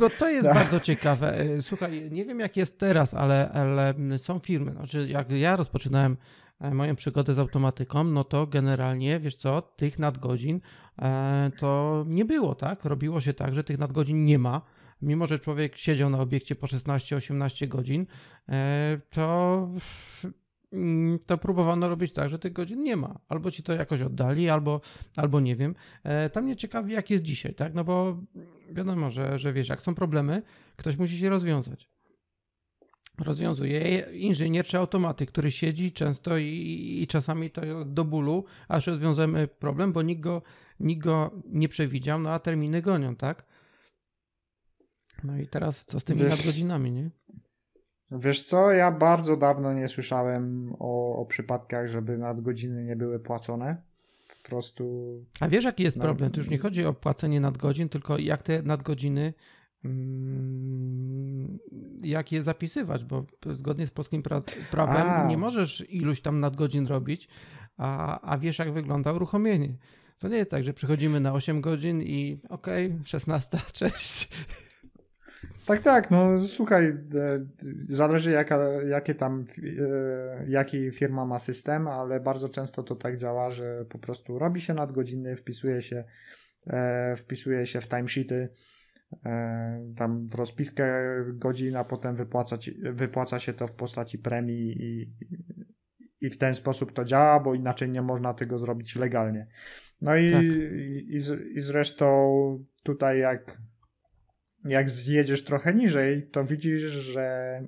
Bo 0.01 0.11
to 0.11 0.29
jest 0.29 0.49
no. 0.49 0.55
bardzo 0.55 0.81
ciekawe. 0.81 1.39
E, 1.39 1.63
słuchaj, 1.63 2.11
nie 2.11 2.25
wiem 2.25 2.41
jak 2.41 2.57
jest 2.57 2.79
teraz, 2.79 3.15
ale, 3.15 3.51
ale 3.53 3.95
są 4.19 4.39
firmy. 4.39 4.73
Znaczy, 4.73 5.09
jak 5.09 5.31
ja 5.31 5.57
rozpoczynałem 5.57 6.17
e, 6.61 6.75
moją 6.75 6.97
przygodę 6.97 7.35
z 7.35 7.39
automatyką, 7.39 8.05
no 8.05 8.25
to 8.25 8.47
generalnie, 8.47 9.21
wiesz 9.21 9.37
co, 9.37 9.63
tych 9.63 9.99
nadgodzin 9.99 10.61
E, 11.03 11.51
to 11.59 12.05
nie 12.09 12.25
było 12.25 12.55
tak. 12.55 12.85
Robiło 12.85 13.21
się 13.21 13.35
tak, 13.35 13.55
że 13.55 13.65
tych 13.65 13.79
nadgodzin 13.79 14.25
nie 14.25 14.39
ma. 14.39 14.63
Mimo, 15.03 15.27
że 15.27 15.39
człowiek 15.39 15.77
siedział 15.77 16.11
na 16.11 16.21
obiekcie 16.21 16.55
po 16.55 16.67
16-18 16.67 17.69
godzin, 17.69 18.07
to, 19.11 19.69
to 21.27 21.39
próbowano 21.39 21.89
robić 21.89 22.13
tak, 22.13 22.29
że 22.29 22.39
tych 22.39 22.53
godzin 22.53 22.83
nie 22.83 22.97
ma. 22.97 23.19
Albo 23.29 23.51
ci 23.51 23.63
to 23.63 23.73
jakoś 23.73 24.01
oddali, 24.01 24.51
albo, 24.51 24.81
albo 25.17 25.41
nie 25.41 25.57
wiem. 25.57 25.75
E, 26.05 26.31
tam 26.31 26.45
mnie 26.45 26.57
ciekawi, 26.57 26.93
jak 26.93 27.11
jest 27.11 27.25
dzisiaj, 27.25 27.55
tak? 27.55 27.75
No 27.75 27.85
bo 27.85 28.23
wiadomo, 28.71 29.11
że, 29.11 29.39
że 29.39 29.53
wiesz, 29.53 29.69
jak 29.69 29.83
są 29.83 29.95
problemy, 29.95 30.43
ktoś 30.77 30.97
musi 30.97 31.19
się 31.19 31.29
rozwiązać 31.29 31.89
rozwiązuje 33.25 33.99
inżynier 34.13 34.67
czy 34.67 34.79
automatyk, 34.79 35.31
który 35.31 35.51
siedzi 35.51 35.93
często 35.93 36.39
i, 36.39 36.99
i, 37.03 37.07
czasami 37.07 37.51
to 37.51 37.85
do 37.85 38.05
bólu, 38.05 38.45
aż 38.69 38.87
rozwiązujemy 38.87 39.49
problem, 39.49 39.93
bo 39.93 40.03
nikt 40.03 40.23
go 40.23 40.43
nikt 40.81 41.03
go 41.03 41.31
nie 41.47 41.69
przewidział, 41.69 42.21
no 42.21 42.31
a 42.31 42.39
terminy 42.39 42.83
gonią, 42.83 43.17
tak? 43.17 43.47
No 45.25 45.39
i 45.39 45.47
teraz 45.47 45.85
co 45.85 46.01
z 46.01 46.05
tymi 46.05 46.21
Wiesz, 46.21 46.31
nadgodzinami, 46.31 46.93
nie? 46.93 47.11
Wiesz 48.13 48.47
co, 48.47 48.73
ja 48.73 48.93
bardzo 48.93 49.37
dawno 49.37 49.73
nie 49.73 49.89
słyszałem 49.89 50.75
o, 50.79 51.17
o 51.17 51.27
przypadkach, 51.27 51.89
żeby 51.89 52.19
nadgodziny 52.19 52.85
nie 52.85 52.97
były 52.97 53.21
płacone. 53.21 53.83
Po 54.43 54.49
prostu. 54.49 55.07
A 55.41 55.49
wiesz, 55.49 55.65
jaki 55.65 55.83
jest 55.83 55.99
problem? 55.99 56.31
To 56.31 56.41
już 56.41 56.51
nie 56.51 56.59
chodzi 56.59 56.85
o 56.85 56.95
płacenie 56.95 57.41
nadgodzin, 57.41 57.89
tylko 57.89 58.19
jak 58.19 58.43
te 58.43 58.63
nadgodziny 58.63 59.35
mm, 59.85 61.59
jak 62.03 62.33
je 62.33 62.43
zapisywać, 62.43 63.05
bo 63.05 63.27
zgodnie 63.53 63.87
z 63.87 63.91
polskim 63.91 64.23
prawem 64.71 65.09
a. 65.09 65.27
nie 65.27 65.39
możesz 65.39 65.85
iluś 65.91 66.21
tam 66.21 66.41
nadgodzin 66.41 66.87
robić, 66.87 67.29
a, 67.77 68.21
a 68.21 68.39
wiesz, 68.39 68.59
jak 68.59 68.73
wygląda 68.73 69.13
uruchomienie. 69.13 69.77
To 70.19 70.29
nie 70.29 70.37
jest 70.37 70.51
tak, 70.51 70.65
że 70.65 70.73
przychodzimy 70.73 71.21
na 71.21 71.33
8 71.33 71.61
godzin 71.61 72.03
i 72.03 72.41
okej, 72.49 72.87
okay, 72.87 73.07
16, 73.07 73.59
cześć. 73.73 74.29
Tak, 75.67 75.81
tak, 75.81 76.11
no 76.11 76.41
słuchaj, 76.41 76.87
e, 76.87 76.97
zależy 77.89 78.31
jaka, 78.31 78.59
jakie 78.83 79.15
tam, 79.15 79.45
e, 79.81 80.45
jaki 80.49 80.91
firma 80.91 81.27
ma 81.27 81.39
system, 81.39 81.89
ale 81.89 82.21
bardzo 82.21 82.49
często 82.49 82.83
to 82.83 82.97
tak 82.97 83.17
działa, 83.17 83.51
że 83.51 83.85
po 83.85 83.99
prostu 83.99 84.39
robi 84.39 84.61
się 84.61 84.75
nadgodziny, 84.75 85.37
wpisuje 85.37 85.83
się, 85.83 86.05
e, 86.67 87.17
wpisuje 87.17 87.67
się 87.67 87.81
w 87.81 87.89
timesheety, 87.89 88.49
tam 89.97 90.25
w 90.25 90.35
rozpiskę 90.35 90.87
godzin, 91.35 91.77
a 91.77 91.85
potem 91.85 92.17
wypłaca, 92.17 92.57
wypłaca 92.93 93.39
się 93.39 93.53
to 93.53 93.67
w 93.67 93.73
postaci 93.73 94.19
premii 94.19 94.83
i, 94.83 95.13
i 96.21 96.31
w 96.31 96.39
ten 96.39 96.55
sposób 96.55 96.93
to 96.93 97.05
działa, 97.05 97.41
bo 97.41 97.55
inaczej 97.55 97.91
nie 97.91 98.03
można 98.03 98.35
tego 98.35 98.59
zrobić 98.59 98.97
legalnie. 98.97 99.47
No 100.01 100.17
i, 100.17 100.31
tak. 100.31 100.43
i, 100.43 101.17
i 101.55 101.61
zresztą 101.61 102.65
tutaj 102.83 103.19
jak 103.19 103.59
jak 104.65 104.91
zjedziesz 104.91 105.45
trochę 105.45 105.75
niżej, 105.75 106.29
to 106.31 106.45
widzisz, 106.45 106.83
że 106.83 107.61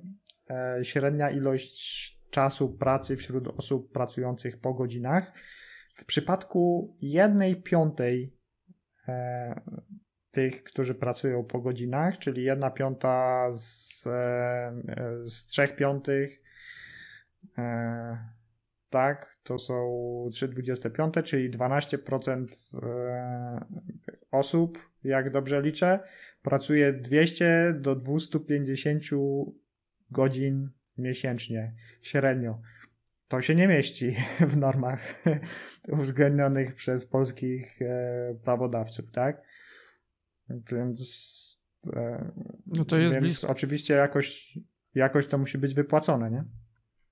e, 0.51 0.85
średnia 0.85 1.31
ilość 1.31 2.23
czasu 2.31 2.77
pracy 2.77 3.17
wśród 3.17 3.49
osób 3.49 3.93
pracujących 3.93 4.61
po 4.61 4.75
godzinach 4.75 5.33
w 5.95 6.05
przypadku 6.05 6.97
jednej 7.01 7.63
piątej 7.63 8.37
e, 9.09 9.61
tych, 10.31 10.63
którzy 10.63 10.95
pracują 10.95 11.45
po 11.45 11.61
godzinach, 11.61 12.19
czyli 12.19 12.45
jedna 12.45 12.71
piąta 12.71 13.47
z, 13.53 14.07
e, 14.07 14.73
z 15.23 15.47
trzech 15.47 15.77
piątych, 15.77 16.43
tak, 18.93 19.37
to 19.43 19.59
są 19.59 19.75
3,25, 20.31 21.23
czyli 21.23 21.51
12% 21.51 22.47
osób 24.31 24.93
jak 25.05 25.31
dobrze 25.31 25.63
liczę, 25.63 26.01
pracuje 26.43 26.93
200 26.93 27.75
do 27.81 27.97
250 27.97 29.05
godzin 30.11 30.71
miesięcznie, 30.99 31.75
średnio. 32.03 32.61
To 33.29 33.43
się 33.43 33.55
nie 33.55 33.69
mieści 33.69 34.17
w 34.53 34.57
normach 34.57 35.25
uwzględnionych 35.99 36.75
przez 36.75 37.07
polskich 37.07 37.83
e, 37.83 38.35
prawodawców, 38.45 39.11
tak? 39.11 39.43
Więc, 40.73 41.59
e, 41.93 42.33
no 42.67 42.85
to 42.85 42.97
jest 42.97 43.13
więc 43.13 43.23
blisko. 43.23 43.49
oczywiście 43.49 43.95
jakoś, 43.95 44.59
jakoś 44.95 45.27
to 45.27 45.39
musi 45.39 45.59
być 45.59 45.75
wypłacone, 45.75 46.31
nie? 46.31 46.45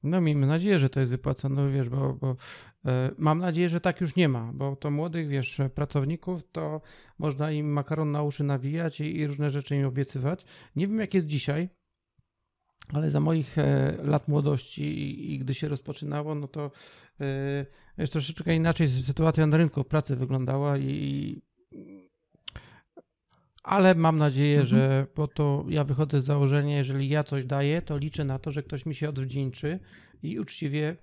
No 0.03 0.21
miejmy 0.21 0.47
nadzieję, 0.47 0.79
że 0.79 0.91
to 0.91 1.01
jest 1.01 1.13
wypłacone, 1.13 1.71
wiesz, 1.71 1.89
bo, 1.89 2.15
bo 2.15 2.37
e, 2.85 3.11
mam 3.19 3.39
nadzieję, 3.39 3.69
że 3.69 3.81
tak 3.81 4.01
już 4.01 4.17
nie 4.17 4.29
ma, 4.29 4.53
bo 4.53 4.77
to 4.77 4.91
młodych, 4.91 5.29
wiesz, 5.29 5.59
pracowników 5.75 6.43
to 6.53 6.81
można 7.19 7.51
im 7.51 7.73
makaron 7.73 8.11
na 8.11 8.23
uszy 8.23 8.45
nawijać 8.45 9.01
i, 9.01 9.17
i 9.17 9.27
różne 9.27 9.51
rzeczy 9.51 9.77
im 9.77 9.87
obiecywać. 9.87 10.45
Nie 10.77 10.89
wiem 10.89 10.99
jak 10.99 11.15
jest 11.15 11.27
dzisiaj, 11.27 11.69
ale 12.89 13.11
za 13.11 13.21
moich 13.21 13.59
e, 13.59 13.97
lat 14.03 14.29
młodości 14.29 14.85
i, 14.85 15.35
i 15.35 15.39
gdy 15.39 15.55
się 15.55 15.69
rozpoczynało, 15.69 16.35
no 16.35 16.49
to 16.49 16.71
wiesz, 17.99 18.11
troszeczkę 18.11 18.55
inaczej 18.55 18.89
sytuacja 18.89 19.47
na 19.47 19.57
rynku 19.57 19.85
pracy 19.85 20.17
wyglądała 20.17 20.79
i, 20.79 21.43
ale 23.63 23.95
mam 23.95 24.19
nadzieję, 24.19 24.61
mhm. 24.61 24.67
że 24.67 25.07
bo 25.17 25.29
to 25.29 25.65
ja 25.69 25.85
wychodzę 25.85 26.21
z 26.21 26.25
założenia, 26.25 26.77
jeżeli 26.77 27.09
ja 27.09 27.25
coś 27.25 27.45
daję, 27.45 27.83
to 27.83 27.99
liczę 27.99 28.25
na 28.25 28.39
to, 28.39 28.51
że 28.51 28.63
ktoś 28.63 28.87
mi 28.87 28.95
się 28.95 29.09
odwdzięczy 29.09 29.81
i 30.23 30.39
uczciwie 30.39 30.97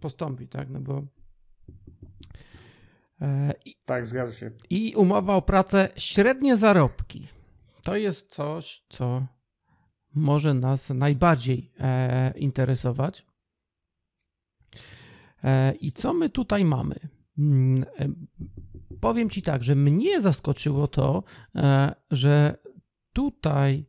postąpi, 0.00 0.48
tak? 0.48 0.70
No 0.70 0.80
bo. 0.80 1.02
E, 3.20 3.54
tak, 3.86 4.06
zgadza 4.06 4.32
się. 4.32 4.50
I 4.70 4.94
umowa 4.96 5.34
o 5.36 5.42
pracę 5.42 5.88
średnie 5.96 6.56
zarobki. 6.56 7.28
To 7.82 7.96
jest 7.96 8.28
coś, 8.28 8.84
co 8.88 9.26
może 10.14 10.54
nas 10.54 10.90
najbardziej 10.90 11.72
e, 11.80 12.32
interesować. 12.36 13.26
E, 15.44 15.72
I 15.72 15.92
co 15.92 16.14
my 16.14 16.30
tutaj 16.30 16.64
mamy? 16.64 16.94
Mm, 17.38 17.84
powiem 19.00 19.30
Ci 19.30 19.42
tak, 19.42 19.62
że 19.64 19.74
mnie 19.74 20.20
zaskoczyło 20.20 20.88
to, 20.88 21.22
e, 21.56 21.94
że 22.10 22.58
tutaj, 23.12 23.86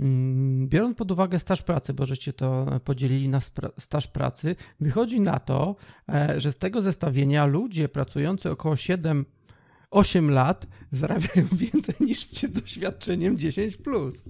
mm, 0.00 0.68
biorąc 0.68 0.98
pod 0.98 1.10
uwagę 1.10 1.38
staż 1.38 1.62
pracy, 1.62 1.94
bo 1.94 2.06
żeście 2.06 2.32
to 2.32 2.66
podzielili 2.84 3.28
na 3.28 3.40
staż 3.78 4.06
pracy, 4.06 4.56
wychodzi 4.80 5.20
na 5.20 5.38
to, 5.38 5.76
e, 6.08 6.40
że 6.40 6.52
z 6.52 6.58
tego 6.58 6.82
zestawienia 6.82 7.46
ludzie 7.46 7.88
pracujący 7.88 8.50
około 8.50 8.76
7 8.76 9.24
8 9.92 10.30
lat 10.30 10.66
zarabiają 10.90 11.46
więcej 11.72 11.94
niż 12.00 12.26
ci 12.26 12.46
z 12.46 12.52
doświadczeniem 12.52 13.38
10. 13.38 13.76
Plus. 13.76 14.24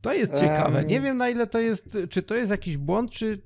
To 0.00 0.12
jest 0.12 0.32
ciekawe. 0.32 0.84
Nie 0.84 1.00
wiem 1.00 1.16
na 1.16 1.28
ile 1.28 1.46
to 1.46 1.58
jest, 1.58 1.98
czy 2.10 2.22
to 2.22 2.34
jest 2.34 2.50
jakiś 2.50 2.76
błąd, 2.76 3.10
czy, 3.10 3.42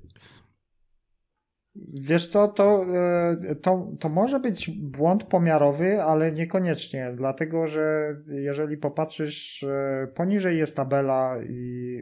Wiesz 1.75 2.27
co, 2.27 2.47
to, 2.47 2.85
e, 3.49 3.55
to, 3.55 3.91
to 3.99 4.09
może 4.09 4.39
być 4.39 4.69
błąd 4.69 5.23
pomiarowy, 5.23 6.03
ale 6.03 6.31
niekoniecznie, 6.31 7.11
dlatego 7.15 7.67
że 7.67 8.15
jeżeli 8.27 8.77
popatrzysz, 8.77 9.63
e, 9.63 10.07
poniżej 10.15 10.57
jest 10.57 10.75
tabela, 10.75 11.37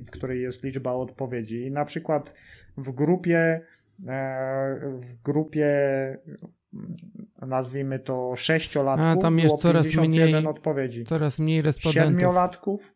w 0.07 0.11
której 0.11 0.41
jest 0.41 0.63
liczba 0.63 0.93
odpowiedzi 0.93 1.61
i 1.61 1.71
na 1.71 1.85
przykład 1.85 2.33
w 2.77 2.91
grupie 2.91 3.61
e, 4.07 4.79
w 4.99 5.21
grupie 5.23 5.67
nazwijmy 7.41 7.99
to 7.99 8.35
sześciolatków 8.35 9.07
A, 9.07 9.21
tam 9.21 9.39
jest 9.39 9.47
było 9.47 9.57
coraz 9.57 9.85
51 9.87 10.29
mniej, 10.29 10.47
odpowiedzi. 10.47 11.03
Coraz 11.03 11.39
mniej 11.39 11.61
respondentów. 11.61 12.11
Siedmiolatków 12.11 12.95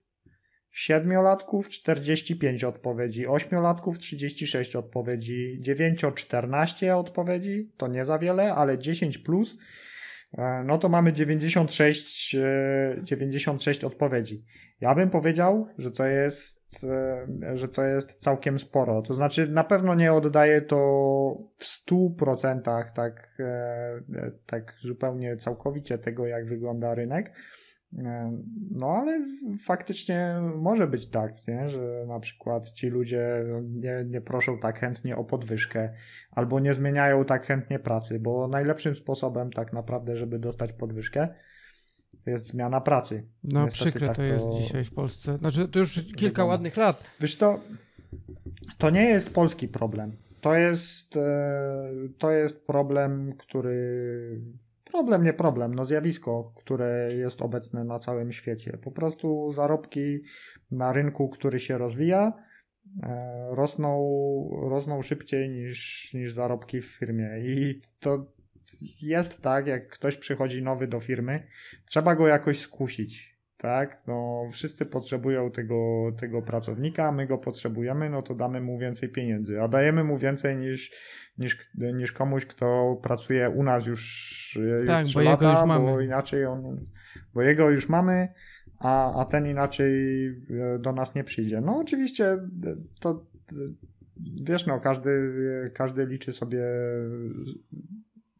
Siedmiolatków 0.75 1.69
45 1.69 2.63
odpowiedzi, 2.63 3.27
ośmiolatków 3.27 3.99
36 3.99 4.75
odpowiedzi, 4.75 5.57
dziewięcio 5.61 6.11
14 6.11 6.95
odpowiedzi, 6.95 7.71
to 7.77 7.87
nie 7.87 8.05
za 8.05 8.19
wiele, 8.19 8.53
ale 8.53 8.77
10 8.77 9.17
plus, 9.17 9.57
e, 10.37 10.63
no 10.65 10.77
to 10.77 10.89
mamy 10.89 11.13
96, 11.13 12.35
96 13.03 13.83
e, 13.83 13.87
odpowiedzi. 13.87 14.45
Ja 14.81 14.95
bym 14.95 15.09
powiedział, 15.09 15.67
że 15.77 15.91
to 15.91 16.05
jest, 16.05 16.83
e, 16.83 17.57
że 17.57 17.67
to 17.67 17.83
jest 17.83 18.15
całkiem 18.15 18.59
sporo. 18.59 19.01
To 19.01 19.13
znaczy, 19.13 19.47
na 19.47 19.63
pewno 19.63 19.95
nie 19.95 20.13
oddaje 20.13 20.61
to 20.61 20.77
w 21.57 21.65
100% 21.65 22.91
tak, 22.91 23.37
tak 24.45 24.75
zupełnie 24.79 25.37
całkowicie 25.37 25.97
tego, 25.97 26.27
jak 26.27 26.45
wygląda 26.45 26.95
rynek 26.95 27.33
no 28.71 28.87
ale 28.87 29.25
faktycznie 29.65 30.35
może 30.55 30.87
być 30.87 31.07
tak, 31.07 31.47
nie? 31.47 31.69
że 31.69 32.05
na 32.07 32.19
przykład 32.19 32.71
ci 32.71 32.87
ludzie 32.87 33.27
nie, 33.63 34.05
nie 34.07 34.21
proszą 34.21 34.59
tak 34.59 34.79
chętnie 34.79 35.17
o 35.17 35.23
podwyżkę 35.23 35.93
albo 36.31 36.59
nie 36.59 36.73
zmieniają 36.73 37.25
tak 37.25 37.45
chętnie 37.45 37.79
pracy, 37.79 38.19
bo 38.19 38.47
najlepszym 38.47 38.95
sposobem 38.95 39.51
tak 39.51 39.73
naprawdę, 39.73 40.17
żeby 40.17 40.39
dostać 40.39 40.73
podwyżkę 40.73 41.27
jest 42.25 42.45
zmiana 42.45 42.81
pracy. 42.81 43.27
No 43.43 43.63
Niestety 43.63 43.91
przykre 43.91 44.07
tak 44.07 44.15
to 44.15 44.23
jest 44.23 44.45
to... 44.45 44.59
dzisiaj 44.61 44.83
w 44.83 44.93
Polsce. 44.93 45.37
Znaczy 45.37 45.67
to 45.67 45.79
już 45.79 45.93
kilka 45.93 46.15
wygląda. 46.15 46.45
ładnych 46.45 46.77
lat. 46.77 47.03
Wiesz 47.19 47.37
to, 47.37 47.59
to 48.77 48.89
nie 48.89 49.03
jest 49.03 49.33
polski 49.33 49.67
problem. 49.67 50.11
To 50.41 50.55
jest, 50.55 51.17
e, 51.17 51.89
to 52.17 52.31
jest 52.31 52.65
problem, 52.65 53.33
który 53.37 54.41
problem, 54.95 55.23
nie 55.23 55.33
problem, 55.33 55.75
no 55.75 55.85
zjawisko, 55.85 56.53
które 56.55 57.09
jest 57.13 57.41
obecne 57.41 57.83
na 57.83 57.99
całym 57.99 58.31
świecie. 58.31 58.77
Po 58.77 58.91
prostu 58.91 59.51
zarobki 59.53 60.21
na 60.71 60.93
rynku, 60.93 61.29
który 61.29 61.59
się 61.59 61.77
rozwija, 61.77 62.33
e, 63.03 63.47
rosną, 63.51 63.89
rosną 64.69 65.01
szybciej 65.01 65.49
niż, 65.49 66.13
niż 66.13 66.33
zarobki 66.33 66.81
w 66.81 66.85
firmie. 66.85 67.29
I 67.45 67.81
to 67.99 68.33
jest 69.01 69.41
tak, 69.41 69.67
jak 69.67 69.87
ktoś 69.87 70.17
przychodzi 70.17 70.63
nowy 70.63 70.87
do 70.87 70.99
firmy, 70.99 71.47
trzeba 71.85 72.15
go 72.15 72.27
jakoś 72.27 72.59
skusić 72.59 73.34
tak? 73.57 74.07
No, 74.07 74.47
wszyscy 74.51 74.85
potrzebują 74.85 75.51
tego, 75.51 76.11
tego 76.17 76.41
pracownika, 76.41 77.11
my 77.11 77.27
go 77.27 77.37
potrzebujemy, 77.37 78.09
no 78.09 78.21
to 78.21 78.35
damy 78.35 78.61
mu 78.61 78.77
więcej 78.77 79.09
pieniędzy, 79.09 79.61
a 79.61 79.67
dajemy 79.67 80.03
mu 80.03 80.17
więcej 80.17 80.57
niż, 80.57 80.91
niż, 81.37 81.57
niż 81.93 82.11
komuś, 82.11 82.45
kto 82.45 82.97
pracuje 83.03 83.49
u 83.49 83.63
nas 83.63 83.85
już, 83.85 84.59
tak, 84.87 85.05
już 85.05 85.13
bo 85.13 85.21
lata, 85.21 85.65
bo 85.67 86.01
inaczej 86.01 86.45
on, 86.45 86.81
bo 87.33 87.41
jego 87.41 87.69
już 87.69 87.89
mamy, 87.89 88.27
a, 88.79 89.21
a 89.21 89.25
ten 89.25 89.47
inaczej 89.47 89.91
do 90.79 90.91
nas 90.91 91.15
nie 91.15 91.23
przyjdzie. 91.23 91.61
No 91.61 91.77
oczywiście 91.77 92.37
to 93.01 93.25
wiesz, 94.43 94.65
no 94.65 94.79
każdy, 94.79 95.31
każdy 95.73 96.05
liczy 96.05 96.31
sobie 96.31 96.63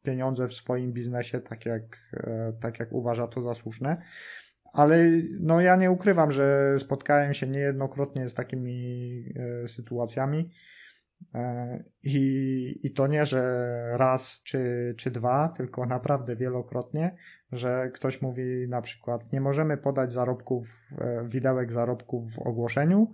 pieniądze 0.04 0.48
w 0.48 0.54
swoim 0.54 0.94
biznesie 0.94 1.40
tak 1.40 1.66
jak, 1.66 2.16
tak 2.60 2.80
jak 2.80 2.94
uważa 2.94 3.28
to 3.28 3.42
za 3.42 3.54
słuszne. 3.54 4.02
Ale 4.76 4.98
no 5.40 5.62
ja 5.62 5.76
nie 5.76 5.92
ukrywam, 5.92 6.32
że 6.32 6.76
spotkałem 6.80 7.34
się 7.34 7.48
niejednokrotnie 7.48 8.30
z 8.30 8.34
takimi 8.34 9.34
e, 9.36 9.68
sytuacjami. 9.68 10.52
E, 11.36 11.84
I, 12.04 12.80
I 12.84 12.92
to 12.94 13.08
nie, 13.08 13.26
że 13.26 13.42
raz 13.98 14.42
czy, 14.44 14.94
czy 14.98 15.12
dwa, 15.12 15.50
tylko 15.50 15.86
naprawdę 15.86 16.36
wielokrotnie, 16.36 17.16
że 17.52 17.92
ktoś 17.94 18.22
mówi 18.22 18.68
na 18.70 18.82
przykład, 18.82 19.34
nie 19.34 19.42
możemy 19.42 19.78
podać 19.78 20.12
zarobków, 20.12 20.90
e, 20.98 21.28
widełek 21.30 21.72
zarobków 21.72 22.34
w 22.34 22.40
ogłoszeniu, 22.40 23.12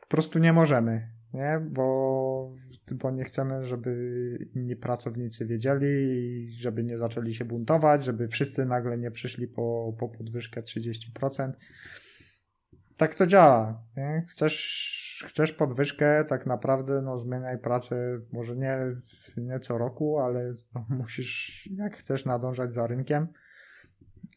po 0.00 0.06
prostu 0.06 0.38
nie 0.38 0.52
możemy 0.52 1.15
nie? 1.34 1.60
Bo, 1.70 2.50
bo 2.92 3.10
nie 3.10 3.24
chcemy, 3.24 3.66
żeby 3.66 4.48
inni 4.54 4.76
pracownicy 4.76 5.46
wiedzieli 5.46 5.86
żeby 6.52 6.84
nie 6.84 6.98
zaczęli 6.98 7.34
się 7.34 7.44
buntować, 7.44 8.04
żeby 8.04 8.28
wszyscy 8.28 8.66
nagle 8.66 8.98
nie 8.98 9.10
przyszli 9.10 9.48
po, 9.48 9.94
po 9.98 10.08
podwyżkę 10.08 10.62
30%. 10.62 11.52
Tak 12.96 13.14
to 13.14 13.26
działa. 13.26 13.84
Nie? 13.96 14.24
Chcesz, 14.28 15.24
chcesz 15.26 15.52
podwyżkę, 15.52 16.24
tak 16.24 16.46
naprawdę 16.46 17.02
no, 17.02 17.18
zmieniaj 17.18 17.58
pracę, 17.58 18.20
może 18.32 18.56
nie, 18.56 18.78
nie 19.36 19.60
co 19.60 19.78
roku, 19.78 20.18
ale 20.18 20.52
no, 20.74 20.86
musisz, 20.98 21.68
jak 21.76 21.96
chcesz 21.96 22.24
nadążać 22.24 22.72
za 22.72 22.86
rynkiem 22.86 23.28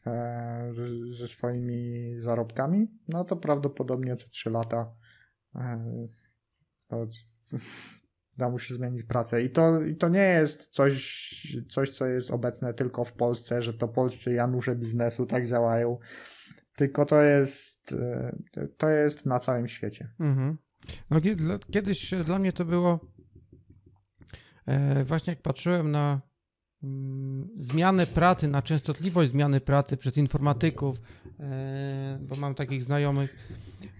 e, 0.05 0.67
ze, 0.69 0.85
ze 1.07 1.27
swoimi 1.27 2.15
zarobkami, 2.17 2.87
no 3.07 3.23
to 3.23 3.35
prawdopodobnie 3.35 4.15
co 4.15 4.29
3 4.29 4.49
lata 4.49 4.91
e, 5.55 6.07
da 8.37 8.49
musi 8.49 8.73
zmienić 8.73 9.03
pracę. 9.03 9.43
I 9.43 9.49
to, 9.49 9.81
I 9.81 9.95
to 9.95 10.09
nie 10.09 10.23
jest 10.23 10.67
coś, 10.67 11.29
coś, 11.69 11.89
co 11.89 12.05
jest 12.05 12.31
obecne 12.31 12.73
tylko 12.73 13.05
w 13.05 13.13
Polsce, 13.13 13.61
że 13.61 13.73
to 13.73 13.87
polscy 13.87 14.33
Janusze 14.33 14.75
biznesu 14.75 15.25
tak 15.25 15.47
działają, 15.47 15.97
tylko 16.75 17.05
to 17.05 17.21
jest, 17.21 17.93
e, 17.93 18.67
to 18.77 18.89
jest 18.89 19.25
na 19.25 19.39
całym 19.39 19.67
świecie. 19.67 20.09
Mhm. 20.19 20.57
No, 21.09 21.21
kiedyś 21.71 22.13
dla 22.25 22.39
mnie 22.39 22.53
to 22.53 22.65
było 22.65 22.99
e, 24.65 25.03
właśnie 25.03 25.33
jak 25.33 25.41
patrzyłem 25.41 25.91
na 25.91 26.28
zmianę 27.57 28.05
pracy, 28.07 28.47
na 28.47 28.61
częstotliwość 28.61 29.31
zmiany 29.31 29.59
pracy 29.59 29.97
przez 29.97 30.17
informatyków, 30.17 30.97
e, 31.39 32.19
bo 32.29 32.35
mam 32.35 32.55
takich 32.55 32.83
znajomych, 32.83 33.49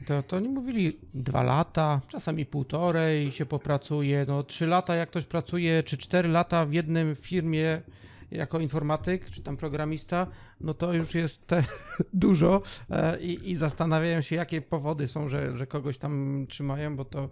to, 0.07 0.23
to 0.23 0.37
oni 0.37 0.49
mówili 0.49 0.99
dwa 1.13 1.43
lata, 1.43 2.01
czasami 2.07 2.45
półtorej 2.45 3.31
się 3.31 3.45
popracuje, 3.45 4.25
no 4.27 4.43
trzy 4.43 4.67
lata 4.67 4.95
jak 4.95 5.09
ktoś 5.09 5.25
pracuje, 5.25 5.83
czy 5.83 5.97
cztery 5.97 6.29
lata 6.29 6.65
w 6.65 6.73
jednym 6.73 7.15
firmie 7.15 7.81
jako 8.31 8.59
informatyk, 8.59 9.29
czy 9.29 9.41
tam 9.41 9.57
programista, 9.57 10.27
no 10.61 10.73
to 10.73 10.93
już 10.93 11.15
jest 11.15 11.45
dużo 12.13 12.61
e, 12.89 13.19
i, 13.19 13.51
i 13.51 13.55
zastanawiają 13.55 14.21
się, 14.21 14.35
jakie 14.35 14.61
powody 14.61 15.07
są, 15.07 15.29
że, 15.29 15.57
że 15.57 15.67
kogoś 15.67 15.97
tam 15.97 16.45
trzymają, 16.49 16.95
bo 16.95 17.05
to 17.05 17.29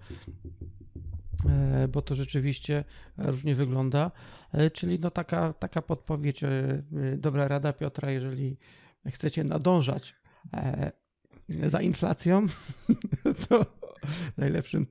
bo 1.89 2.01
to 2.01 2.15
rzeczywiście 2.15 2.83
różnie 3.17 3.55
wygląda. 3.55 4.11
E, 4.53 4.69
czyli 4.69 4.99
no 4.99 5.11
taka, 5.11 5.53
taka 5.53 5.81
podpowiedź, 5.81 6.41
dobra 7.17 7.47
rada 7.47 7.73
Piotra, 7.73 8.11
jeżeli 8.11 8.57
chcecie 9.09 9.43
nadążać 9.43 10.15
za 11.65 11.81
inflacją, 11.81 12.45
to 13.49 13.65
najlepszym 14.37 14.87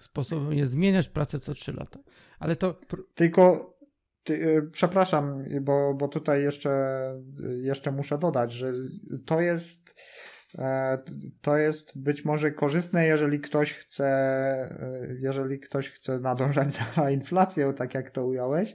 sposobem 0.00 0.52
jest 0.52 0.72
zmieniać 0.72 1.08
pracę 1.08 1.40
co 1.40 1.54
3 1.54 1.72
lata. 1.72 1.98
Ale 2.38 2.56
to. 2.56 2.80
Tylko. 3.14 3.74
Ty, 4.24 4.68
przepraszam, 4.72 5.44
bo, 5.60 5.94
bo 5.94 6.08
tutaj 6.08 6.42
jeszcze, 6.42 6.70
jeszcze 7.62 7.92
muszę 7.92 8.18
dodać, 8.18 8.52
że 8.52 8.72
to 9.26 9.40
jest 9.40 9.90
e, 9.90 9.94
to 11.40 11.56
jest 11.56 11.98
być 11.98 12.24
może 12.24 12.52
korzystne, 12.52 13.06
jeżeli 13.06 13.40
ktoś 13.40 13.72
chce, 13.72 14.06
e, 14.06 15.14
jeżeli 15.20 15.60
ktoś 15.60 15.90
chce 15.90 16.20
nadążać 16.20 16.72
za 16.96 17.10
inflacją, 17.10 17.74
tak 17.74 17.94
jak 17.94 18.10
to 18.10 18.26
ująłeś, 18.26 18.74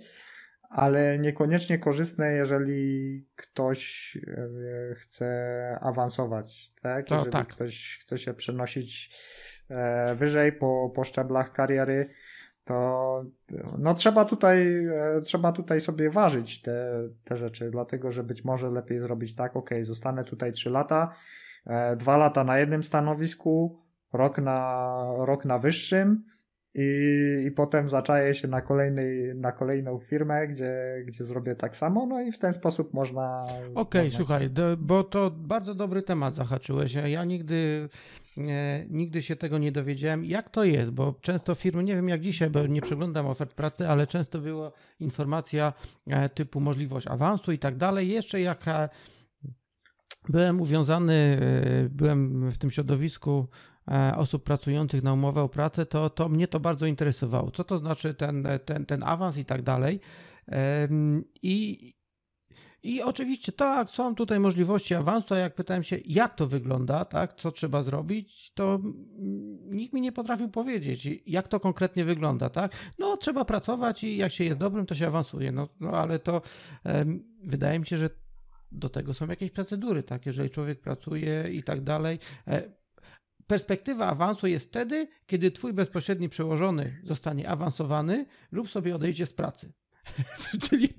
ale 0.69 1.19
niekoniecznie 1.19 1.79
korzystne, 1.79 2.33
jeżeli 2.33 3.27
ktoś 3.35 4.17
e, 4.27 4.95
chce 4.95 5.77
awansować, 5.81 6.73
tak? 6.81 7.07
To, 7.07 7.15
jeżeli 7.15 7.31
tak. 7.31 7.47
ktoś 7.47 7.99
chce 8.01 8.17
się 8.17 8.33
przenosić 8.33 9.17
e, 9.69 10.15
wyżej 10.15 10.51
po, 10.51 10.91
po 10.95 11.03
szczeblach 11.03 11.51
kariery, 11.51 12.09
to 12.63 13.25
no 13.77 13.93
trzeba 13.93 14.25
tutaj, 14.25 14.85
e, 14.85 15.21
trzeba 15.21 15.51
tutaj 15.51 15.81
sobie 15.81 16.09
ważyć 16.09 16.61
te, 16.61 17.09
te 17.23 17.37
rzeczy, 17.37 17.71
dlatego 17.71 18.11
że 18.11 18.23
być 18.23 18.43
może 18.43 18.69
lepiej 18.69 18.99
zrobić 18.99 19.35
tak, 19.35 19.55
ok, 19.55 19.69
zostanę 19.81 20.23
tutaj 20.23 20.51
3 20.51 20.69
lata, 20.69 21.15
dwa 21.97 22.17
lata 22.17 22.43
na 22.43 22.59
jednym 22.59 22.83
stanowisku, 22.83 23.79
rok 24.13 24.37
na, 24.37 25.01
rok 25.17 25.45
na 25.45 25.59
wyższym, 25.59 26.23
i, 26.75 27.45
i 27.47 27.51
potem 27.51 27.89
zaczaję 27.89 28.35
się 28.35 28.47
na, 28.47 28.61
kolejnej, 28.61 29.35
na 29.35 29.51
kolejną 29.51 29.99
firmę, 29.99 30.47
gdzie, 30.47 31.03
gdzie 31.05 31.23
zrobię 31.23 31.55
tak 31.55 31.75
samo, 31.75 32.05
no 32.05 32.21
i 32.21 32.31
w 32.31 32.37
ten 32.37 32.53
sposób 32.53 32.93
można. 32.93 33.43
Okej, 33.75 34.07
okay, 34.07 34.11
słuchaj, 34.11 34.49
do, 34.49 34.77
bo 34.77 35.03
to 35.03 35.31
bardzo 35.31 35.75
dobry 35.75 36.01
temat 36.01 36.35
zahaczyłeś. 36.35 36.93
Ja 36.93 37.25
nigdy, 37.25 37.89
nie, 38.37 38.85
nigdy 38.89 39.21
się 39.21 39.35
tego 39.35 39.57
nie 39.57 39.71
dowiedziałem, 39.71 40.25
jak 40.25 40.49
to 40.49 40.63
jest, 40.63 40.91
bo 40.91 41.15
często 41.21 41.55
firmy, 41.55 41.83
nie 41.83 41.95
wiem 41.95 42.09
jak 42.09 42.21
dzisiaj, 42.21 42.49
bo 42.49 42.67
nie 42.67 42.81
przeglądam 42.81 43.27
ofert 43.27 43.53
pracy, 43.53 43.87
ale 43.87 44.07
często 44.07 44.39
była 44.39 44.71
informacja 44.99 45.73
e, 46.07 46.29
typu 46.29 46.59
możliwość 46.59 47.07
awansu 47.07 47.51
i 47.51 47.59
tak 47.59 47.77
dalej. 47.77 48.09
Jeszcze 48.09 48.41
jak 48.41 48.67
e, 48.67 48.89
byłem 50.29 50.61
uwiązany, 50.61 51.39
e, 51.85 51.89
byłem 51.89 52.51
w 52.51 52.57
tym 52.57 52.71
środowisku 52.71 53.47
E, 53.91 54.15
osób 54.17 54.43
pracujących 54.43 55.03
na 55.03 55.13
umowę 55.13 55.41
o 55.41 55.49
pracę, 55.49 55.85
to, 55.85 56.09
to 56.09 56.29
mnie 56.29 56.47
to 56.47 56.59
bardzo 56.59 56.85
interesowało. 56.85 57.51
Co 57.51 57.63
to 57.63 57.77
znaczy 57.77 58.13
ten, 58.13 58.47
ten, 58.65 58.85
ten 58.85 59.03
awans 59.03 59.37
i 59.37 59.45
tak 59.45 59.61
dalej. 59.61 59.99
I, 61.41 61.93
i 62.83 63.01
oczywiście 63.01 63.51
tak, 63.51 63.89
są 63.89 64.15
tutaj 64.15 64.39
możliwości 64.39 64.95
awansu, 64.95 65.33
a 65.33 65.37
jak 65.37 65.55
pytałem 65.55 65.83
się, 65.83 65.97
jak 66.05 66.35
to 66.35 66.47
wygląda, 66.47 67.05
tak, 67.05 67.33
co 67.33 67.51
trzeba 67.51 67.83
zrobić, 67.83 68.51
to 68.53 68.79
nikt 69.69 69.93
mi 69.93 70.01
nie 70.01 70.11
potrafił 70.11 70.49
powiedzieć, 70.49 71.07
jak 71.25 71.47
to 71.47 71.59
konkretnie 71.59 72.05
wygląda, 72.05 72.49
tak. 72.49 72.71
No, 72.99 73.17
trzeba 73.17 73.45
pracować 73.45 74.03
i 74.03 74.17
jak 74.17 74.31
się 74.31 74.43
jest 74.43 74.59
dobrym, 74.59 74.85
to 74.85 74.95
się 74.95 75.07
awansuje. 75.07 75.51
No, 75.51 75.67
no 75.79 75.91
ale 75.91 76.19
to 76.19 76.41
wydaje 77.43 77.79
mi 77.79 77.85
się, 77.85 77.97
że 77.97 78.09
do 78.71 78.89
tego 78.89 79.13
są 79.13 79.27
jakieś 79.27 79.51
procedury, 79.51 80.03
tak, 80.03 80.25
jeżeli 80.25 80.49
człowiek 80.49 80.81
pracuje 80.81 81.49
i 81.51 81.63
tak 81.63 81.81
dalej. 81.81 82.19
E, 82.47 82.71
perspektywa 83.47 84.07
awansu 84.07 84.47
jest 84.47 84.65
wtedy, 84.65 85.07
kiedy 85.25 85.51
twój 85.51 85.73
bezpośredni 85.73 86.29
przełożony 86.29 87.01
zostanie 87.03 87.49
awansowany 87.49 88.25
lub 88.51 88.69
sobie 88.69 88.95
odejdzie 88.95 89.25
z 89.25 89.33
pracy. 89.33 89.73
Czyli 90.69 90.93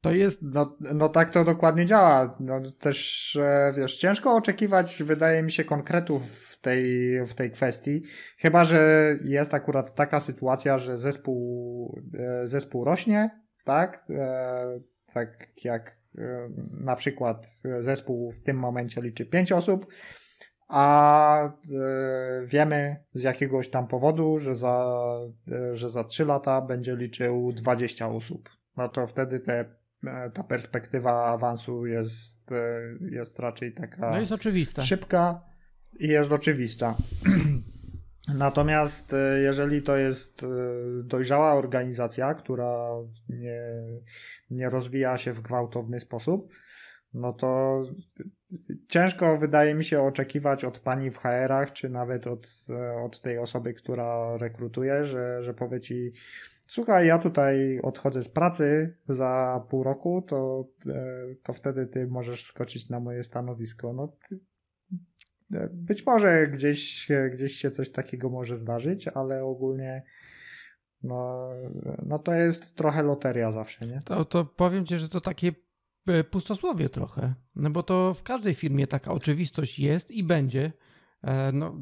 to 0.00 0.12
jest. 0.12 0.42
No, 0.42 0.76
no 0.94 1.08
tak 1.08 1.30
to 1.30 1.44
dokładnie 1.44 1.86
działa. 1.86 2.36
No, 2.40 2.60
też 2.70 3.36
e, 3.36 3.72
wiesz, 3.76 3.96
ciężko 3.96 4.36
oczekiwać, 4.36 5.02
wydaje 5.02 5.42
mi 5.42 5.52
się, 5.52 5.64
konkretów 5.64 6.48
w 6.50 6.60
tej, 6.60 6.86
w 7.26 7.34
tej 7.34 7.50
kwestii. 7.50 8.02
Chyba, 8.38 8.64
że 8.64 9.12
jest 9.24 9.54
akurat 9.54 9.94
taka 9.94 10.20
sytuacja, 10.20 10.78
że 10.78 10.98
zespół, 10.98 12.02
e, 12.18 12.46
zespół 12.46 12.84
rośnie, 12.84 13.30
tak? 13.64 14.06
Tak 15.12 15.48
jak 15.64 15.97
na 16.70 16.96
przykład 16.96 17.60
zespół 17.80 18.32
w 18.32 18.42
tym 18.42 18.56
momencie 18.56 19.02
liczy 19.02 19.26
5 19.26 19.52
osób 19.52 19.86
a 20.68 21.44
e, 21.44 21.50
wiemy 22.46 22.96
z 23.14 23.22
jakiegoś 23.22 23.70
tam 23.70 23.86
powodu, 23.86 24.38
że 24.38 24.54
za, 24.54 25.04
e, 25.52 25.76
że 25.76 25.90
za 25.90 26.04
3 26.04 26.24
lata 26.24 26.60
będzie 26.60 26.96
liczył 26.96 27.52
20 27.52 28.08
osób. 28.08 28.50
No 28.76 28.88
to 28.88 29.06
wtedy 29.06 29.40
te, 29.40 29.64
e, 30.06 30.30
ta 30.30 30.44
perspektywa 30.44 31.26
awansu 31.26 31.86
jest, 31.86 32.50
jest 33.10 33.38
raczej 33.38 33.72
taka 33.72 34.10
no 34.10 34.20
jest 34.20 34.32
oczywista. 34.32 34.82
szybka 34.82 35.44
i 36.00 36.08
jest 36.08 36.32
oczywista. 36.32 36.96
Natomiast 38.34 39.14
jeżeli 39.42 39.82
to 39.82 39.96
jest 39.96 40.46
dojrzała 41.04 41.54
organizacja, 41.54 42.34
która 42.34 42.88
nie, 43.28 43.60
nie 44.50 44.70
rozwija 44.70 45.18
się 45.18 45.32
w 45.32 45.40
gwałtowny 45.40 46.00
sposób, 46.00 46.52
no 47.14 47.32
to 47.32 47.82
ciężko 48.88 49.38
wydaje 49.38 49.74
mi 49.74 49.84
się 49.84 50.02
oczekiwać 50.02 50.64
od 50.64 50.78
pani 50.78 51.10
w 51.10 51.18
HR-ach, 51.18 51.72
czy 51.72 51.88
nawet 51.88 52.26
od, 52.26 52.66
od 53.04 53.20
tej 53.20 53.38
osoby, 53.38 53.74
która 53.74 54.36
rekrutuje, 54.36 55.04
że, 55.04 55.42
że 55.42 55.54
powie 55.54 55.80
ci, 55.80 56.12
słuchaj, 56.68 57.06
ja 57.06 57.18
tutaj 57.18 57.80
odchodzę 57.82 58.22
z 58.22 58.28
pracy 58.28 58.96
za 59.08 59.64
pół 59.68 59.82
roku, 59.82 60.22
to, 60.26 60.68
e, 60.86 61.34
to 61.42 61.52
wtedy 61.52 61.86
ty 61.86 62.06
możesz 62.06 62.46
skoczyć 62.46 62.88
na 62.88 63.00
moje 63.00 63.24
stanowisko. 63.24 63.92
No, 63.92 64.16
e, 64.32 64.36
być 65.72 66.06
może 66.06 66.46
gdzieś, 66.46 67.08
gdzieś 67.32 67.52
się 67.52 67.70
coś 67.70 67.90
takiego 67.90 68.30
może 68.30 68.56
zdarzyć, 68.56 69.08
ale 69.08 69.44
ogólnie 69.44 70.02
no, 71.02 71.50
no 72.06 72.18
to 72.18 72.32
jest 72.32 72.76
trochę 72.76 73.02
loteria 73.02 73.52
zawsze, 73.52 73.86
nie? 73.86 74.00
To, 74.04 74.24
to 74.24 74.44
powiem 74.44 74.86
ci, 74.86 74.98
że 74.98 75.08
to 75.08 75.20
takie 75.20 75.52
e, 76.06 76.24
pustosłowie 76.24 76.88
trochę, 76.88 77.34
no 77.56 77.70
bo 77.70 77.82
to 77.82 78.14
w 78.14 78.22
każdej 78.22 78.54
firmie 78.54 78.86
taka 78.86 79.12
oczywistość 79.12 79.78
jest 79.78 80.10
i 80.10 80.24
będzie. 80.24 80.72
No, 81.52 81.80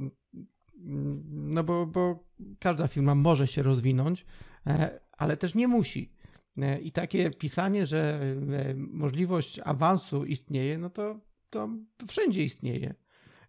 no 1.27 1.64
bo, 1.64 1.87
bo 1.87 2.25
każda 2.59 2.89
firma 2.89 3.14
może 3.14 3.47
się 3.47 3.62
rozwinąć, 3.62 4.27
e, 4.67 5.01
ale 5.12 5.37
też 5.37 5.55
nie 5.55 5.69
musi. 5.69 6.12
E, 6.59 6.81
I 6.81 6.93
takie 6.93 7.31
pisanie, 7.31 7.87
że 7.87 8.21
e, 8.53 8.75
możliwość 8.75 9.61
awansu 9.64 10.25
istnieje, 10.25 10.79
no 10.79 10.91
to, 10.91 11.21
to 11.51 11.69
wszędzie 12.09 12.45
istnieje. 12.45 12.95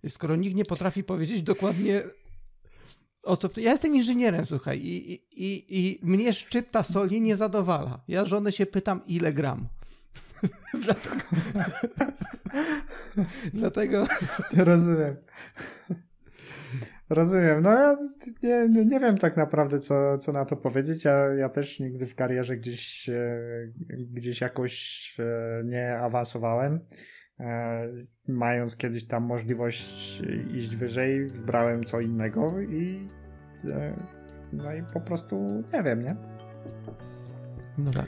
Skoro 0.10 0.36
nikt 0.36 0.56
nie 0.56 0.66
potrafi 0.66 1.04
powiedzieć 1.04 1.43
dokładnie 1.43 2.04
o 3.28 3.38
co. 3.38 3.50
Ja 3.58 3.72
jestem 3.72 3.95
inżynierem, 3.95 4.45
słuchaj, 4.45 4.80
i, 4.80 5.14
i, 5.32 5.66
i 5.70 6.00
mnie 6.04 6.34
szczypta 6.34 6.84
soli 6.84 7.22
nie 7.22 7.36
zadowala. 7.36 8.04
Ja 8.08 8.26
żonę 8.26 8.52
się 8.52 8.66
pytam, 8.66 9.02
ile 9.08 9.34
gram. 9.34 9.68
Dlatego. 10.84 11.22
Dlatego. 13.54 14.08
Rozumiem. 14.58 15.16
Rozumiem. 17.10 17.62
No 17.62 17.70
ja 17.72 17.95
nie, 18.43 18.86
nie 18.86 19.00
wiem 19.00 19.18
tak 19.18 19.38
naprawdę, 19.38 19.80
co, 19.80 20.18
co 20.18 20.32
na 20.32 20.45
to 20.45 20.58
powiedzieć. 20.58 21.04
Ja, 21.04 21.34
ja 21.34 21.50
też 21.50 21.80
nigdy 21.80 22.08
w 22.08 22.16
karierze 22.16 22.58
gdzieś, 22.58 23.10
gdzieś 23.89 24.41
jakoś 24.41 25.16
e, 25.20 25.62
nie 25.66 25.98
awansowałem. 25.98 26.80
Mając 28.28 28.75
kiedyś 28.75 29.05
tam 29.05 29.23
możliwość 29.23 30.21
iść 30.53 30.75
wyżej, 30.75 31.28
wybrałem 31.28 31.84
co 31.84 32.01
innego 32.01 32.61
i 32.61 33.07
e, 33.65 33.93
no 34.53 34.73
i 34.73 34.84
po 34.93 35.01
prostu 35.01 35.63
nie 35.73 35.84
wiem, 35.84 36.03
nie? 36.03 36.15
No 37.78 37.91
tak. 37.91 38.07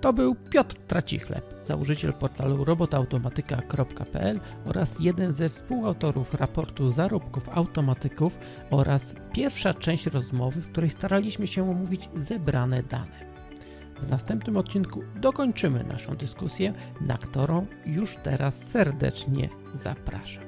To 0.00 0.12
był 0.12 0.34
Piotr 0.34 0.76
Tracichleb, 0.86 1.54
założyciel 1.66 2.12
portalu 2.12 2.64
robotautomatyka.pl 2.64 4.40
oraz 4.64 5.00
jeden 5.00 5.32
ze 5.32 5.48
współautorów 5.48 6.34
raportu 6.34 6.90
zarobków 6.90 7.48
automatyków 7.48 8.38
oraz 8.70 9.14
pierwsza 9.32 9.74
część 9.74 10.06
rozmowy, 10.06 10.60
w 10.60 10.70
której 10.70 10.90
staraliśmy 10.90 11.46
się 11.46 11.70
omówić 11.70 12.10
zebrane 12.16 12.82
dane. 12.82 13.33
W 14.02 14.10
następnym 14.10 14.56
odcinku 14.56 15.02
dokończymy 15.20 15.84
naszą 15.84 16.16
dyskusję, 16.16 16.72
na 17.00 17.18
którą 17.18 17.66
już 17.86 18.16
teraz 18.16 18.58
serdecznie 18.58 19.48
zapraszam. 19.74 20.44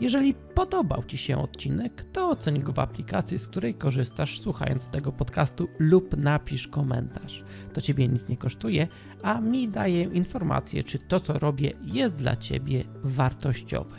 Jeżeli 0.00 0.34
podobał 0.34 1.04
Ci 1.04 1.18
się 1.18 1.38
odcinek, 1.38 2.04
to 2.12 2.30
oceń 2.30 2.62
go 2.62 2.72
w 2.72 2.78
aplikacji, 2.78 3.38
z 3.38 3.48
której 3.48 3.74
korzystasz 3.74 4.40
słuchając 4.40 4.88
tego 4.88 5.12
podcastu 5.12 5.68
lub 5.78 6.16
napisz 6.16 6.68
komentarz. 6.68 7.44
To 7.72 7.80
Ciebie 7.80 8.08
nic 8.08 8.28
nie 8.28 8.36
kosztuje, 8.36 8.88
a 9.22 9.40
mi 9.40 9.68
daje 9.68 10.02
informację, 10.02 10.84
czy 10.84 10.98
to 10.98 11.20
co 11.20 11.38
robię 11.38 11.72
jest 11.82 12.14
dla 12.14 12.36
Ciebie 12.36 12.84
wartościowe. 13.04 13.96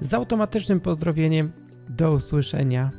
Z 0.00 0.14
automatycznym 0.14 0.80
pozdrowieniem, 0.80 1.52
do 1.88 2.12
usłyszenia 2.12 2.90